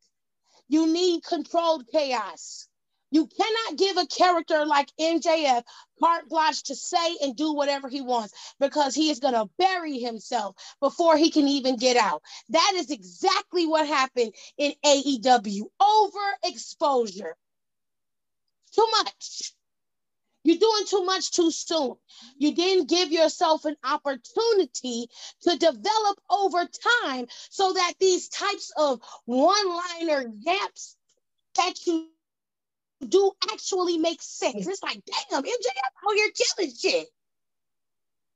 You 0.68 0.86
need 0.86 1.22
controlled 1.24 1.84
chaos. 1.92 2.68
You 3.10 3.26
cannot 3.26 3.78
give 3.78 3.96
a 3.96 4.06
character 4.06 4.64
like 4.64 4.90
MJF 4.98 5.64
carte 5.98 6.28
blanche 6.28 6.62
to 6.64 6.76
say 6.76 7.16
and 7.22 7.36
do 7.36 7.52
whatever 7.52 7.88
he 7.88 8.00
wants 8.00 8.34
because 8.58 8.94
he 8.94 9.10
is 9.10 9.18
going 9.18 9.34
to 9.34 9.50
bury 9.58 9.98
himself 9.98 10.56
before 10.80 11.16
he 11.16 11.30
can 11.30 11.48
even 11.48 11.76
get 11.76 11.96
out. 11.96 12.22
That 12.50 12.72
is 12.76 12.90
exactly 12.90 13.66
what 13.66 13.86
happened 13.86 14.34
in 14.56 14.72
AEW 14.84 15.62
overexposure. 15.80 17.32
Too 18.72 18.86
much. 18.92 19.52
You're 20.42 20.56
doing 20.56 20.84
too 20.86 21.04
much 21.04 21.32
too 21.32 21.50
soon. 21.50 21.96
You 22.38 22.54
didn't 22.54 22.88
give 22.88 23.12
yourself 23.12 23.66
an 23.66 23.76
opportunity 23.84 25.08
to 25.42 25.56
develop 25.58 26.18
over 26.30 26.66
time 27.02 27.26
so 27.50 27.72
that 27.74 27.92
these 28.00 28.28
types 28.28 28.72
of 28.76 29.00
one 29.26 29.68
liner 29.68 30.24
gaps 30.44 30.96
that 31.56 31.74
you 31.86 32.08
do 33.06 33.32
actually 33.52 33.98
make 33.98 34.22
sense. 34.22 34.66
It's 34.66 34.82
like, 34.82 35.00
damn, 35.30 35.42
MJF 35.42 35.46
out 35.46 36.14
here 36.14 36.30
killing 36.36 36.74
shit. 36.74 37.08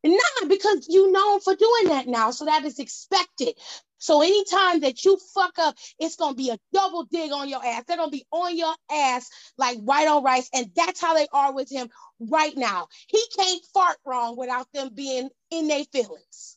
Nah, 0.04 0.48
because 0.48 0.86
you 0.88 1.12
known 1.12 1.40
for 1.40 1.54
doing 1.56 1.88
that 1.88 2.06
now, 2.06 2.30
so 2.30 2.46
that 2.46 2.64
is 2.64 2.78
expected. 2.78 3.54
So 3.98 4.22
anytime 4.22 4.80
that 4.80 5.04
you 5.04 5.18
fuck 5.34 5.58
up, 5.58 5.76
it's 5.98 6.16
gonna 6.16 6.34
be 6.34 6.50
a 6.50 6.58
double 6.74 7.04
dig 7.04 7.32
on 7.32 7.48
your 7.48 7.64
ass. 7.64 7.84
They're 7.86 7.96
gonna 7.96 8.10
be 8.10 8.26
on 8.30 8.56
your 8.56 8.74
ass 8.90 9.30
like 9.58 9.78
white 9.78 10.08
on 10.08 10.22
rice, 10.22 10.50
and 10.54 10.70
that's 10.76 11.00
how 11.00 11.14
they 11.14 11.26
are 11.32 11.54
with 11.54 11.70
him 11.70 11.88
right 12.20 12.56
now. 12.56 12.88
He 13.08 13.22
can't 13.36 13.62
fart 13.74 13.96
wrong 14.06 14.36
without 14.36 14.68
them 14.74 14.90
being 14.94 15.30
in 15.50 15.68
their 15.68 15.84
feelings. 15.84 16.53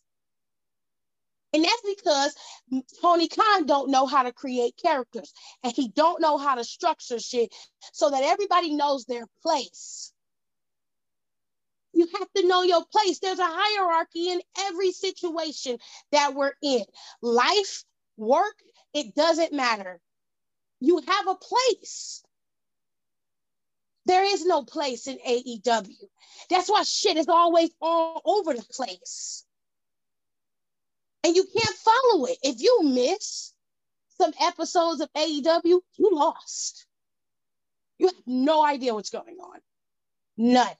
And 1.53 1.63
that's 1.63 1.81
because 1.95 2.35
Tony 3.01 3.27
Khan 3.27 3.65
don't 3.65 3.89
know 3.89 4.05
how 4.05 4.23
to 4.23 4.33
create 4.33 4.79
characters 4.81 5.33
and 5.63 5.73
he 5.73 5.87
don't 5.87 6.21
know 6.21 6.37
how 6.37 6.55
to 6.55 6.63
structure 6.63 7.19
shit 7.19 7.53
so 7.93 8.09
that 8.09 8.23
everybody 8.23 8.75
knows 8.75 9.05
their 9.05 9.25
place. 9.41 10.11
You 11.93 12.07
have 12.19 12.27
to 12.35 12.47
know 12.47 12.63
your 12.63 12.83
place. 12.91 13.19
There's 13.19 13.39
a 13.39 13.47
hierarchy 13.47 14.29
in 14.29 14.41
every 14.59 14.91
situation 14.91 15.77
that 16.11 16.35
we're 16.35 16.53
in. 16.61 16.83
Life, 17.21 17.83
work, 18.17 18.55
it 18.93 19.15
doesn't 19.15 19.53
matter. 19.53 19.99
You 20.79 21.01
have 21.07 21.27
a 21.27 21.35
place. 21.35 22.23
There 24.05 24.23
is 24.23 24.45
no 24.45 24.63
place 24.63 25.07
in 25.07 25.17
AEW. 25.17 25.95
That's 26.49 26.69
why 26.69 26.83
shit 26.83 27.17
is 27.17 27.27
always 27.29 27.71
all 27.81 28.21
over 28.25 28.53
the 28.53 28.65
place 28.71 29.46
and 31.23 31.35
you 31.35 31.43
can't 31.43 31.75
follow 31.75 32.25
it. 32.25 32.37
If 32.43 32.61
you 32.61 32.81
miss 32.83 33.53
some 34.19 34.33
episodes 34.41 35.01
of 35.01 35.11
AEW, 35.13 35.63
you 35.63 36.09
lost. 36.11 36.85
You 37.99 38.07
have 38.07 38.15
no 38.25 38.65
idea 38.65 38.93
what's 38.93 39.09
going 39.09 39.37
on. 39.41 39.59
None. 40.37 40.75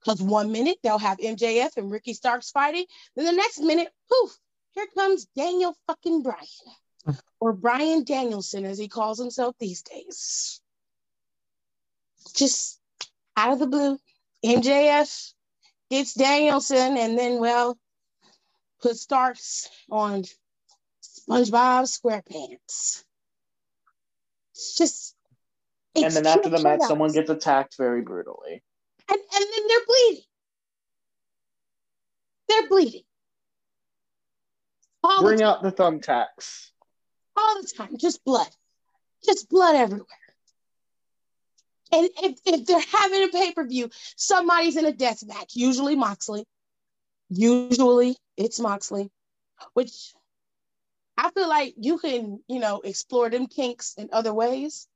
Because 0.00 0.22
one 0.22 0.52
minute 0.52 0.78
they'll 0.82 0.98
have 0.98 1.18
MJF 1.18 1.76
and 1.76 1.90
Ricky 1.90 2.14
Starks 2.14 2.50
fighting, 2.50 2.86
then 3.16 3.26
the 3.26 3.32
next 3.32 3.60
minute, 3.60 3.88
poof, 4.10 4.36
here 4.72 4.86
comes 4.94 5.26
Daniel 5.36 5.74
fucking 5.86 6.22
Bryan. 6.22 7.16
or 7.40 7.52
Bryan 7.52 8.04
Danielson, 8.04 8.64
as 8.64 8.78
he 8.78 8.88
calls 8.88 9.18
himself 9.18 9.54
these 9.58 9.82
days. 9.82 10.60
Just 12.34 12.78
out 13.36 13.52
of 13.52 13.58
the 13.58 13.66
blue, 13.66 13.98
MJF 14.44 15.32
gets 15.90 16.14
Danielson, 16.14 16.96
and 16.96 17.18
then, 17.18 17.40
well, 17.40 17.76
put 18.80 18.96
Starks 18.96 19.68
on 19.90 20.24
SpongeBob 21.02 21.84
SquarePants. 21.84 23.04
It's 24.54 24.76
just. 24.76 25.14
and 25.94 26.06
it's 26.06 26.14
then 26.14 26.26
after 26.26 26.48
the 26.48 26.62
match, 26.62 26.80
someone 26.82 27.12
gets 27.12 27.30
attacked 27.30 27.76
very 27.76 28.02
brutally. 28.02 28.62
and, 29.08 29.18
and 29.18 29.44
then 29.56 29.68
they're 29.68 29.86
bleeding. 29.86 30.22
They're 32.48 32.68
bleeding. 32.68 33.02
All 35.02 35.22
Bring 35.22 35.38
the 35.38 35.44
out 35.46 35.62
the 35.62 35.72
thumbtacks. 35.72 36.70
all 37.36 37.62
the 37.62 37.68
time, 37.68 37.96
just 37.96 38.22
blood, 38.24 38.48
just 39.24 39.48
blood 39.48 39.74
everywhere. 39.76 40.06
And 41.92 42.08
if, 42.22 42.38
if 42.44 42.66
they're 42.66 42.80
having 42.80 43.24
a 43.24 43.28
pay 43.28 43.52
per 43.52 43.66
view, 43.66 43.90
somebody's 44.16 44.76
in 44.76 44.84
a 44.84 44.92
death 44.92 45.24
match, 45.26 45.52
usually 45.54 45.96
Moxley. 45.96 46.44
Usually 47.30 48.16
it's 48.36 48.58
Moxley, 48.58 49.10
which 49.74 50.12
I 51.16 51.30
feel 51.30 51.48
like 51.48 51.74
you 51.78 51.98
can, 51.98 52.40
you 52.48 52.58
know, 52.58 52.80
explore 52.80 53.30
them 53.30 53.46
kinks 53.46 53.94
in 53.94 54.08
other 54.12 54.34
ways. 54.34 54.88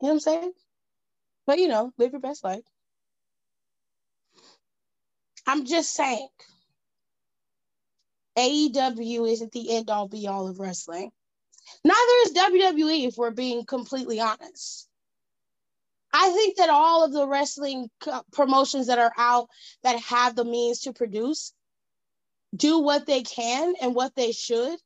You 0.00 0.06
know 0.06 0.14
what 0.14 0.14
I'm 0.14 0.20
saying? 0.20 0.52
But 1.46 1.58
you 1.58 1.68
know, 1.68 1.92
live 1.98 2.12
your 2.12 2.20
best 2.20 2.44
life. 2.44 2.64
I'm 5.46 5.64
just 5.64 5.92
saying, 5.92 6.28
AEW 8.38 9.30
isn't 9.32 9.52
the 9.52 9.76
end 9.76 9.90
all 9.90 10.08
be 10.08 10.26
all 10.26 10.48
of 10.48 10.60
wrestling. 10.60 11.10
Neither 11.84 11.98
is 12.26 12.32
WWE, 12.32 13.06
if 13.08 13.16
we're 13.16 13.30
being 13.30 13.64
completely 13.64 14.20
honest. 14.20 14.88
I 16.18 16.30
think 16.30 16.56
that 16.56 16.70
all 16.70 17.04
of 17.04 17.12
the 17.12 17.28
wrestling 17.28 17.90
promotions 18.32 18.86
that 18.86 18.98
are 18.98 19.12
out 19.18 19.48
that 19.82 20.00
have 20.00 20.34
the 20.34 20.46
means 20.46 20.80
to 20.80 20.94
produce 20.94 21.52
do 22.56 22.78
what 22.78 23.04
they 23.04 23.22
can 23.22 23.74
and 23.82 23.94
what 23.94 24.14
they 24.14 24.32
should 24.32 24.78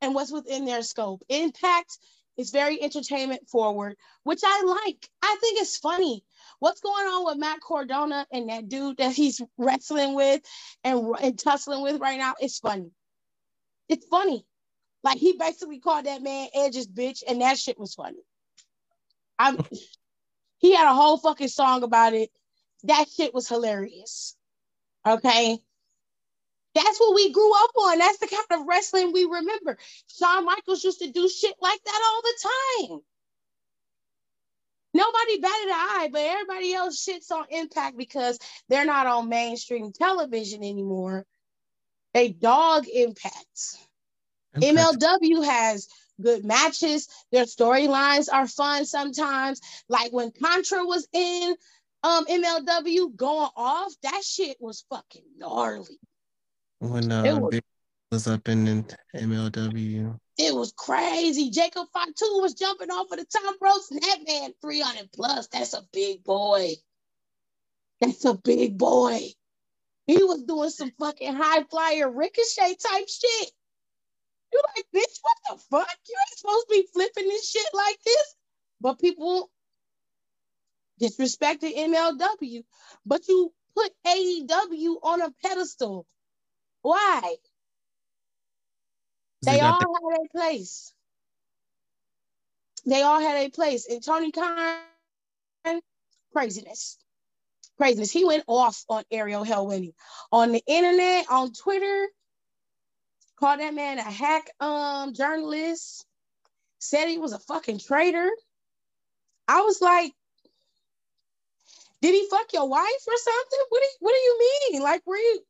and 0.00 0.12
what's 0.12 0.32
within 0.32 0.64
their 0.64 0.82
scope. 0.82 1.22
Impact 1.28 1.98
is 2.36 2.50
very 2.50 2.82
entertainment 2.82 3.48
forward, 3.48 3.96
which 4.24 4.40
I 4.44 4.62
like. 4.84 5.08
I 5.22 5.36
think 5.40 5.60
it's 5.60 5.78
funny. 5.78 6.24
What's 6.58 6.80
going 6.80 7.06
on 7.06 7.26
with 7.26 7.38
Matt 7.38 7.60
Cardona 7.60 8.26
and 8.32 8.48
that 8.48 8.68
dude 8.68 8.96
that 8.96 9.12
he's 9.12 9.40
wrestling 9.56 10.16
with 10.16 10.42
and, 10.82 11.14
and 11.22 11.38
tussling 11.38 11.80
with 11.80 12.00
right 12.00 12.18
now? 12.18 12.34
It's 12.40 12.58
funny. 12.58 12.90
It's 13.88 14.06
funny. 14.06 14.44
Like 15.04 15.18
he 15.18 15.36
basically 15.38 15.78
called 15.78 16.06
that 16.06 16.22
man 16.22 16.48
Edge's 16.56 16.88
bitch, 16.88 17.22
and 17.28 17.40
that 17.40 17.56
shit 17.56 17.78
was 17.78 17.94
funny. 17.94 18.18
I'm 19.38 19.58
he 20.64 20.74
had 20.74 20.90
a 20.90 20.94
whole 20.94 21.18
fucking 21.18 21.48
song 21.48 21.82
about 21.82 22.14
it. 22.14 22.30
That 22.84 23.04
shit 23.14 23.34
was 23.34 23.46
hilarious. 23.46 24.34
Okay. 25.06 25.58
That's 26.74 26.98
what 26.98 27.14
we 27.14 27.32
grew 27.32 27.52
up 27.54 27.70
on. 27.76 27.98
That's 27.98 28.16
the 28.16 28.28
kind 28.28 28.62
of 28.62 28.66
wrestling 28.66 29.12
we 29.12 29.24
remember. 29.24 29.76
Shawn 30.18 30.46
Michaels 30.46 30.82
used 30.82 31.00
to 31.00 31.12
do 31.12 31.28
shit 31.28 31.54
like 31.60 31.80
that 31.84 32.02
all 32.06 32.22
the 32.22 32.88
time. 32.88 33.00
Nobody 34.94 35.38
batted 35.38 35.68
an 35.68 35.74
eye, 35.74 36.08
but 36.10 36.22
everybody 36.22 36.72
else 36.72 37.06
shits 37.06 37.30
on 37.30 37.44
Impact 37.50 37.98
because 37.98 38.38
they're 38.70 38.86
not 38.86 39.06
on 39.06 39.28
mainstream 39.28 39.92
television 39.92 40.64
anymore. 40.64 41.26
They 42.14 42.30
dog 42.30 42.86
Impact. 42.88 43.76
Impact. 44.54 44.96
MLW 44.98 45.44
has 45.44 45.88
good 46.20 46.44
matches. 46.44 47.08
Their 47.32 47.44
storylines 47.44 48.28
are 48.32 48.46
fun 48.46 48.86
sometimes. 48.86 49.60
Like 49.88 50.12
when 50.12 50.32
Contra 50.32 50.84
was 50.84 51.06
in 51.12 51.54
um 52.02 52.26
MLW 52.26 53.16
going 53.16 53.50
off, 53.56 53.92
that 54.02 54.22
shit 54.24 54.56
was 54.60 54.84
fucking 54.90 55.24
gnarly. 55.36 55.98
When 56.78 57.10
uh, 57.10 57.38
was, 57.38 57.60
was 58.10 58.26
up 58.28 58.48
in, 58.48 58.66
in 58.68 58.84
MLW. 59.14 60.18
It 60.36 60.54
was 60.54 60.72
crazy. 60.76 61.50
Jacob 61.50 61.86
Fatu 61.92 62.40
was 62.40 62.54
jumping 62.54 62.90
off 62.90 63.10
of 63.10 63.18
the 63.18 63.24
top 63.24 63.56
ropes, 63.60 63.90
and 63.90 64.02
that 64.02 64.18
man 64.26 64.52
300 64.60 65.10
plus. 65.12 65.46
That's 65.48 65.74
a 65.74 65.82
big 65.92 66.24
boy. 66.24 66.72
That's 68.00 68.24
a 68.24 68.34
big 68.34 68.76
boy. 68.76 69.20
He 70.06 70.22
was 70.22 70.42
doing 70.42 70.70
some 70.70 70.92
fucking 70.98 71.34
high 71.34 71.62
flyer 71.64 72.10
ricochet 72.10 72.74
type 72.74 73.08
shit. 73.08 73.50
You're 74.54 74.62
like, 74.76 74.86
bitch, 74.94 75.20
what 75.22 75.36
the 75.58 75.64
fuck? 75.70 75.98
You 76.08 76.16
ain't 76.30 76.38
supposed 76.38 76.66
to 76.68 76.74
be 76.74 76.88
flipping 76.94 77.28
this 77.28 77.50
shit 77.50 77.66
like 77.74 77.98
this. 78.06 78.36
But 78.80 79.00
people 79.00 79.50
disrespected 81.02 81.76
MLW. 81.76 82.64
But 83.06 83.28
you 83.28 83.52
put 83.76 83.92
AEW 84.06 84.96
on 85.02 85.22
a 85.22 85.32
pedestal. 85.44 86.06
Why? 86.82 87.36
They, 89.44 89.56
they 89.56 89.60
all 89.60 89.78
the- 89.80 90.10
had 90.12 90.26
a 90.26 90.38
place. 90.38 90.94
They 92.86 93.02
all 93.02 93.20
had 93.20 93.46
a 93.46 93.50
place. 93.50 93.86
And 93.90 94.04
Tony 94.04 94.32
Khan, 94.32 94.78
craziness. 96.32 96.98
Craziness. 97.78 98.12
He 98.12 98.24
went 98.24 98.44
off 98.46 98.84
on 98.88 99.04
Ariel 99.10 99.44
Helwani. 99.44 99.94
On 100.32 100.52
the 100.52 100.62
internet, 100.66 101.26
on 101.30 101.52
Twitter, 101.52 102.08
called 103.44 103.60
that 103.60 103.74
man 103.74 103.98
a 103.98 104.02
hack 104.02 104.50
um 104.58 105.12
journalist, 105.12 106.06
said 106.78 107.08
he 107.08 107.18
was 107.18 107.34
a 107.34 107.38
fucking 107.38 107.78
traitor. 107.78 108.30
I 109.46 109.60
was 109.60 109.82
like, 109.82 110.12
did 112.00 112.14
he 112.14 112.26
fuck 112.30 112.46
your 112.54 112.66
wife 112.66 113.04
or 113.06 113.16
something? 113.18 113.58
What 113.68 113.80
do 113.80 113.84
you, 113.84 113.96
what 114.00 114.12
do 114.12 114.18
you 114.18 114.38
mean? 114.70 114.82
Like, 114.82 115.02
were 115.06 115.16
you 115.16 115.40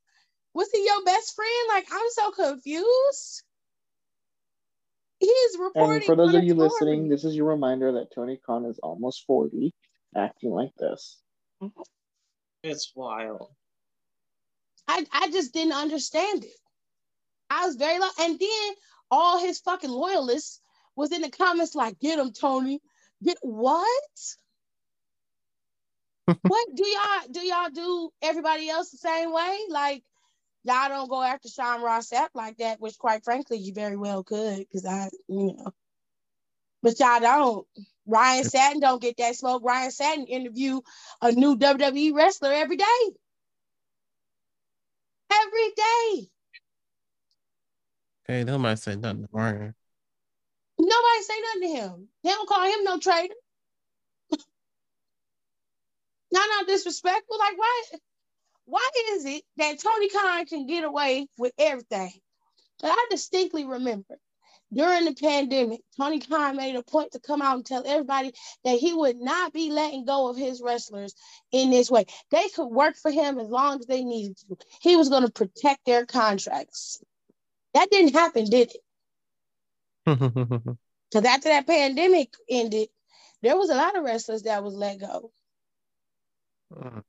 was 0.55 0.71
he 0.73 0.85
your 0.85 1.05
best 1.05 1.37
friend? 1.37 1.69
Like, 1.69 1.87
I'm 1.93 2.11
so 2.11 2.31
confused. 2.33 3.45
He's 5.21 5.57
reporting. 5.61 5.95
And 5.95 6.05
for 6.05 6.17
those 6.17 6.35
of 6.35 6.43
you 6.43 6.55
listening, 6.55 7.09
this 7.09 7.25
is 7.25 7.37
your 7.37 7.47
reminder 7.47 7.93
that 7.93 8.13
Tony 8.13 8.41
Khan 8.45 8.65
is 8.65 8.81
almost 8.83 9.25
40, 9.27 9.73
acting 10.17 10.51
like 10.51 10.75
this. 10.79 11.21
It's 12.65 12.93
wild. 12.97 13.51
I, 14.89 15.07
I 15.13 15.31
just 15.31 15.53
didn't 15.55 15.73
understand 15.73 16.45
it. 16.45 16.57
I 17.55 17.67
was 17.67 17.77
very 17.77 17.99
low. 17.99 18.09
And 18.21 18.39
then 18.39 18.75
all 19.11 19.39
his 19.39 19.61
fucking 19.61 19.91
loyalists 19.91 20.61
was 20.97 21.13
in 21.13 21.23
the 21.23 21.31
comments 21.31 21.75
like, 21.75 21.99
get 22.01 22.19
him, 22.19 22.33
Tony. 22.33 22.81
Get 23.23 23.39
what? 23.43 24.11
what 26.27 26.69
do 26.75 26.87
y'all 26.87 27.29
do 27.31 27.41
y'all 27.41 27.71
do 27.71 28.11
everybody 28.23 28.69
else 28.69 28.91
the 28.91 28.97
same 28.97 29.33
way? 29.33 29.59
Like 29.69 30.03
y'all 30.65 30.89
don't 30.89 31.11
go 31.11 31.23
after 31.23 31.49
Sean 31.49 31.83
Ross 31.83 32.11
Sapp 32.11 32.29
like 32.35 32.57
that, 32.59 32.81
which 32.81 32.99
quite 32.99 33.25
frankly 33.25 33.59
you 33.59 33.73
very 33.75 33.97
well 33.97 34.25
could, 34.25 34.59
because 34.59 34.87
I, 34.87 35.11
you 35.29 35.55
know. 35.55 35.73
But 36.83 36.99
y'all 36.99 37.21
don't. 37.21 37.67
Ryan 38.07 38.45
Satin 38.45 38.81
don't 38.81 39.01
get 39.01 39.17
that 39.17 39.37
smoke. 39.37 39.63
Ryan 39.65 39.91
Satin 39.91 40.27
interview 40.27 40.81
a 41.23 41.33
new 41.33 41.57
WWE 41.57 42.15
wrestler 42.15 42.53
every 42.53 42.77
day. 42.77 42.85
Every 45.33 45.73
day. 45.77 46.29
Hey, 48.27 48.45
nobody 48.45 48.77
say 48.77 48.97
nothing 48.97 49.22
to 49.22 49.29
Ryan. 49.33 49.75
Nobody 50.79 51.22
say 51.22 51.35
nothing 51.41 51.62
to 51.62 51.68
him. 51.68 52.09
They 52.22 52.31
don't 52.31 52.49
call 52.49 52.64
him 52.64 52.85
no 52.85 52.99
traitor. 52.99 53.35
not 56.33 56.49
not 56.49 56.66
disrespectful. 56.66 57.39
Like 57.39 57.59
why? 57.59 57.83
Why 58.66 58.89
is 59.12 59.27
it 59.27 59.43
that 59.59 59.79
Tony 59.79 60.09
Khan 60.09 60.47
can 60.47 60.66
get 60.66 60.85
away 60.85 61.27
with 61.37 61.53
everything? 61.59 62.12
But 62.81 62.93
I 62.93 63.07
distinctly 63.11 63.64
remember 63.66 64.18
during 64.75 65.05
the 65.05 65.14
pandemic, 65.14 65.81
Tony 65.97 66.18
Khan 66.18 66.57
made 66.57 66.75
a 66.75 66.83
point 66.83 67.12
to 67.12 67.20
come 67.20 67.41
out 67.41 67.57
and 67.57 67.66
tell 67.66 67.85
everybody 67.87 68.33
that 68.64 68.79
he 68.79 68.93
would 68.93 69.16
not 69.16 69.53
be 69.53 69.70
letting 69.70 70.05
go 70.05 70.29
of 70.29 70.37
his 70.37 70.61
wrestlers 70.61 71.14
in 71.53 71.70
this 71.70 71.91
way. 71.91 72.07
They 72.31 72.49
could 72.49 72.66
work 72.66 72.97
for 72.97 73.11
him 73.11 73.39
as 73.39 73.49
long 73.49 73.79
as 73.79 73.87
they 73.87 74.03
needed 74.03 74.37
to. 74.39 74.57
He 74.81 74.97
was 74.97 75.09
going 75.09 75.25
to 75.25 75.31
protect 75.31 75.85
their 75.87 76.07
contracts. 76.07 77.01
That 77.75 77.91
didn't 77.91 78.14
happen, 78.14 78.45
did 78.47 78.72
it? 80.07 80.77
Because 81.14 81.27
after 81.27 81.49
that 81.51 81.66
pandemic 81.68 82.35
ended, 82.49 82.89
there 83.41 83.57
was 83.57 83.70
a 83.70 83.77
lot 83.77 83.97
of 83.97 84.03
wrestlers 84.03 84.43
that 84.43 84.64
was 84.64 84.75
let 84.75 84.99
go. 84.99 85.31
Uh. 86.75 87.03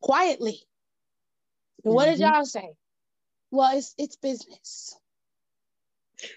Quietly. 0.00 0.58
What 1.82 2.08
mm-hmm. 2.08 2.18
did 2.18 2.20
y'all 2.20 2.44
say? 2.44 2.70
Well, 3.52 3.78
it's 3.78 3.94
it's 3.96 4.16
business. 4.16 4.96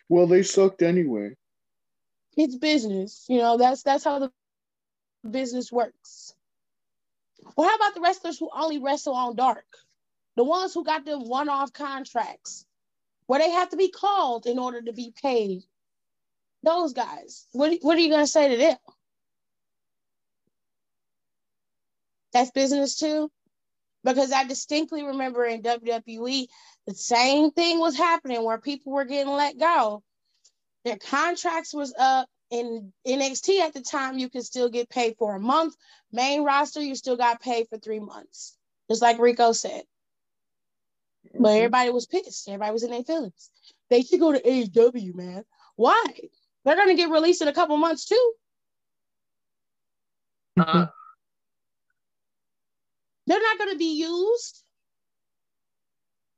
Well, 0.09 0.27
they 0.27 0.43
sucked 0.43 0.84
anyway. 0.84 1.32
It's 2.38 2.55
business. 2.55 3.25
You 3.27 3.39
know, 3.39 3.57
that's 3.57 3.82
that's 3.82 4.03
how 4.03 4.19
the 4.19 4.32
business 5.27 5.71
works. 5.71 6.36
Well, 7.57 7.67
how 7.67 7.75
about 7.77 7.95
the 7.95 8.01
wrestlers 8.01 8.38
who 8.38 8.49
only 8.53 8.77
wrestle 8.77 9.15
on 9.15 9.36
dark? 9.36 9.65
The 10.36 10.43
ones 10.43 10.75
who 10.75 10.84
got 10.84 11.03
them 11.03 11.27
one-off 11.27 11.73
contracts 11.73 12.65
where 13.32 13.39
they 13.39 13.51
have 13.51 13.69
to 13.69 13.77
be 13.77 13.89
called 13.89 14.45
in 14.45 14.59
order 14.59 14.82
to 14.82 14.91
be 14.91 15.13
paid. 15.21 15.63
Those 16.63 16.91
guys, 16.91 17.45
what, 17.53 17.71
what 17.82 17.97
are 17.97 18.01
you 18.01 18.09
going 18.09 18.25
to 18.25 18.27
say 18.27 18.49
to 18.49 18.57
them? 18.57 18.75
That's 22.34 22.51
business 22.51 22.99
too? 22.99 23.32
Because 24.03 24.34
I 24.34 24.43
distinctly 24.43 25.03
remember 25.03 25.45
in 25.45 25.61
WWE, 25.61 26.47
the 26.88 26.93
same 26.93 27.51
thing 27.51 27.79
was 27.79 27.95
happening 27.95 28.43
where 28.43 28.57
people 28.57 28.91
were 28.91 29.05
getting 29.05 29.32
let 29.32 29.57
go. 29.57 30.03
Their 30.84 30.97
contracts 30.97 31.73
was 31.73 31.93
up 31.97 32.27
in 32.49 32.91
NXT 33.07 33.61
at 33.61 33.73
the 33.73 33.82
time, 33.82 34.19
you 34.19 34.29
could 34.29 34.43
still 34.43 34.67
get 34.67 34.89
paid 34.89 35.15
for 35.17 35.36
a 35.36 35.39
month. 35.39 35.73
Main 36.11 36.43
roster, 36.43 36.82
you 36.82 36.95
still 36.95 37.15
got 37.15 37.41
paid 37.41 37.69
for 37.69 37.77
three 37.77 38.01
months. 38.01 38.57
Just 38.89 39.01
like 39.01 39.19
Rico 39.19 39.53
said. 39.53 39.84
But 41.39 41.55
everybody 41.55 41.89
was 41.89 42.07
pissed. 42.07 42.47
Everybody 42.47 42.71
was 42.71 42.84
in 42.84 42.91
their 42.91 43.03
feelings. 43.03 43.49
They 43.89 44.03
should 44.03 44.19
go 44.19 44.32
to 44.32 44.41
AEW, 44.41 45.15
man. 45.15 45.43
Why? 45.75 46.03
They're 46.63 46.75
gonna 46.75 46.95
get 46.95 47.09
released 47.09 47.41
in 47.41 47.47
a 47.47 47.53
couple 47.53 47.77
months 47.77 48.05
too. 48.05 48.34
Uh-huh. 50.59 50.88
They're 53.27 53.41
not 53.41 53.57
gonna 53.57 53.77
be 53.77 53.99
used. 53.99 54.63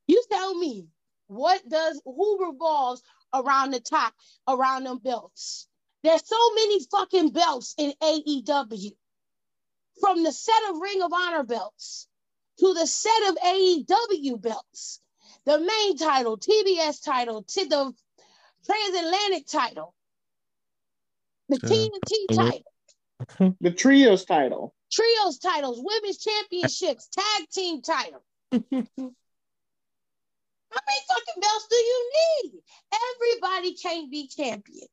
You 0.08 0.24
tell 0.32 0.54
me, 0.54 0.88
what 1.28 1.68
does 1.68 2.02
who 2.06 2.48
revolves 2.50 3.02
around 3.34 3.72
the 3.72 3.80
top, 3.80 4.14
around 4.48 4.84
them 4.84 5.00
belts? 5.00 5.68
There's 6.04 6.28
so 6.28 6.54
many 6.54 6.86
fucking 6.92 7.30
belts 7.30 7.74
in 7.78 7.94
AEW. 8.02 8.92
From 10.02 10.24
the 10.24 10.32
set 10.32 10.70
of 10.70 10.80
Ring 10.80 11.02
of 11.02 11.14
Honor 11.14 11.44
belts 11.44 12.08
to 12.60 12.74
the 12.74 12.86
set 12.88 13.30
of 13.30 13.36
AEW 13.38 14.42
belts. 14.42 15.00
the 15.46 15.60
main 15.60 15.98
title, 15.98 16.38
TBS 16.38 17.04
title, 17.04 17.44
to 17.44 17.66
the 17.66 17.94
transatlantic 18.66 19.46
title, 19.48 19.94
the 21.50 21.58
uh, 21.58 21.60
Yeah. 21.64 21.70
TNT 21.70 22.28
title, 22.36 22.64
The 23.62 23.72
trios 23.72 24.26
title. 24.26 24.74
trios 24.92 25.38
titles, 25.40 25.82
women's 25.84 26.18
championships, 26.20 27.08
tag 27.10 27.50
team 27.52 27.82
title. 27.82 28.24
How 28.52 28.60
many 30.88 31.02
fucking 31.08 31.42
belts 31.42 31.68
do 31.70 31.76
you 31.76 32.12
need? 32.44 32.52
Everybody 33.14 33.76
can't 33.76 34.10
be 34.12 34.28
champion. 34.28 34.88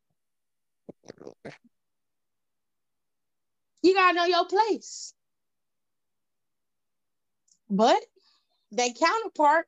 You 3.82 3.94
gotta 3.94 4.14
know 4.14 4.24
your 4.26 4.44
place. 4.46 5.14
But 7.70 8.00
their 8.72 8.90
counterpart, 8.90 9.66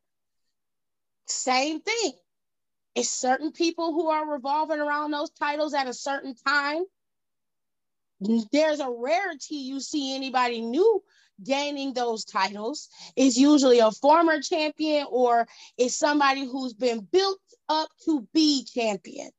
same 1.27 1.81
thing. 1.81 2.13
It's 2.95 3.09
certain 3.09 3.53
people 3.53 3.93
who 3.93 4.09
are 4.09 4.31
revolving 4.31 4.81
around 4.81 5.13
those 5.13 5.31
titles 5.31 5.73
at 5.73 5.87
a 5.87 5.95
certain 5.95 6.35
time. 6.35 6.85
There's 8.53 8.81
a 8.81 8.91
rarity 8.91 9.57
you 9.57 9.81
see 9.81 10.15
anybody 10.15 10.61
new 10.61 11.03
gaining 11.43 11.95
those 11.95 12.25
titles. 12.25 12.89
It's 13.17 13.37
usually 13.37 13.79
a 13.79 13.91
former 13.91 14.41
champion 14.41 15.07
or 15.11 15.47
it's 15.79 15.97
somebody 15.97 16.45
who's 16.45 16.75
been 16.75 17.01
built 17.01 17.41
up 17.69 17.89
to 18.05 18.27
be 18.35 18.65
champion. 18.65 19.31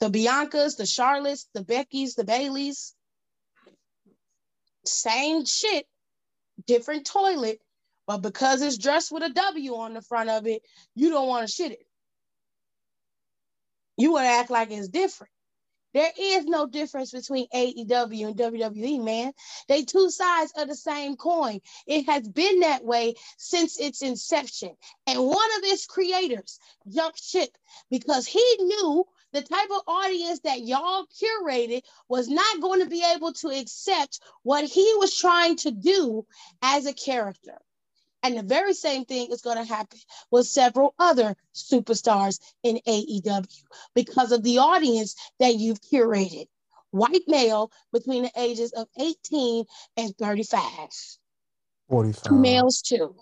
The 0.00 0.10
Biancas, 0.10 0.76
the 0.76 0.84
Charlottes, 0.84 1.46
the 1.54 1.64
Beckys, 1.64 2.16
the 2.16 2.24
Bayleys. 2.24 2.92
Same 4.84 5.46
shit, 5.46 5.86
different 6.66 7.06
toilet, 7.06 7.60
but 8.06 8.18
because 8.18 8.62
it's 8.62 8.78
dressed 8.78 9.12
with 9.12 9.22
a 9.22 9.30
W 9.30 9.76
on 9.76 9.94
the 9.94 10.02
front 10.02 10.30
of 10.30 10.46
it, 10.46 10.62
you 10.94 11.10
don't 11.10 11.28
want 11.28 11.46
to 11.46 11.52
shit 11.52 11.72
it. 11.72 11.86
You 13.96 14.12
want 14.12 14.24
to 14.24 14.30
act 14.30 14.50
like 14.50 14.70
it's 14.70 14.88
different. 14.88 15.32
There 15.94 16.10
is 16.18 16.46
no 16.46 16.66
difference 16.66 17.10
between 17.10 17.46
AEW 17.54 18.28
and 18.28 18.36
WWE, 18.36 19.04
man. 19.04 19.32
They 19.68 19.82
two 19.82 20.10
sides 20.10 20.52
of 20.56 20.68
the 20.68 20.74
same 20.74 21.16
coin. 21.16 21.60
It 21.86 22.06
has 22.06 22.26
been 22.26 22.60
that 22.60 22.82
way 22.82 23.14
since 23.36 23.78
its 23.78 24.00
inception. 24.00 24.74
And 25.06 25.26
one 25.26 25.50
of 25.58 25.64
its 25.64 25.86
creators 25.86 26.58
jumped 26.88 27.22
ship 27.22 27.50
because 27.90 28.26
he 28.26 28.42
knew 28.60 29.04
the 29.32 29.42
type 29.42 29.68
of 29.74 29.82
audience 29.86 30.40
that 30.40 30.60
y'all 30.62 31.06
curated 31.06 31.82
was 32.08 32.28
not 32.28 32.60
going 32.60 32.80
to 32.80 32.88
be 32.88 33.02
able 33.14 33.32
to 33.32 33.48
accept 33.48 34.20
what 34.42 34.64
he 34.64 34.92
was 34.98 35.16
trying 35.16 35.56
to 35.56 35.70
do 35.70 36.26
as 36.62 36.86
a 36.86 36.92
character. 36.92 37.58
And 38.22 38.36
the 38.36 38.42
very 38.42 38.74
same 38.74 39.04
thing 39.04 39.32
is 39.32 39.40
going 39.42 39.56
to 39.56 39.64
happen 39.64 39.98
with 40.30 40.46
several 40.46 40.94
other 40.98 41.34
superstars 41.54 42.38
in 42.62 42.78
AEW 42.86 43.46
because 43.94 44.30
of 44.32 44.42
the 44.44 44.58
audience 44.58 45.16
that 45.40 45.56
you've 45.56 45.80
curated. 45.80 46.46
White 46.92 47.22
male 47.26 47.72
between 47.92 48.24
the 48.24 48.30
ages 48.36 48.72
of 48.72 48.86
18 49.00 49.64
and 49.96 50.16
35. 50.18 50.62
45. 51.88 52.32
Males, 52.32 52.82
too. 52.82 53.16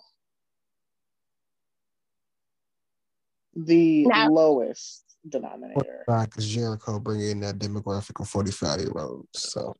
The 3.55 4.05
Now- 4.05 4.29
lowest 4.29 5.03
denominator. 5.27 6.03
Because 6.07 6.47
Jericho 6.47 6.99
bringing 6.99 7.31
in 7.31 7.39
that 7.41 7.59
demographic 7.59 8.19
of 8.19 8.27
45 8.27 8.79
year 8.79 8.91
olds. 8.95 9.27
So 9.33 9.75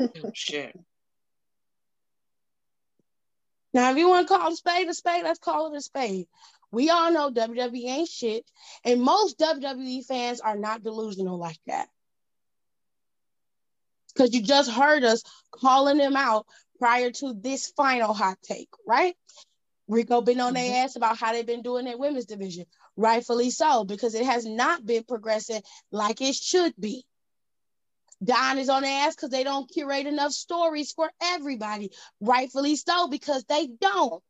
oh, 0.00 0.10
Shit. 0.34 0.78
Now, 3.74 3.90
if 3.90 3.96
you 3.96 4.08
want 4.08 4.28
to 4.28 4.34
call 4.34 4.52
a 4.52 4.56
spade 4.56 4.88
a 4.88 4.94
spade, 4.94 5.24
let's 5.24 5.38
call 5.38 5.72
it 5.72 5.76
a 5.76 5.80
spade. 5.80 6.26
We 6.70 6.90
all 6.90 7.10
know 7.10 7.30
WWE 7.30 7.84
ain't 7.84 8.08
shit, 8.08 8.44
and 8.84 9.00
most 9.00 9.38
WWE 9.38 10.04
fans 10.04 10.40
are 10.40 10.56
not 10.56 10.82
delusional 10.82 11.38
like 11.38 11.58
that. 11.66 11.88
Because 14.08 14.34
you 14.34 14.42
just 14.42 14.70
heard 14.70 15.04
us 15.04 15.22
calling 15.50 15.98
them 15.98 16.16
out 16.16 16.46
prior 16.78 17.10
to 17.10 17.34
this 17.34 17.72
final 17.76 18.12
hot 18.12 18.38
take, 18.42 18.68
right? 18.86 19.14
Rico 19.88 20.20
been 20.20 20.40
on 20.40 20.54
their 20.54 20.64
mm-hmm. 20.64 20.84
ass 20.84 20.96
about 20.96 21.18
how 21.18 21.32
they've 21.32 21.46
been 21.46 21.62
doing 21.62 21.84
their 21.84 21.98
women's 21.98 22.26
division, 22.26 22.66
rightfully 22.96 23.50
so, 23.50 23.84
because 23.84 24.14
it 24.14 24.24
has 24.26 24.44
not 24.44 24.84
been 24.84 25.04
progressing 25.04 25.62
like 25.90 26.20
it 26.20 26.34
should 26.34 26.74
be. 26.78 27.04
Don 28.22 28.58
is 28.58 28.68
on 28.68 28.82
their 28.82 29.06
ass 29.06 29.16
because 29.16 29.30
they 29.30 29.42
don't 29.44 29.70
curate 29.70 30.06
enough 30.06 30.32
stories 30.32 30.92
for 30.92 31.10
everybody 31.20 31.90
rightfully 32.20 32.76
so 32.76 33.08
because 33.08 33.44
they 33.44 33.66
don't. 33.66 34.22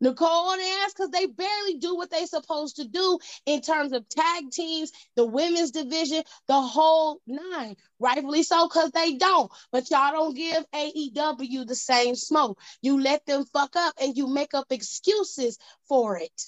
Nicole 0.00 0.50
on 0.50 0.60
ass 0.60 0.92
because 0.92 1.10
they 1.10 1.26
barely 1.26 1.78
do 1.78 1.96
what 1.96 2.10
they 2.10 2.26
supposed 2.26 2.76
to 2.76 2.86
do 2.86 3.18
in 3.46 3.60
terms 3.62 3.92
of 3.92 4.08
tag 4.08 4.50
teams, 4.50 4.92
the 5.14 5.24
women's 5.24 5.70
division, 5.70 6.22
the 6.48 6.60
whole 6.60 7.20
nine. 7.26 7.76
Rightfully 7.98 8.42
so 8.42 8.68
because 8.68 8.90
they 8.90 9.14
don't. 9.14 9.50
But 9.72 9.90
y'all 9.90 10.12
don't 10.12 10.36
give 10.36 10.64
AEW 10.72 11.66
the 11.66 11.74
same 11.74 12.14
smoke. 12.14 12.58
You 12.82 13.00
let 13.00 13.24
them 13.26 13.44
fuck 13.46 13.74
up 13.76 13.94
and 14.00 14.16
you 14.16 14.26
make 14.26 14.54
up 14.54 14.66
excuses 14.70 15.58
for 15.88 16.18
it. 16.18 16.42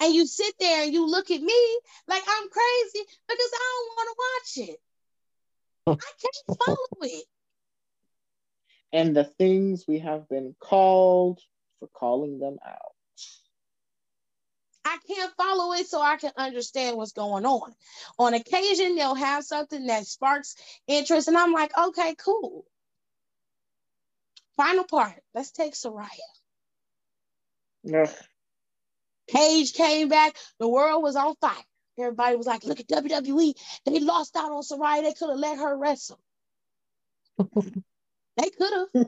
And 0.00 0.14
you 0.14 0.26
sit 0.26 0.54
there 0.58 0.84
and 0.84 0.92
you 0.92 1.06
look 1.06 1.30
at 1.30 1.40
me 1.40 1.80
like 2.06 2.22
I'm 2.26 2.48
crazy 2.48 3.06
because 3.28 3.50
I 3.54 3.86
don't 3.86 3.96
want 3.96 4.08
to 4.08 4.64
watch 4.64 4.68
it. 4.68 4.80
I 5.86 6.12
can't 6.20 6.58
follow 6.58 7.12
it. 7.12 7.24
And 8.92 9.14
the 9.14 9.24
things 9.24 9.84
we 9.86 9.98
have 9.98 10.28
been 10.28 10.54
called 10.60 11.40
for 11.78 11.88
calling 11.88 12.38
them 12.38 12.58
out. 12.66 12.87
I 14.88 14.96
can't 15.06 15.32
follow 15.36 15.74
it 15.74 15.86
so 15.86 16.00
I 16.00 16.16
can 16.16 16.32
understand 16.36 16.96
what's 16.96 17.12
going 17.12 17.44
on. 17.44 17.74
On 18.18 18.32
occasion, 18.32 18.96
they'll 18.96 19.14
have 19.14 19.44
something 19.44 19.86
that 19.86 20.06
sparks 20.06 20.56
interest, 20.86 21.28
and 21.28 21.36
I'm 21.36 21.52
like, 21.52 21.76
okay, 21.76 22.14
cool. 22.14 22.64
Final 24.56 24.84
part. 24.84 25.20
Let's 25.34 25.50
take 25.52 25.74
Saraya. 25.74 26.08
Ugh. 27.94 28.08
Paige 29.28 29.74
came 29.74 30.08
back. 30.08 30.36
The 30.58 30.68
world 30.68 31.02
was 31.02 31.16
on 31.16 31.34
fire. 31.38 31.54
Everybody 31.98 32.36
was 32.36 32.46
like, 32.46 32.64
look 32.64 32.80
at 32.80 32.88
WWE. 32.88 33.54
They 33.84 34.00
lost 34.00 34.36
out 34.36 34.52
on 34.52 34.62
Saraya. 34.62 35.02
They 35.02 35.12
could 35.12 35.28
have 35.28 35.38
let 35.38 35.58
her 35.58 35.76
wrestle. 35.76 36.18
they 37.38 38.50
could 38.50 38.72
have. 38.72 38.88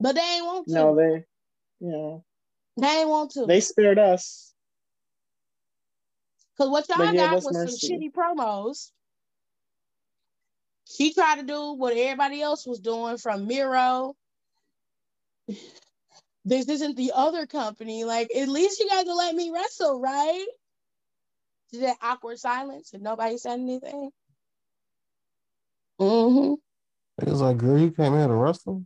but 0.00 0.14
they 0.16 0.20
ain't 0.20 0.46
want 0.46 0.66
to. 0.66 0.74
No, 0.74 0.96
they, 0.96 1.24
you 1.80 1.92
know, 1.92 2.24
they 2.76 2.88
ain't 2.88 3.08
want 3.08 3.32
to. 3.32 3.46
they 3.46 3.60
spared 3.60 3.98
us. 3.98 4.52
Because 6.56 6.70
what 6.70 6.88
y'all 6.88 7.12
got 7.12 7.34
was 7.34 7.52
mercy. 7.52 7.88
some 7.88 7.98
shitty 7.98 8.12
promos. 8.12 8.90
She 10.86 11.12
tried 11.12 11.40
to 11.40 11.46
do 11.46 11.72
what 11.72 11.96
everybody 11.96 12.40
else 12.40 12.66
was 12.66 12.78
doing 12.78 13.16
from 13.16 13.46
Miro. 13.46 14.14
This 16.44 16.68
isn't 16.68 16.96
the 16.96 17.12
other 17.14 17.46
company. 17.46 18.04
Like, 18.04 18.28
at 18.36 18.48
least 18.48 18.78
you 18.78 18.88
guys 18.88 19.06
will 19.06 19.16
let 19.16 19.34
me 19.34 19.50
wrestle, 19.50 19.98
right? 20.00 20.46
Did 21.72 21.82
that 21.82 21.96
awkward 22.02 22.38
silence 22.38 22.92
and 22.92 23.02
nobody 23.02 23.38
said 23.38 23.58
anything? 23.58 24.10
Mm-hmm. 26.00 26.54
it 27.22 27.30
was 27.30 27.40
like, 27.40 27.56
girl, 27.56 27.78
you 27.78 27.90
came 27.90 28.12
here 28.12 28.26
to 28.26 28.34
wrestle? 28.34 28.84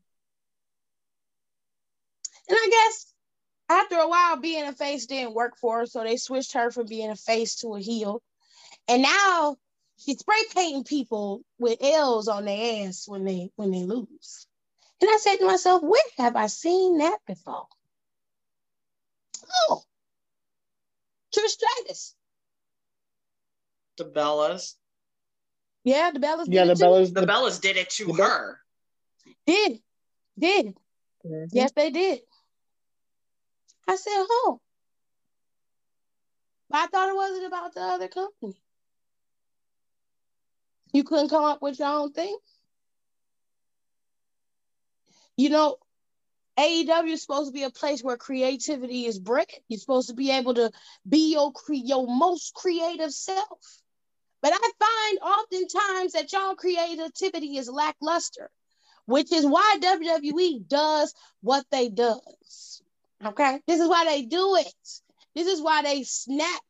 And 2.49 2.57
I 2.57 2.69
guess 2.71 3.08
after 3.69 3.97
a 3.97 4.09
while, 4.09 4.37
being 4.37 4.65
a 4.67 4.73
face 4.73 5.07
didn't 5.07 5.35
work 5.35 5.57
for 5.57 5.81
her, 5.81 5.87
so 5.87 6.03
they 6.03 6.17
switched 6.17 6.53
her 6.55 6.71
from 6.71 6.87
being 6.87 7.11
a 7.11 7.17
face 7.17 7.57
to 7.57 7.75
a 7.75 7.81
heel. 7.81 8.23
And 8.89 9.03
now 9.03 9.57
she's 9.99 10.19
spray 10.19 10.43
painting 10.55 10.85
people 10.85 11.43
with 11.59 11.79
L's 11.83 12.29
on 12.29 12.45
their 12.47 12.87
ass 12.87 13.07
when 13.07 13.25
they 13.25 13.51
when 13.57 13.71
they 13.71 13.83
lose. 13.83 14.47
And 15.01 15.11
I 15.11 15.19
said 15.21 15.37
to 15.37 15.47
myself, 15.47 15.83
where 15.83 16.01
have 16.17 16.35
I 16.35 16.47
seen 16.47 16.99
that 16.99 17.19
before? 17.27 17.67
Oh, 19.69 19.83
Trish 21.35 21.49
Stratus. 21.49 22.15
The 23.97 24.05
Bellas. 24.07 24.75
Yeah, 25.85 26.11
the 26.11 26.21
Bellas 26.21 26.47
Yeah, 26.49 26.65
did 26.65 26.69
the 26.69 26.73
it 26.73 26.77
too. 26.79 26.85
Bellas. 26.85 27.15
The 27.15 27.27
Bellas 27.27 27.61
did 27.61 27.77
it 27.77 27.91
to 27.91 28.13
her. 28.15 28.61
did. 29.47 29.81
Did. 30.39 30.77
Mhm. 31.25 31.49
Yes, 31.53 31.73
they 31.73 31.91
did. 31.91 32.21
I 33.89 33.97
said, 33.97 34.27
who? 34.29 34.61
I 36.73 36.89
thought 36.89 37.11
it 37.11 37.17
wasn't 37.17 37.47
about 37.47 37.75
the 37.75 37.83
other 37.83 38.09
company. 38.09 38.61
You 40.93 41.05
couldn't 41.05 41.31
come 41.31 41.45
up 41.45 41.63
with 41.63 41.79
your 41.81 41.89
own 41.89 42.13
thing? 42.13 42.39
You 45.37 45.51
know, 45.51 45.77
AEW 46.59 47.13
is 47.13 47.23
supposed 47.23 47.49
to 47.49 47.55
be 47.55 47.65
a 47.65 47.71
place 47.71 48.03
where 48.05 48.17
creativity 48.19 49.07
is 49.07 49.19
bred. 49.21 49.49
You're 49.69 49.81
supposed 49.81 50.11
to 50.11 50.15
be 50.17 50.33
able 50.33 50.55
to 50.55 50.73
be 51.09 51.33
your 51.35 51.53
cre- 51.53 51.75
your 51.75 52.07
most 52.09 52.55
creative 52.55 53.13
self. 53.13 53.83
But 54.43 54.53
I 54.55 54.71
find 54.81 55.21
oftentimes 55.35 56.13
that 56.15 56.33
y'all 56.33 56.57
creativity 56.57 57.59
is 57.59 57.71
lackluster. 57.71 58.51
which 59.07 59.33
is 59.33 59.47
why 59.47 59.79
WWE 59.81 60.69
does 60.69 61.15
what 61.43 61.67
they 61.73 61.91
does. 61.91 62.83
Okay, 63.25 63.61
this 63.67 63.81
is 63.81 63.89
why 63.89 64.05
they 64.05 64.23
do 64.23 64.57
it. 64.57 64.75
This 65.35 65.49
is 65.49 65.61
why 65.61 65.83
they 65.83 66.05
snap 66.05 66.61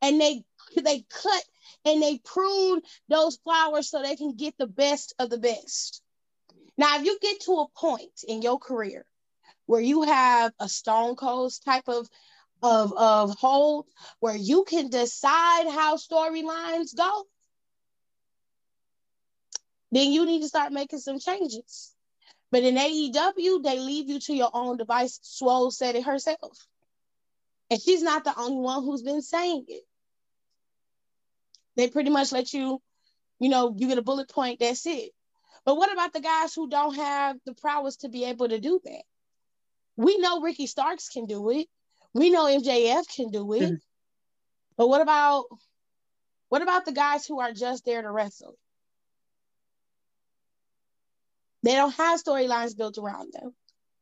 and 0.00 0.20
they 0.20 0.42
they 0.82 1.04
cut 1.10 1.44
and 1.84 2.02
they 2.02 2.18
prune 2.18 2.80
those 3.08 3.36
flowers 3.36 3.90
so 3.90 4.02
they 4.02 4.16
can 4.16 4.34
get 4.34 4.54
the 4.58 4.66
best 4.66 5.14
of 5.18 5.30
the 5.30 5.38
best. 5.38 6.02
Now, 6.76 6.98
if 6.98 7.04
you 7.04 7.18
get 7.20 7.40
to 7.42 7.52
a 7.52 7.68
point 7.76 8.24
in 8.26 8.42
your 8.42 8.58
career 8.58 9.04
where 9.66 9.80
you 9.80 10.02
have 10.02 10.52
a 10.60 10.68
stone 10.68 11.16
cold 11.16 11.52
type 11.64 11.88
of 11.88 12.08
of 12.62 12.92
of 12.92 13.34
hold 13.38 13.86
where 14.20 14.36
you 14.36 14.64
can 14.64 14.88
decide 14.88 15.68
how 15.68 15.96
storylines 15.96 16.96
go, 16.96 17.24
then 19.92 20.10
you 20.10 20.26
need 20.26 20.40
to 20.42 20.48
start 20.48 20.72
making 20.72 20.98
some 21.00 21.18
changes. 21.18 21.94
But 22.50 22.62
in 22.62 22.76
AEW, 22.76 23.62
they 23.62 23.78
leave 23.78 24.08
you 24.08 24.20
to 24.20 24.34
your 24.34 24.50
own 24.52 24.76
device. 24.78 25.18
Swole 25.22 25.70
said 25.70 25.96
it 25.96 26.04
herself. 26.04 26.66
And 27.70 27.80
she's 27.80 28.02
not 28.02 28.24
the 28.24 28.38
only 28.38 28.60
one 28.60 28.82
who's 28.82 29.02
been 29.02 29.20
saying 29.20 29.66
it. 29.68 29.82
They 31.76 31.88
pretty 31.88 32.10
much 32.10 32.32
let 32.32 32.52
you, 32.52 32.80
you 33.38 33.48
know, 33.50 33.74
you 33.76 33.88
get 33.88 33.98
a 33.98 34.02
bullet 34.02 34.30
point, 34.30 34.60
that's 34.60 34.86
it. 34.86 35.10
But 35.64 35.76
what 35.76 35.92
about 35.92 36.12
the 36.12 36.20
guys 36.20 36.54
who 36.54 36.68
don't 36.68 36.96
have 36.96 37.36
the 37.44 37.54
prowess 37.54 37.96
to 37.98 38.08
be 38.08 38.24
able 38.24 38.48
to 38.48 38.58
do 38.58 38.80
that? 38.84 39.02
We 39.96 40.16
know 40.18 40.40
Ricky 40.40 40.66
Starks 40.66 41.08
can 41.08 41.26
do 41.26 41.50
it. 41.50 41.66
We 42.14 42.30
know 42.30 42.46
MJF 42.46 43.14
can 43.14 43.30
do 43.30 43.52
it. 43.52 43.62
Mm-hmm. 43.62 43.74
But 44.76 44.88
what 44.88 45.02
about 45.02 45.44
what 46.48 46.62
about 46.62 46.86
the 46.86 46.92
guys 46.92 47.26
who 47.26 47.40
are 47.40 47.52
just 47.52 47.84
there 47.84 48.00
to 48.00 48.10
wrestle? 48.10 48.56
They 51.62 51.72
don't 51.72 51.94
have 51.94 52.22
storylines 52.22 52.76
built 52.76 52.98
around 52.98 53.32
them. 53.32 53.54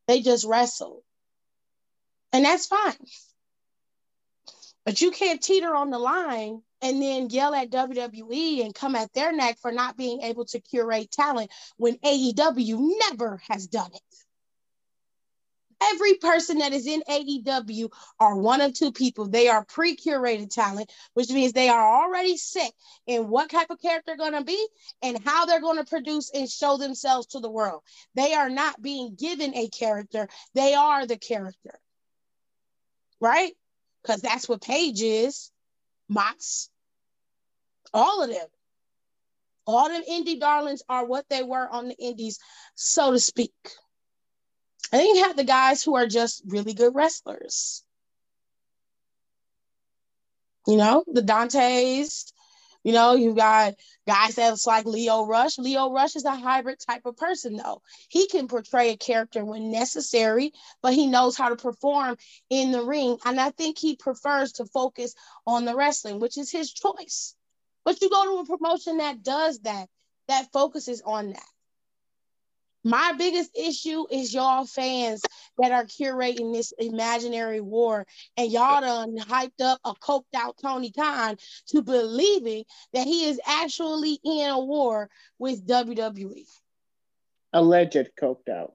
They 0.07 0.21
just 0.21 0.45
wrestle. 0.45 1.03
And 2.33 2.45
that's 2.45 2.67
fine. 2.67 2.95
But 4.85 5.01
you 5.01 5.11
can't 5.11 5.43
teeter 5.43 5.75
on 5.75 5.91
the 5.91 5.99
line 5.99 6.63
and 6.81 7.03
then 7.03 7.29
yell 7.31 7.55
at 7.55 7.71
WWE 7.71 8.65
and 8.65 8.75
come 8.75 8.95
at 8.95 9.13
their 9.15 9.33
neck 9.33 9.59
for 9.61 9.73
not 9.73 9.97
being 9.97 10.23
able 10.23 10.45
to 10.47 10.61
curate 10.61 11.11
talent 11.11 11.51
when 11.77 11.97
AEW 11.97 12.93
never 13.11 13.41
has 13.49 13.67
done 13.67 13.91
it. 13.93 14.26
Every 15.83 16.15
person 16.15 16.59
that 16.59 16.73
is 16.73 16.87
in 16.87 17.03
AEW 17.09 17.91
are 18.19 18.37
one 18.37 18.61
of 18.61 18.73
two 18.73 18.93
people. 18.93 19.29
They 19.29 19.49
are 19.49 19.65
pre-curated 19.65 20.51
talent, 20.51 20.91
which 21.15 21.31
means 21.31 21.53
they 21.53 21.69
are 21.69 22.03
already 22.03 22.37
set 22.39 22.73
in 23.07 23.29
what 23.29 23.51
type 23.51 23.71
of 23.71 23.81
character 23.81 24.15
they're 24.17 24.31
going 24.31 24.39
to 24.39 24.45
be 24.45 24.67
and 25.03 25.19
how 25.25 25.45
they're 25.45 25.61
going 25.61 25.77
to 25.77 25.85
produce 25.85 26.31
and 26.31 26.49
show 26.49 26.79
themselves 26.79 27.27
to 27.29 27.41
the 27.41 27.51
world. 27.51 27.83
They 28.15 28.33
are 28.33 28.49
not 28.49 28.81
being 28.81 29.17
given 29.17 29.55
a 29.55 29.69
character. 29.69 30.29
They 30.55 30.75
are 30.75 31.07
the 31.07 31.19
character. 31.19 31.79
Right? 33.21 33.53
Because 34.03 34.23
that's 34.23 34.49
what 34.49 34.63
Page 34.63 35.03
is. 35.03 35.51
Mox. 36.09 36.71
All 37.93 38.23
of 38.23 38.31
them. 38.31 38.47
All 39.67 39.89
them 39.89 40.03
indie 40.09 40.41
darlings 40.41 40.83
are 40.89 41.05
what 41.05 41.29
they 41.29 41.43
were 41.43 41.69
on 41.69 41.89
the 41.89 41.97
indies, 41.97 42.39
so 42.77 43.11
to 43.11 43.19
speak. 43.19 43.53
And 44.93 45.01
then 45.01 45.15
you 45.15 45.25
have 45.25 45.37
the 45.37 45.45
guys 45.45 45.83
who 45.83 45.97
are 45.97 46.07
just 46.07 46.43
really 46.47 46.75
good 46.75 46.95
wrestlers. 46.95 47.83
You 50.67 50.77
know, 50.77 51.05
the 51.07 51.23
Dantes, 51.23 52.33
you 52.83 52.93
know, 52.93 53.15
you've 53.15 53.37
got 53.37 53.75
guys 54.07 54.37
that's 54.37 54.67
like 54.67 54.87
Lio 54.87 55.27
Rush. 55.27 55.59
Lio 55.59 55.93
Rush 55.93 56.15
is 56.15 56.25
a 56.25 56.37
hybrid 56.37 56.79
type 56.79 57.03
of 57.05 57.17
person, 57.17 57.57
though. 57.57 57.83
He 58.09 58.29
can 58.29 58.47
portray 58.47 58.91
a 58.91 58.97
character 58.97 59.45
when 59.45 59.73
necessary, 59.73 60.53
but 60.83 60.95
he 60.95 61.09
knows 61.09 61.37
how 61.37 61.49
to 61.49 61.57
perform 61.57 62.17
in 62.49 62.71
the 62.71 62.83
ring. 62.83 63.19
And 63.25 63.41
I 63.41 63.51
think 63.51 63.79
he 63.79 63.97
prefers 63.97 64.53
to 64.53 64.67
focus 64.67 65.15
on 65.47 65.65
the 65.65 65.75
wrestling, 65.75 66.21
which 66.21 66.39
is 66.39 66.51
his 66.51 66.73
choice. 66.73 67.35
But 67.85 68.01
you 68.01 68.09
go 68.09 68.25
to 68.25 68.53
a 68.53 68.57
promotion 68.57 68.99
that 68.99 69.23
does 69.23 69.59
that, 69.61 69.89
that 70.29 70.53
focuses 70.53 71.03
on 71.05 71.31
that. 71.31 71.56
My 72.87 73.15
biggest 73.19 73.51
issue 73.59 74.07
is 74.13 74.33
y'all 74.33 74.65
fans 74.65 75.21
that 75.59 75.73
are 75.73 75.87
curating 75.87 76.53
this 76.53 76.73
imaginary 76.79 77.61
war, 77.61 78.07
and 78.37 78.49
y'all 78.49 78.81
done 78.81 79.19
hyped 79.19 79.61
up 79.61 79.81
a 79.85 79.93
coked 79.95 80.23
out 80.37 80.57
Tony 80.63 80.93
Khan 80.93 81.37
to 81.71 81.83
believing 81.83 82.63
that 82.93 83.09
he 83.09 83.25
is 83.25 83.41
actually 83.45 84.21
in 84.25 84.51
a 84.51 84.61
war 84.61 85.11
with 85.37 85.67
WWE. 85.67 86.47
Alleged 87.53 88.11
coked 88.23 88.49
out. 88.49 88.75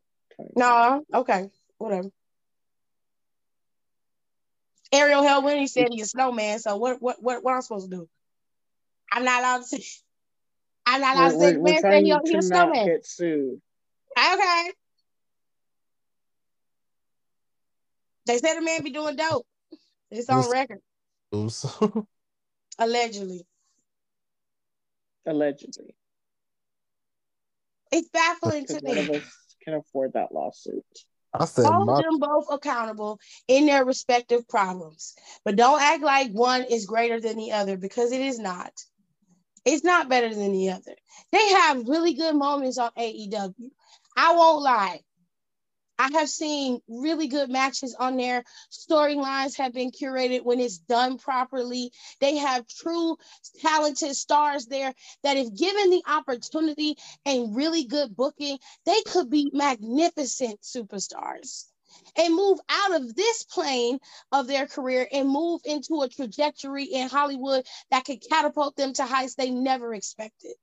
No, 0.57 1.05
okay, 1.13 1.49
whatever. 1.77 2.09
Ariel 4.91 5.23
Helwani 5.23 5.69
said 5.69 5.87
he's 5.89 6.07
a 6.07 6.07
snowman, 6.07 6.59
so 6.59 6.75
what 6.75 7.01
what 7.01 7.23
what 7.23 7.45
what 7.45 7.51
am 7.51 7.57
I 7.59 7.61
supposed 7.61 7.89
to 7.89 7.95
do? 7.95 8.09
I'm 9.09 9.23
not 9.23 9.39
allowed 9.39 9.57
to 9.59 9.63
say. 9.63 9.83
I'm 10.85 10.99
not 10.99 11.15
allowed 11.15 11.37
we're, 11.37 11.53
to 11.53 11.55
say. 11.55 11.61
Man, 11.61 11.81
say 11.81 12.03
he's 12.03 12.35
a 12.35 12.41
snowman. 12.41 12.87
Get 12.87 13.05
sued. 13.05 13.61
Okay. 14.17 14.71
They 18.25 18.37
said 18.37 18.55
the 18.55 18.61
man 18.61 18.83
be 18.83 18.91
doing 18.91 19.15
dope. 19.15 19.45
It's 20.09 20.29
on 20.29 20.49
record. 20.51 20.79
Oops. 21.33 21.65
Allegedly. 22.79 23.45
Allegedly. 25.25 25.95
It's 27.91 28.09
baffling 28.09 28.65
to 28.67 28.81
me. 28.81 28.93
None 28.95 28.97
of 29.09 29.09
us 29.09 29.55
can 29.63 29.73
afford 29.75 30.13
that 30.13 30.31
lawsuit. 30.33 30.83
I 31.33 31.45
said 31.45 31.65
hold 31.65 31.87
my- 31.87 32.01
them 32.01 32.19
both 32.19 32.47
accountable 32.49 33.19
in 33.47 33.65
their 33.65 33.85
respective 33.85 34.47
problems, 34.47 35.15
but 35.45 35.55
don't 35.55 35.81
act 35.81 36.03
like 36.03 36.31
one 36.31 36.63
is 36.63 36.85
greater 36.85 37.19
than 37.21 37.37
the 37.37 37.53
other 37.53 37.77
because 37.77 38.11
it 38.11 38.21
is 38.21 38.39
not. 38.39 38.73
It's 39.63 39.83
not 39.83 40.09
better 40.09 40.33
than 40.33 40.51
the 40.51 40.71
other. 40.71 40.95
They 41.31 41.49
have 41.49 41.87
really 41.87 42.13
good 42.13 42.35
moments 42.35 42.77
on 42.77 42.91
AEW. 42.97 43.71
I 44.17 44.35
won't 44.35 44.63
lie. 44.63 45.01
I 45.99 46.09
have 46.13 46.29
seen 46.29 46.81
really 46.87 47.27
good 47.27 47.49
matches 47.49 47.95
on 47.95 48.17
there. 48.17 48.43
Storylines 48.71 49.57
have 49.57 49.71
been 49.73 49.91
curated 49.91 50.43
when 50.43 50.59
it's 50.59 50.79
done 50.79 51.19
properly. 51.19 51.91
They 52.19 52.37
have 52.37 52.67
true 52.67 53.17
talented 53.61 54.15
stars 54.15 54.65
there 54.65 54.93
that, 55.23 55.37
if 55.37 55.53
given 55.55 55.91
the 55.91 56.03
opportunity 56.07 56.95
and 57.25 57.55
really 57.55 57.85
good 57.85 58.15
booking, 58.15 58.57
they 58.85 59.01
could 59.03 59.29
be 59.29 59.51
magnificent 59.53 60.61
superstars 60.61 61.65
and 62.17 62.35
move 62.35 62.59
out 62.67 62.95
of 62.99 63.15
this 63.15 63.43
plane 63.43 63.99
of 64.31 64.47
their 64.47 64.65
career 64.65 65.07
and 65.11 65.29
move 65.29 65.61
into 65.65 66.01
a 66.01 66.09
trajectory 66.09 66.85
in 66.85 67.09
Hollywood 67.09 67.65
that 67.91 68.05
could 68.05 68.23
catapult 68.27 68.75
them 68.75 68.93
to 68.93 69.05
heights 69.05 69.35
they 69.35 69.51
never 69.51 69.93
expected. 69.93 70.53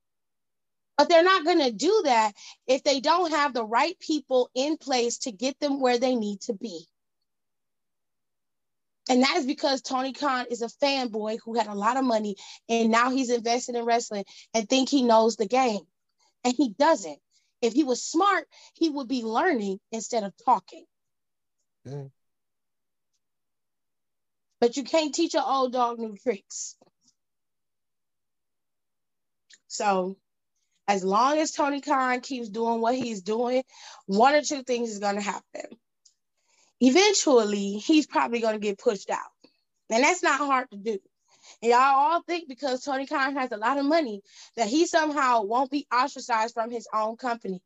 But 0.99 1.07
they're 1.07 1.23
not 1.23 1.45
going 1.45 1.59
to 1.59 1.71
do 1.71 2.01
that 2.03 2.33
if 2.67 2.83
they 2.83 2.99
don't 2.99 3.31
have 3.31 3.53
the 3.53 3.63
right 3.63 3.97
people 4.01 4.49
in 4.53 4.75
place 4.75 5.19
to 5.19 5.31
get 5.31 5.57
them 5.61 5.79
where 5.79 5.97
they 5.97 6.13
need 6.13 6.41
to 6.41 6.53
be. 6.53 6.85
And 9.09 9.23
that 9.23 9.37
is 9.37 9.45
because 9.45 9.81
Tony 9.81 10.11
Khan 10.11 10.47
is 10.51 10.61
a 10.61 10.67
fanboy 10.67 11.39
who 11.41 11.57
had 11.57 11.67
a 11.67 11.73
lot 11.73 11.95
of 11.95 12.03
money 12.03 12.35
and 12.67 12.91
now 12.91 13.11
he's 13.11 13.29
invested 13.29 13.75
in 13.75 13.85
wrestling 13.85 14.25
and 14.53 14.67
think 14.67 14.89
he 14.89 15.01
knows 15.01 15.37
the 15.37 15.47
game. 15.47 15.79
And 16.43 16.53
he 16.53 16.67
doesn't. 16.77 17.19
If 17.61 17.71
he 17.71 17.85
was 17.85 18.03
smart, 18.03 18.49
he 18.73 18.89
would 18.89 19.07
be 19.07 19.23
learning 19.23 19.79
instead 19.93 20.25
of 20.25 20.33
talking. 20.43 20.83
Mm. 21.87 22.11
But 24.59 24.75
you 24.75 24.83
can't 24.83 25.15
teach 25.15 25.33
an 25.33 25.43
old 25.45 25.71
dog 25.71 25.97
new 25.97 26.17
tricks. 26.17 26.75
So 29.69 30.17
as 30.89 31.03
long 31.03 31.37
as 31.37 31.51
Tony 31.51 31.81
Khan 31.81 32.19
keeps 32.19 32.49
doing 32.49 32.81
what 32.81 32.95
he's 32.95 33.21
doing, 33.21 33.61
one 34.07 34.33
or 34.33 34.41
two 34.41 34.63
things 34.63 34.89
is 34.89 34.97
going 34.97 35.17
to 35.17 35.21
happen. 35.21 35.77
Eventually, 36.81 37.73
he's 37.73 38.07
probably 38.07 38.39
going 38.39 38.55
to 38.55 38.59
get 38.59 38.79
pushed 38.79 39.11
out. 39.11 39.29
And 39.91 40.03
that's 40.03 40.23
not 40.23 40.39
hard 40.39 40.67
to 40.71 40.77
do. 40.77 40.97
And 41.61 41.71
y'all 41.71 41.79
all 41.79 42.23
think 42.23 42.49
because 42.49 42.83
Tony 42.83 43.05
Khan 43.05 43.35
has 43.35 43.51
a 43.51 43.57
lot 43.57 43.77
of 43.77 43.85
money 43.85 44.23
that 44.55 44.67
he 44.67 44.87
somehow 44.87 45.43
won't 45.43 45.69
be 45.69 45.85
ostracized 45.93 46.55
from 46.55 46.71
his 46.71 46.87
own 46.91 47.17
company. 47.17 47.61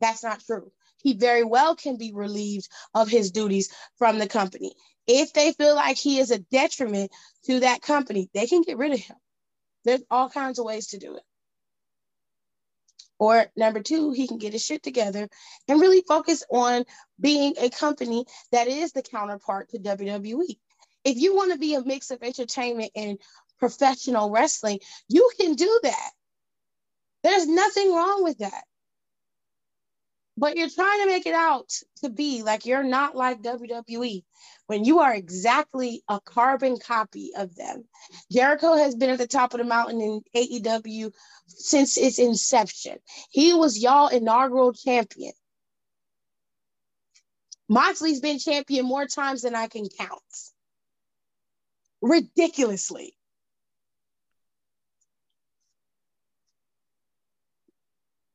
That's 0.00 0.24
not 0.24 0.40
true. 0.44 0.72
He 1.00 1.12
very 1.12 1.44
well 1.44 1.76
can 1.76 1.96
be 1.96 2.12
relieved 2.12 2.68
of 2.94 3.08
his 3.08 3.30
duties 3.30 3.70
from 3.96 4.18
the 4.18 4.26
company. 4.26 4.74
If 5.06 5.32
they 5.32 5.52
feel 5.52 5.76
like 5.76 5.98
he 5.98 6.18
is 6.18 6.32
a 6.32 6.40
detriment 6.40 7.12
to 7.44 7.60
that 7.60 7.80
company, 7.80 8.28
they 8.34 8.48
can 8.48 8.62
get 8.62 8.76
rid 8.76 8.92
of 8.92 8.98
him. 8.98 9.16
There's 9.84 10.02
all 10.10 10.28
kinds 10.28 10.58
of 10.58 10.64
ways 10.64 10.88
to 10.88 10.98
do 10.98 11.14
it. 11.14 11.22
Or 13.18 13.46
number 13.56 13.80
two, 13.80 14.12
he 14.12 14.26
can 14.26 14.38
get 14.38 14.52
his 14.52 14.64
shit 14.64 14.82
together 14.82 15.28
and 15.68 15.80
really 15.80 16.02
focus 16.06 16.44
on 16.50 16.84
being 17.18 17.54
a 17.58 17.70
company 17.70 18.26
that 18.52 18.68
is 18.68 18.92
the 18.92 19.02
counterpart 19.02 19.70
to 19.70 19.78
WWE. 19.78 20.56
If 21.04 21.16
you 21.16 21.34
want 21.34 21.52
to 21.52 21.58
be 21.58 21.74
a 21.74 21.84
mix 21.84 22.10
of 22.10 22.22
entertainment 22.22 22.92
and 22.94 23.18
professional 23.58 24.30
wrestling, 24.30 24.80
you 25.08 25.30
can 25.40 25.54
do 25.54 25.80
that. 25.84 26.10
There's 27.22 27.46
nothing 27.46 27.94
wrong 27.94 28.22
with 28.22 28.38
that. 28.38 28.64
But 30.38 30.56
you're 30.56 30.68
trying 30.68 31.00
to 31.00 31.06
make 31.06 31.26
it 31.26 31.34
out 31.34 31.70
to 32.02 32.10
be 32.10 32.42
like 32.42 32.66
you're 32.66 32.82
not 32.82 33.16
like 33.16 33.42
WWE 33.42 34.22
when 34.66 34.84
you 34.84 34.98
are 34.98 35.14
exactly 35.14 36.02
a 36.08 36.20
carbon 36.20 36.78
copy 36.78 37.32
of 37.36 37.54
them. 37.54 37.84
Jericho 38.30 38.76
has 38.76 38.94
been 38.94 39.10
at 39.10 39.18
the 39.18 39.26
top 39.26 39.54
of 39.54 39.58
the 39.58 39.64
mountain 39.64 40.00
in 40.00 40.20
AEW 40.34 41.10
since 41.46 41.96
its 41.96 42.18
inception. 42.18 42.98
He 43.30 43.54
was 43.54 43.78
y'all 43.82 44.08
inaugural 44.08 44.74
champion. 44.74 45.32
Moxley's 47.68 48.20
been 48.20 48.38
champion 48.38 48.84
more 48.84 49.06
times 49.06 49.42
than 49.42 49.54
I 49.54 49.68
can 49.68 49.88
count. 49.98 50.20
Ridiculously. 52.02 53.16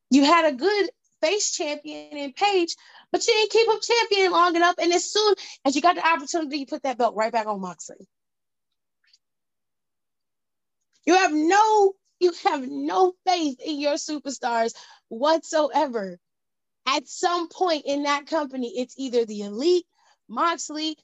You 0.10 0.26
had 0.26 0.52
a 0.52 0.58
good 0.58 0.90
face 1.22 1.52
champion 1.52 2.18
in 2.18 2.34
Page, 2.34 2.76
but 3.12 3.26
you 3.26 3.34
didn't 3.34 3.52
keep 3.52 3.68
him 3.68 3.80
champion 3.82 4.32
long 4.32 4.56
enough. 4.56 4.76
And 4.82 4.92
as 4.94 5.12
soon 5.12 5.36
as 5.66 5.76
you 5.76 5.82
got 5.82 5.96
the 5.96 6.08
opportunity, 6.08 6.60
you 6.60 6.66
put 6.66 6.84
that 6.84 6.98
belt 6.98 7.16
right 7.16 7.32
back 7.32 7.48
on 7.48 7.62
Moxley. 7.62 8.08
You 11.06 11.16
have 11.16 11.34
no, 11.34 11.94
you 12.20 12.34
have 12.46 12.68
no 12.68 13.14
faith 13.26 13.60
in 13.64 13.80
your 13.80 13.96
superstars 13.96 14.74
whatsoever. 15.10 16.20
At 16.88 17.08
some 17.08 17.48
point 17.48 17.84
in 17.86 18.04
that 18.04 18.28
company, 18.28 18.74
it's 18.78 18.96
either 18.98 19.26
the 19.26 19.42
elite, 19.42 19.86
Moxley, 20.28 20.98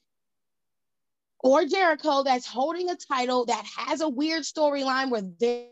or 1.40 1.64
Jericho 1.64 2.24
that's 2.24 2.46
holding 2.46 2.90
a 2.90 2.96
title 2.96 3.46
that 3.46 3.64
has 3.76 4.00
a 4.00 4.08
weird 4.08 4.42
storyline 4.42 5.10
where 5.10 5.22
they're 5.38 5.68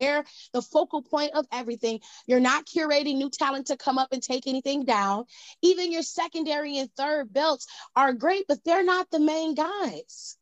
they're 0.00 0.24
the 0.52 0.62
focal 0.62 1.02
point 1.02 1.32
of 1.34 1.46
everything. 1.52 2.00
You're 2.26 2.40
not 2.40 2.66
curating 2.66 3.18
new 3.18 3.30
talent 3.30 3.68
to 3.68 3.76
come 3.76 3.98
up 3.98 4.08
and 4.12 4.22
take 4.22 4.46
anything 4.46 4.84
down. 4.84 5.24
Even 5.62 5.92
your 5.92 6.02
secondary 6.02 6.78
and 6.78 6.90
third 6.96 7.32
belts 7.32 7.66
are 7.94 8.12
great, 8.12 8.46
but 8.48 8.64
they're 8.64 8.84
not 8.84 9.10
the 9.10 9.20
main 9.20 9.54
guys. 9.54 10.36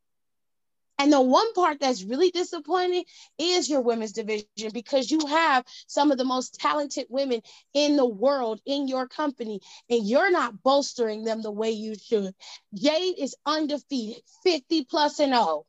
And 0.99 1.13
the 1.13 1.21
one 1.21 1.53
part 1.53 1.79
that's 1.79 2.03
really 2.03 2.29
disappointing 2.29 3.05
is 3.37 3.69
your 3.69 3.79
women's 3.79 4.11
division 4.11 4.71
because 4.73 5.09
you 5.09 5.25
have 5.27 5.63
some 5.87 6.11
of 6.11 6.17
the 6.17 6.25
most 6.25 6.55
talented 6.55 7.05
women 7.09 7.41
in 7.73 7.95
the 7.95 8.05
world 8.05 8.59
in 8.65 8.89
your 8.89 9.07
company, 9.07 9.61
and 9.89 10.05
you're 10.05 10.29
not 10.29 10.61
bolstering 10.61 11.23
them 11.23 11.41
the 11.41 11.51
way 11.51 11.71
you 11.71 11.95
should. 11.95 12.35
Jade 12.73 13.15
is 13.17 13.33
undefeated, 13.45 14.23
50 14.43 14.83
plus 14.85 15.19
and 15.19 15.31
0 15.31 15.65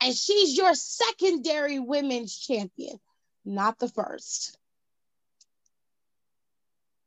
and 0.00 0.14
she's 0.14 0.56
your 0.56 0.74
secondary 0.74 1.78
women's 1.78 2.36
champion, 2.36 2.98
not 3.44 3.78
the 3.78 3.88
first. 3.88 4.56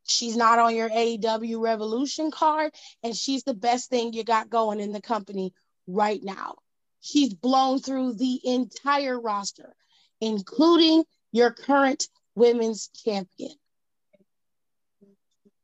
She's 0.05 0.35
not 0.35 0.59
on 0.59 0.75
your 0.75 0.89
AEW 0.89 1.61
Revolution 1.61 2.31
card, 2.31 2.73
and 3.01 3.15
she's 3.15 3.43
the 3.43 3.53
best 3.53 3.89
thing 3.89 4.11
you 4.11 4.23
got 4.23 4.49
going 4.49 4.79
in 4.79 4.91
the 4.91 5.01
company 5.01 5.53
right 5.87 6.21
now. 6.21 6.55
She's 6.99 7.33
blown 7.33 7.79
through 7.79 8.15
the 8.15 8.39
entire 8.43 9.19
roster, 9.19 9.73
including 10.19 11.05
your 11.31 11.51
current 11.51 12.07
women's 12.35 12.89
champion. 12.89 13.51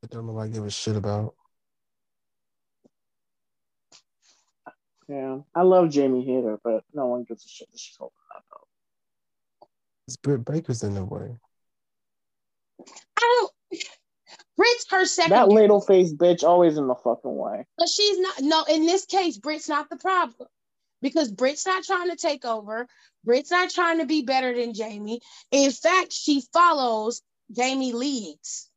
I 0.02 0.06
don't 0.08 0.26
know 0.26 0.38
I 0.38 0.48
give 0.48 0.64
a 0.64 0.70
shit 0.70 0.96
about. 0.96 1.34
Yeah, 5.08 5.38
I 5.54 5.62
love 5.62 5.90
Jamie 5.90 6.24
Hayter, 6.24 6.58
but 6.62 6.84
no 6.92 7.06
one 7.06 7.24
gives 7.24 7.44
a 7.44 7.48
shit 7.48 7.70
that 7.72 7.80
she's 7.80 7.96
holding 7.96 8.14
that 8.34 8.42
belt. 8.50 8.68
It's 10.06 10.16
Britt 10.16 10.44
Baker's 10.44 10.82
in 10.82 10.94
the 10.94 11.04
way. 11.04 11.38
Oh, 12.80 12.84
I 13.16 13.40
don't. 13.40 13.82
Britt's 14.56 14.86
her 14.90 15.06
second. 15.06 15.32
That 15.32 15.48
little 15.48 15.80
face 15.80 16.12
bitch 16.12 16.44
always 16.44 16.76
in 16.76 16.88
the 16.88 16.94
fucking 16.94 17.36
way. 17.36 17.64
But 17.78 17.88
she's 17.88 18.18
not. 18.18 18.34
No, 18.40 18.64
in 18.64 18.84
this 18.84 19.06
case, 19.06 19.38
Britt's 19.38 19.68
not 19.68 19.88
the 19.88 19.96
problem 19.96 20.48
because 21.00 21.30
Britt's 21.30 21.64
not 21.64 21.84
trying 21.84 22.10
to 22.10 22.16
take 22.16 22.44
over. 22.44 22.86
Britt's 23.24 23.50
not 23.50 23.70
trying 23.70 23.98
to 23.98 24.06
be 24.06 24.22
better 24.22 24.54
than 24.54 24.74
Jamie. 24.74 25.20
In 25.50 25.70
fact, 25.70 26.12
she 26.12 26.42
follows 26.52 27.22
Jamie 27.50 27.92
leads. 27.92 28.68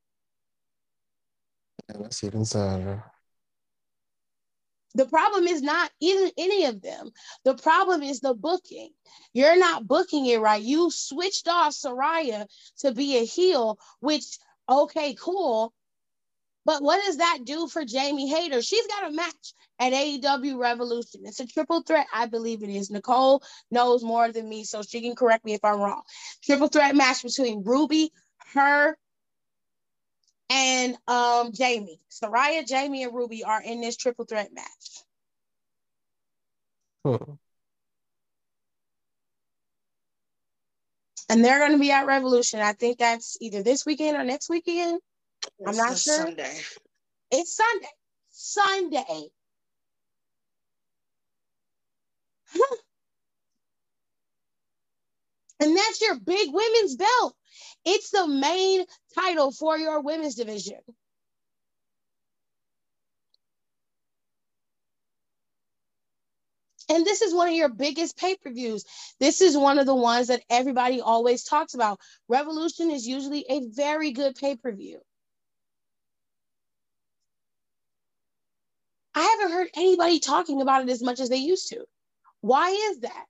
Yeah, 1.90 2.06
I 2.06 2.10
see 2.10 2.28
it 2.28 2.36
inside 2.36 2.84
her. 2.84 3.04
The 4.96 5.06
problem 5.06 5.48
is 5.48 5.62
not 5.62 5.90
either 6.00 6.32
any 6.38 6.66
of 6.66 6.82
them. 6.82 7.12
The 7.46 7.56
problem 7.56 8.04
is 8.04 8.20
the 8.20 8.34
booking. 8.34 8.90
You're 9.34 9.58
not 9.58 9.88
booking 9.88 10.26
it 10.26 10.40
right. 10.40 10.62
You 10.62 10.92
switched 10.92 11.48
off 11.48 11.74
Saraya 11.74 12.48
to 12.80 12.94
be 12.94 13.18
a 13.18 13.26
heel, 13.26 13.80
which 14.00 14.26
okay, 14.68 15.16
cool. 15.16 15.74
But 16.66 16.84
what 16.84 17.04
does 17.04 17.18
that 17.18 17.40
do 17.44 17.68
for 17.68 17.86
Jamie 17.86 18.30
Hayter? 18.30 18.62
She's 18.62 18.86
got 18.88 19.10
a 19.10 19.14
match 19.14 19.54
at 19.80 19.94
AEW 19.94 20.60
Revolution. 20.60 21.22
It's 21.26 21.40
a 21.40 21.48
triple 21.48 21.82
threat, 21.82 22.06
I 22.14 22.28
believe 22.28 22.62
it 22.62 22.70
is. 22.70 22.92
Nicole 22.92 23.42
knows 23.72 24.04
more 24.04 24.32
than 24.32 24.48
me, 24.48 24.64
so 24.64 24.84
she 24.84 25.02
can 25.02 25.16
correct 25.16 25.44
me 25.44 25.54
if 25.54 25.66
I'm 25.66 25.80
wrong. 25.80 26.04
Triple 26.44 26.68
threat 26.68 26.96
match 26.96 27.24
between 27.24 27.64
Ruby, 27.64 28.12
her, 28.54 28.96
and 30.52 30.98
um, 31.08 31.54
Jamie. 31.54 32.02
Saraya, 32.10 32.68
Jamie, 32.68 33.04
and 33.04 33.16
Ruby 33.16 33.46
are 33.46 33.62
in 33.62 33.80
this 33.80 33.96
triple 33.96 34.26
threat 34.26 34.50
match. 34.54 35.04
Huh. 37.06 37.18
And 41.30 41.46
they're 41.46 41.60
going 41.60 41.72
to 41.72 41.78
be 41.78 41.92
at 41.92 42.06
Revolution. 42.06 42.60
I 42.60 42.74
think 42.74 42.98
that's 42.98 43.38
either 43.40 43.64
this 43.64 43.86
weekend 43.86 44.18
or 44.18 44.26
next 44.26 44.50
weekend. 44.50 45.00
I'm 45.66 45.78
not 45.78 45.98
sure. 45.98 46.18
Sunday. 46.18 46.60
It's 47.32 47.56
Sunday. 47.56 47.88
Sunday. 48.32 49.30
and 55.62 55.78
that's 55.78 56.02
your 56.02 56.20
big 56.20 56.50
women's 56.52 56.98
belt. 56.98 57.36
It's 57.86 58.12
the 58.12 58.28
main 58.28 58.86
title 59.16 59.52
for 59.52 59.78
your 59.78 60.02
women's 60.02 60.36
division. 60.36 60.80
And 66.90 67.06
this 67.06 67.22
is 67.22 67.34
one 67.34 67.48
of 67.48 67.56
your 67.56 67.70
biggest 67.70 68.18
pay 68.18 68.36
per 68.36 68.52
views. 68.52 68.84
This 69.20 69.42
is 69.42 69.58
one 69.58 69.80
of 69.80 69.86
the 69.86 69.96
ones 69.96 70.28
that 70.28 70.44
everybody 70.50 71.02
always 71.02 71.44
talks 71.44 71.74
about. 71.74 72.00
Revolution 72.28 72.92
is 72.92 73.08
usually 73.08 73.46
a 73.50 73.62
very 73.70 74.12
good 74.12 74.36
pay 74.36 74.58
per 74.58 74.74
view. 74.74 75.00
I 79.16 79.22
haven't 79.22 79.56
heard 79.56 79.70
anybody 79.76 80.20
talking 80.20 80.62
about 80.62 80.84
it 80.84 80.90
as 80.90 81.04
much 81.04 81.20
as 81.20 81.30
they 81.30 81.38
used 81.38 81.70
to. 81.70 81.86
Why 82.42 82.70
is 82.72 83.00
that? 83.02 83.26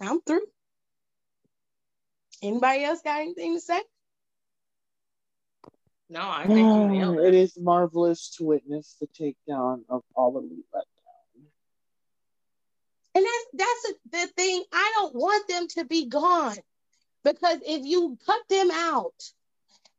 I'm 0.00 0.20
through. 0.20 0.46
Anybody 2.42 2.84
else 2.84 3.00
got 3.02 3.20
anything 3.20 3.54
to 3.54 3.60
say? 3.60 3.80
No, 6.10 6.20
I 6.20 6.46
think 6.46 6.58
you 6.58 6.88
nailed 6.88 7.18
it 7.18 7.28
it. 7.28 7.34
is 7.34 7.58
marvelous 7.58 8.30
to 8.36 8.44
witness 8.44 8.96
the 9.00 9.06
takedown 9.06 9.82
of 9.88 10.02
all 10.14 10.36
of 10.36 10.44
elite 10.44 10.66
letdown. 10.74 10.84
And 13.16 13.24
that's 13.24 13.46
that's 13.54 14.26
the 14.26 14.32
thing. 14.34 14.64
I 14.72 14.92
don't 14.96 15.14
want 15.14 15.48
them 15.48 15.68
to 15.68 15.84
be 15.84 16.06
gone 16.06 16.56
because 17.22 17.58
if 17.64 17.84
you 17.84 18.18
cut 18.26 18.40
them 18.48 18.70
out, 18.72 19.14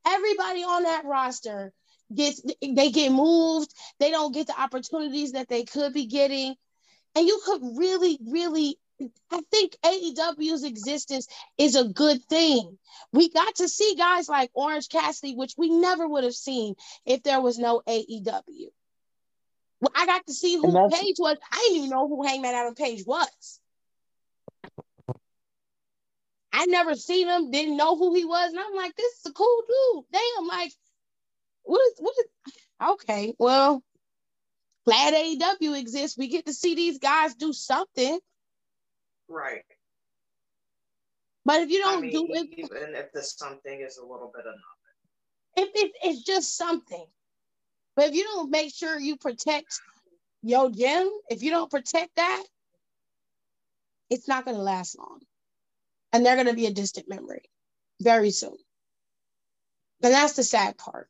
everybody 0.06 0.64
on 0.64 0.84
that 0.84 1.06
roster 1.06 1.74
gets 2.14 2.42
they 2.62 2.92
get 2.92 3.12
moved. 3.12 3.74
They 4.00 4.12
don't 4.12 4.34
get 4.34 4.48
the 4.48 4.62
opportunities 4.62 5.32
that 5.32 5.48
they 5.50 5.64
could 5.64 5.94
be 5.94 6.06
getting, 6.06 6.56
and 7.16 7.26
you 7.26 7.42
could 7.46 7.62
really, 7.78 8.20
really. 8.26 8.78
I 9.32 9.42
think 9.52 9.76
AEW's 9.84 10.64
existence 10.64 11.28
is 11.58 11.76
a 11.76 11.86
good 11.86 12.24
thing. 12.26 12.78
We 13.12 13.30
got 13.30 13.56
to 13.56 13.68
see 13.68 13.96
guys 13.98 14.30
like 14.30 14.52
Orange 14.54 14.90
Cassidy, 14.90 15.36
which 15.36 15.56
we 15.58 15.70
never 15.70 16.08
would 16.08 16.24
have 16.24 16.36
seen 16.36 16.76
if 17.06 17.24
there 17.24 17.42
was 17.42 17.58
no 17.58 17.82
AEW. 17.88 18.70
Well, 19.82 19.92
I 19.94 20.06
got 20.06 20.26
to 20.28 20.34
see 20.34 20.56
who 20.56 20.90
Page 20.90 21.18
was. 21.20 21.38
I 21.52 21.58
didn't 21.58 21.78
even 21.78 21.90
know 21.90 22.08
who 22.08 22.26
Hangman 22.26 22.56
Adam 22.56 22.76
Page 22.76 23.06
was. 23.06 23.60
I 26.54 26.68
never 26.68 26.96
seen 26.96 27.28
him, 27.28 27.52
didn't 27.52 27.76
know 27.76 27.98
who 27.98 28.16
he 28.16 28.24
was, 28.24 28.52
and 28.52 28.60
I'm 28.60 28.74
like, 28.74 28.96
this 28.96 29.12
is 29.20 29.26
a 29.26 29.34
cool 29.34 29.64
dude. 29.68 30.06
Damn, 30.14 30.48
like, 30.48 30.72
what 31.64 31.82
is 31.82 31.94
what 31.98 32.16
is 32.18 32.54
okay? 32.94 33.34
Well, 33.38 33.84
glad 34.86 35.14
AEW 35.14 35.78
exists. 35.78 36.18
We 36.18 36.30
get 36.30 36.46
to 36.46 36.54
see 36.54 36.76
these 36.76 36.98
guys 37.00 37.36
do 37.36 37.52
something. 37.52 38.20
Right. 39.28 39.64
But 41.46 41.62
if 41.62 41.70
you 41.70 41.80
don't 41.80 42.02
mean, 42.02 42.12
do 42.12 42.28
it, 42.30 42.48
even 42.58 42.96
if 42.96 43.12
the 43.12 43.22
something 43.22 43.82
is 43.82 43.98
a 43.98 44.02
little 44.02 44.32
bit 44.36 44.46
of 44.48 44.56
if 45.58 45.70
it, 45.74 45.92
it's 46.04 46.24
just 46.24 46.58
something. 46.58 47.06
But 47.96 48.10
if 48.10 48.16
you 48.16 48.24
don't 48.24 48.52
make 48.52 48.74
sure 48.74 49.00
you 49.00 49.16
protect 49.16 49.80
your 50.42 50.70
gym, 50.70 51.10
if 51.30 51.42
you 51.44 51.52
don't 51.52 51.72
protect 51.72 52.16
that, 52.18 52.44
it's 54.10 54.28
not 54.28 54.46
going 54.46 54.58
to 54.58 54.64
last 54.64 54.98
long. 54.98 55.20
And 56.12 56.26
they're 56.26 56.36
going 56.36 56.48
to 56.48 56.54
be 56.54 56.66
a 56.66 56.74
distant 56.74 57.10
memory 57.10 57.44
very 58.02 58.32
soon. 58.32 58.58
And 60.04 60.14
that's 60.14 60.34
the 60.34 60.44
sad 60.44 60.78
part. 60.78 61.10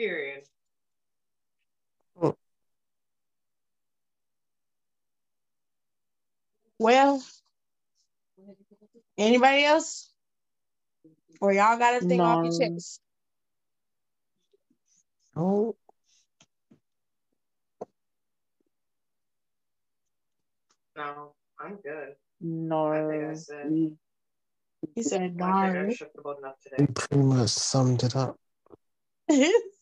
Period. 0.00 0.44
Well, 6.78 7.22
anybody 9.18 9.64
else? 9.64 10.10
Or 11.42 11.52
y'all 11.52 11.76
got 11.76 12.02
a 12.02 12.06
thing 12.06 12.18
off 12.18 12.46
your 12.46 12.52
No. 12.52 12.58
chest? 12.58 13.02
Oh, 15.36 15.76
No, 20.96 21.34
I'm 21.58 21.76
good. 21.82 22.16
No. 22.40 22.86
I 22.86 23.06
think 23.06 23.24
I 23.24 23.34
said- 23.34 23.70
we- 23.70 23.98
He 24.94 25.02
said, 25.02 25.20
I 25.20 25.26
think 25.26 25.38
"Darn." 25.38 25.90
I 25.90 25.92
shook 25.92 26.14
the 26.14 26.22
boat 26.22 26.38
enough 26.38 26.56
we 26.64 26.70
today. 26.70 26.92
pretty 26.94 27.22
much 27.22 27.50
summed 27.50 28.02
it 28.02 28.16
up. 28.16 28.40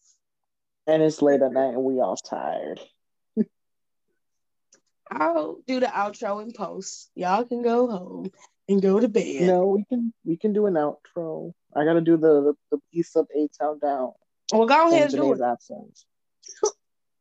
And 0.89 1.03
it's 1.03 1.21
late 1.21 1.43
at 1.43 1.53
night 1.53 1.75
and 1.75 1.85
we 1.85 2.01
all 2.01 2.17
tired. 2.17 2.81
I'll 5.11 5.59
do 5.67 5.81
the 5.81 5.87
outro 5.87 6.43
and 6.43 6.55
post. 6.55 7.11
Y'all 7.15 7.45
can 7.45 7.63
go 7.63 7.89
home 7.89 8.31
and 8.69 8.81
go 8.81 8.99
to 8.99 9.07
bed. 9.09 9.43
No, 9.43 9.67
we 9.67 9.85
can 9.85 10.13
we 10.25 10.39
can 10.39 10.55
do 10.55 10.65
an 10.67 10.75
outro. 10.75 11.53
I 11.77 11.85
gotta 11.85 12.01
do 12.01 12.17
the 12.17 12.41
the, 12.43 12.55
the 12.73 12.79
piece 12.93 13.17
of 13.17 13.27
A 13.37 13.49
Town 13.61 13.79
Down. 13.81 14.13
Well, 14.51 14.67
go 14.67 14.89
ahead 14.89 15.03
and 15.03 15.15
in 15.15 15.21
do 15.21 15.27
Janae's 15.27 15.41
it. 15.41 15.45
absence. 15.45 16.07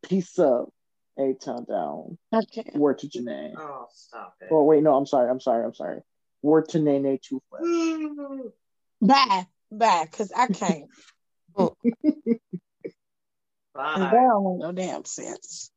Piece 0.04 0.40
of 0.40 0.70
A 1.20 1.34
Town 1.34 1.66
Down. 1.66 2.18
Okay. 2.34 2.72
Word 2.74 3.00
to 3.00 3.08
Janae. 3.08 3.54
Oh, 3.58 3.88
stop 3.94 4.36
it. 4.40 4.48
Oh 4.50 4.64
wait, 4.64 4.82
no, 4.82 4.96
I'm 4.96 5.06
sorry, 5.06 5.30
I'm 5.30 5.42
sorry, 5.42 5.66
I'm 5.66 5.74
sorry. 5.74 6.02
Word 6.42 6.70
to 6.70 6.80
Nene 6.80 7.20
Two 7.22 7.42
Flesh. 7.50 7.64
Bye. 9.02 9.48
Bye. 9.72 10.08
Because 10.10 10.32
I 10.32 10.48
can't. 10.48 10.86
Oh. 11.60 11.76
Bye. 13.78 14.00
That 14.00 14.12
don't 14.12 14.44
make 14.44 14.60
no 14.60 14.72
damn 14.72 15.06
sense. 15.06 15.72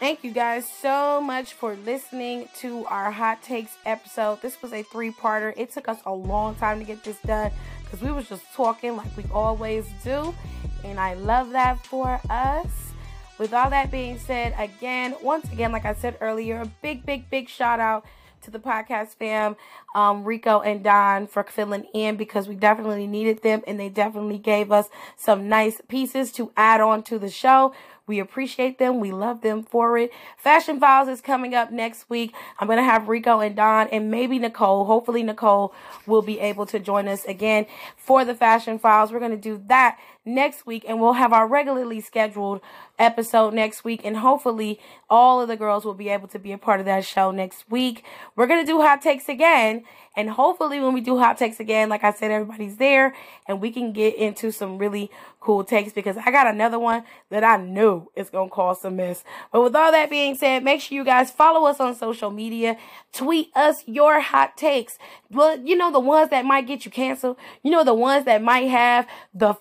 Thank 0.00 0.24
you 0.24 0.32
guys 0.32 0.68
so 0.68 1.20
much 1.20 1.52
for 1.52 1.76
listening 1.76 2.48
to 2.56 2.84
our 2.86 3.12
hot 3.12 3.40
takes 3.40 3.70
episode. 3.86 4.42
This 4.42 4.60
was 4.60 4.72
a 4.72 4.82
three-parter. 4.82 5.54
It 5.56 5.70
took 5.70 5.88
us 5.88 5.98
a 6.04 6.12
long 6.12 6.56
time 6.56 6.80
to 6.80 6.84
get 6.84 7.04
this 7.04 7.20
done 7.24 7.52
because 7.84 8.02
we 8.02 8.10
was 8.10 8.28
just 8.28 8.42
talking 8.52 8.96
like 8.96 9.16
we 9.16 9.24
always 9.32 9.86
do, 10.02 10.34
and 10.82 10.98
I 10.98 11.14
love 11.14 11.50
that 11.50 11.86
for 11.86 12.20
us. 12.28 12.66
With 13.38 13.54
all 13.54 13.70
that 13.70 13.92
being 13.92 14.18
said, 14.18 14.54
again, 14.58 15.14
once 15.22 15.50
again, 15.52 15.70
like 15.70 15.84
I 15.84 15.94
said 15.94 16.16
earlier, 16.20 16.62
a 16.62 16.66
big, 16.82 17.06
big, 17.06 17.30
big 17.30 17.48
shout 17.48 17.78
out 17.78 18.04
to 18.42 18.50
the 18.50 18.58
podcast 18.58 19.14
fam, 19.14 19.56
um, 19.94 20.24
Rico 20.24 20.60
and 20.60 20.82
Don 20.82 21.26
for 21.26 21.44
filling 21.44 21.84
in 21.94 22.16
because 22.16 22.48
we 22.48 22.54
definitely 22.54 23.06
needed 23.06 23.42
them 23.42 23.62
and 23.66 23.78
they 23.78 23.88
definitely 23.88 24.38
gave 24.38 24.70
us 24.72 24.88
some 25.16 25.48
nice 25.48 25.80
pieces 25.88 26.32
to 26.32 26.52
add 26.56 26.80
on 26.80 27.02
to 27.04 27.18
the 27.18 27.30
show. 27.30 27.72
We 28.06 28.18
appreciate 28.18 28.78
them. 28.78 28.98
We 28.98 29.12
love 29.12 29.42
them 29.42 29.62
for 29.62 29.96
it. 29.96 30.10
Fashion 30.36 30.80
Files 30.80 31.08
is 31.08 31.20
coming 31.20 31.54
up 31.54 31.70
next 31.70 32.10
week. 32.10 32.34
I'm 32.58 32.66
going 32.66 32.78
to 32.78 32.84
have 32.84 33.08
Rico 33.08 33.38
and 33.38 33.54
Don 33.54 33.86
and 33.88 34.10
maybe 34.10 34.40
Nicole. 34.40 34.86
Hopefully, 34.86 35.22
Nicole 35.22 35.72
will 36.04 36.22
be 36.22 36.40
able 36.40 36.66
to 36.66 36.80
join 36.80 37.06
us 37.06 37.24
again 37.24 37.66
for 37.96 38.24
the 38.24 38.34
Fashion 38.34 38.78
Files. 38.78 39.12
We're 39.12 39.20
going 39.20 39.30
to 39.30 39.36
do 39.36 39.62
that 39.68 39.98
next 40.24 40.66
week 40.66 40.84
and 40.86 41.00
we'll 41.00 41.14
have 41.14 41.32
our 41.32 41.46
regularly 41.46 42.00
scheduled 42.00 42.60
episode 42.98 43.54
next 43.54 43.84
week. 43.84 44.00
And 44.04 44.18
hopefully, 44.18 44.78
all 45.10 45.40
of 45.40 45.48
the 45.48 45.56
girls 45.56 45.84
will 45.84 45.94
be 45.94 46.08
able 46.08 46.28
to 46.28 46.38
be 46.38 46.52
a 46.52 46.58
part 46.58 46.80
of 46.80 46.86
that 46.86 47.04
show 47.04 47.30
next 47.30 47.70
week. 47.70 48.04
We're 48.36 48.46
going 48.46 48.64
to 48.64 48.70
do 48.70 48.80
hot 48.80 49.02
takes 49.02 49.28
again. 49.28 49.84
And 50.14 50.28
hopefully, 50.28 50.78
when 50.78 50.92
we 50.92 51.00
do 51.00 51.18
hot 51.18 51.38
takes 51.38 51.58
again, 51.58 51.88
like 51.88 52.04
I 52.04 52.12
said, 52.12 52.30
everybody's 52.30 52.76
there 52.76 53.14
and 53.48 53.60
we 53.60 53.70
can 53.70 53.92
get 53.92 54.14
into 54.16 54.52
some 54.52 54.78
really 54.78 55.10
cool 55.40 55.64
takes 55.64 55.92
because 55.92 56.16
I 56.16 56.30
got 56.30 56.46
another 56.46 56.78
one 56.78 57.02
that 57.30 57.42
I 57.42 57.56
know 57.56 58.10
is 58.14 58.30
going 58.30 58.48
to 58.48 58.54
cause 58.54 58.82
some 58.82 58.96
mess. 58.96 59.24
But 59.50 59.62
with 59.62 59.74
all 59.74 59.90
that 59.90 60.10
being 60.10 60.36
said, 60.36 60.62
make 60.62 60.80
sure 60.80 60.96
you 60.96 61.04
guys 61.04 61.30
follow 61.30 61.66
us 61.66 61.80
on 61.80 61.94
social 61.94 62.30
media, 62.30 62.76
tweet 63.12 63.50
us 63.56 63.82
your 63.86 64.20
hot 64.20 64.56
takes. 64.56 64.98
Well, 65.30 65.58
you 65.58 65.76
know, 65.76 65.90
the 65.90 65.98
ones 65.98 66.30
that 66.30 66.44
might 66.44 66.66
get 66.66 66.84
you 66.84 66.90
canceled, 66.90 67.38
you 67.62 67.70
know, 67.70 67.82
the 67.82 67.94
ones 67.94 68.24
that 68.26 68.42
might 68.42 68.68
have 68.68 69.06
the 69.34 69.54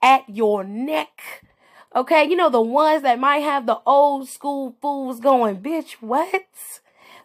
at 0.00 0.28
your 0.28 0.64
neck. 0.64 1.44
Okay, 1.94 2.24
you 2.24 2.36
know, 2.36 2.48
the 2.48 2.60
ones 2.60 3.02
that 3.02 3.18
might 3.18 3.40
have 3.40 3.66
the 3.66 3.78
old 3.84 4.28
school 4.28 4.76
fools 4.80 5.20
going, 5.20 5.60
bitch, 5.60 5.92
what? 6.00 6.80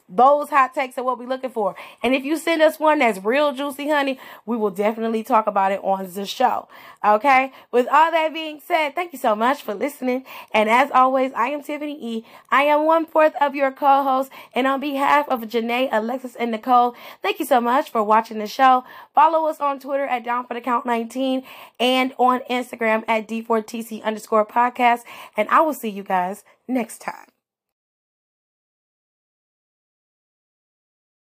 Those 0.09 0.49
hot 0.49 0.73
takes 0.73 0.97
are 0.97 1.03
what 1.03 1.19
we're 1.19 1.27
looking 1.27 1.49
for. 1.49 1.75
And 2.01 2.15
if 2.15 2.23
you 2.23 2.37
send 2.37 2.61
us 2.61 2.79
one 2.79 2.99
that's 2.99 3.23
real 3.23 3.51
juicy, 3.51 3.89
honey, 3.89 4.19
we 4.45 4.55
will 4.55 4.71
definitely 4.71 5.21
talk 5.21 5.47
about 5.47 5.73
it 5.73 5.81
on 5.83 6.09
the 6.13 6.25
show. 6.25 6.69
Okay? 7.03 7.51
With 7.71 7.87
all 7.87 8.11
that 8.11 8.33
being 8.33 8.61
said, 8.65 8.95
thank 8.95 9.11
you 9.11 9.19
so 9.19 9.35
much 9.35 9.61
for 9.61 9.73
listening. 9.73 10.25
And 10.53 10.69
as 10.69 10.89
always, 10.91 11.33
I 11.33 11.47
am 11.47 11.61
Tiffany 11.61 11.97
E. 12.01 12.25
I 12.49 12.63
am 12.63 12.85
one 12.85 13.05
fourth 13.05 13.33
of 13.41 13.53
your 13.53 13.71
co 13.71 14.03
host. 14.03 14.31
And 14.53 14.65
on 14.65 14.79
behalf 14.79 15.27
of 15.27 15.41
Janae, 15.41 15.89
Alexis, 15.91 16.35
and 16.35 16.51
Nicole, 16.51 16.95
thank 17.21 17.39
you 17.39 17.45
so 17.45 17.59
much 17.59 17.89
for 17.89 18.01
watching 18.01 18.39
the 18.39 18.47
show. 18.47 18.85
Follow 19.13 19.47
us 19.47 19.59
on 19.59 19.79
Twitter 19.79 20.05
at 20.05 20.23
Down 20.23 20.47
for 20.47 20.53
the 20.53 20.61
Count 20.61 20.85
19 20.85 21.43
and 21.79 22.13
on 22.17 22.39
Instagram 22.49 23.03
at 23.07 23.27
D4TC 23.27 24.03
underscore 24.03 24.45
podcast. 24.45 25.01
And 25.35 25.49
I 25.49 25.61
will 25.61 25.73
see 25.73 25.89
you 25.89 26.03
guys 26.03 26.45
next 26.67 27.01
time. 27.01 27.27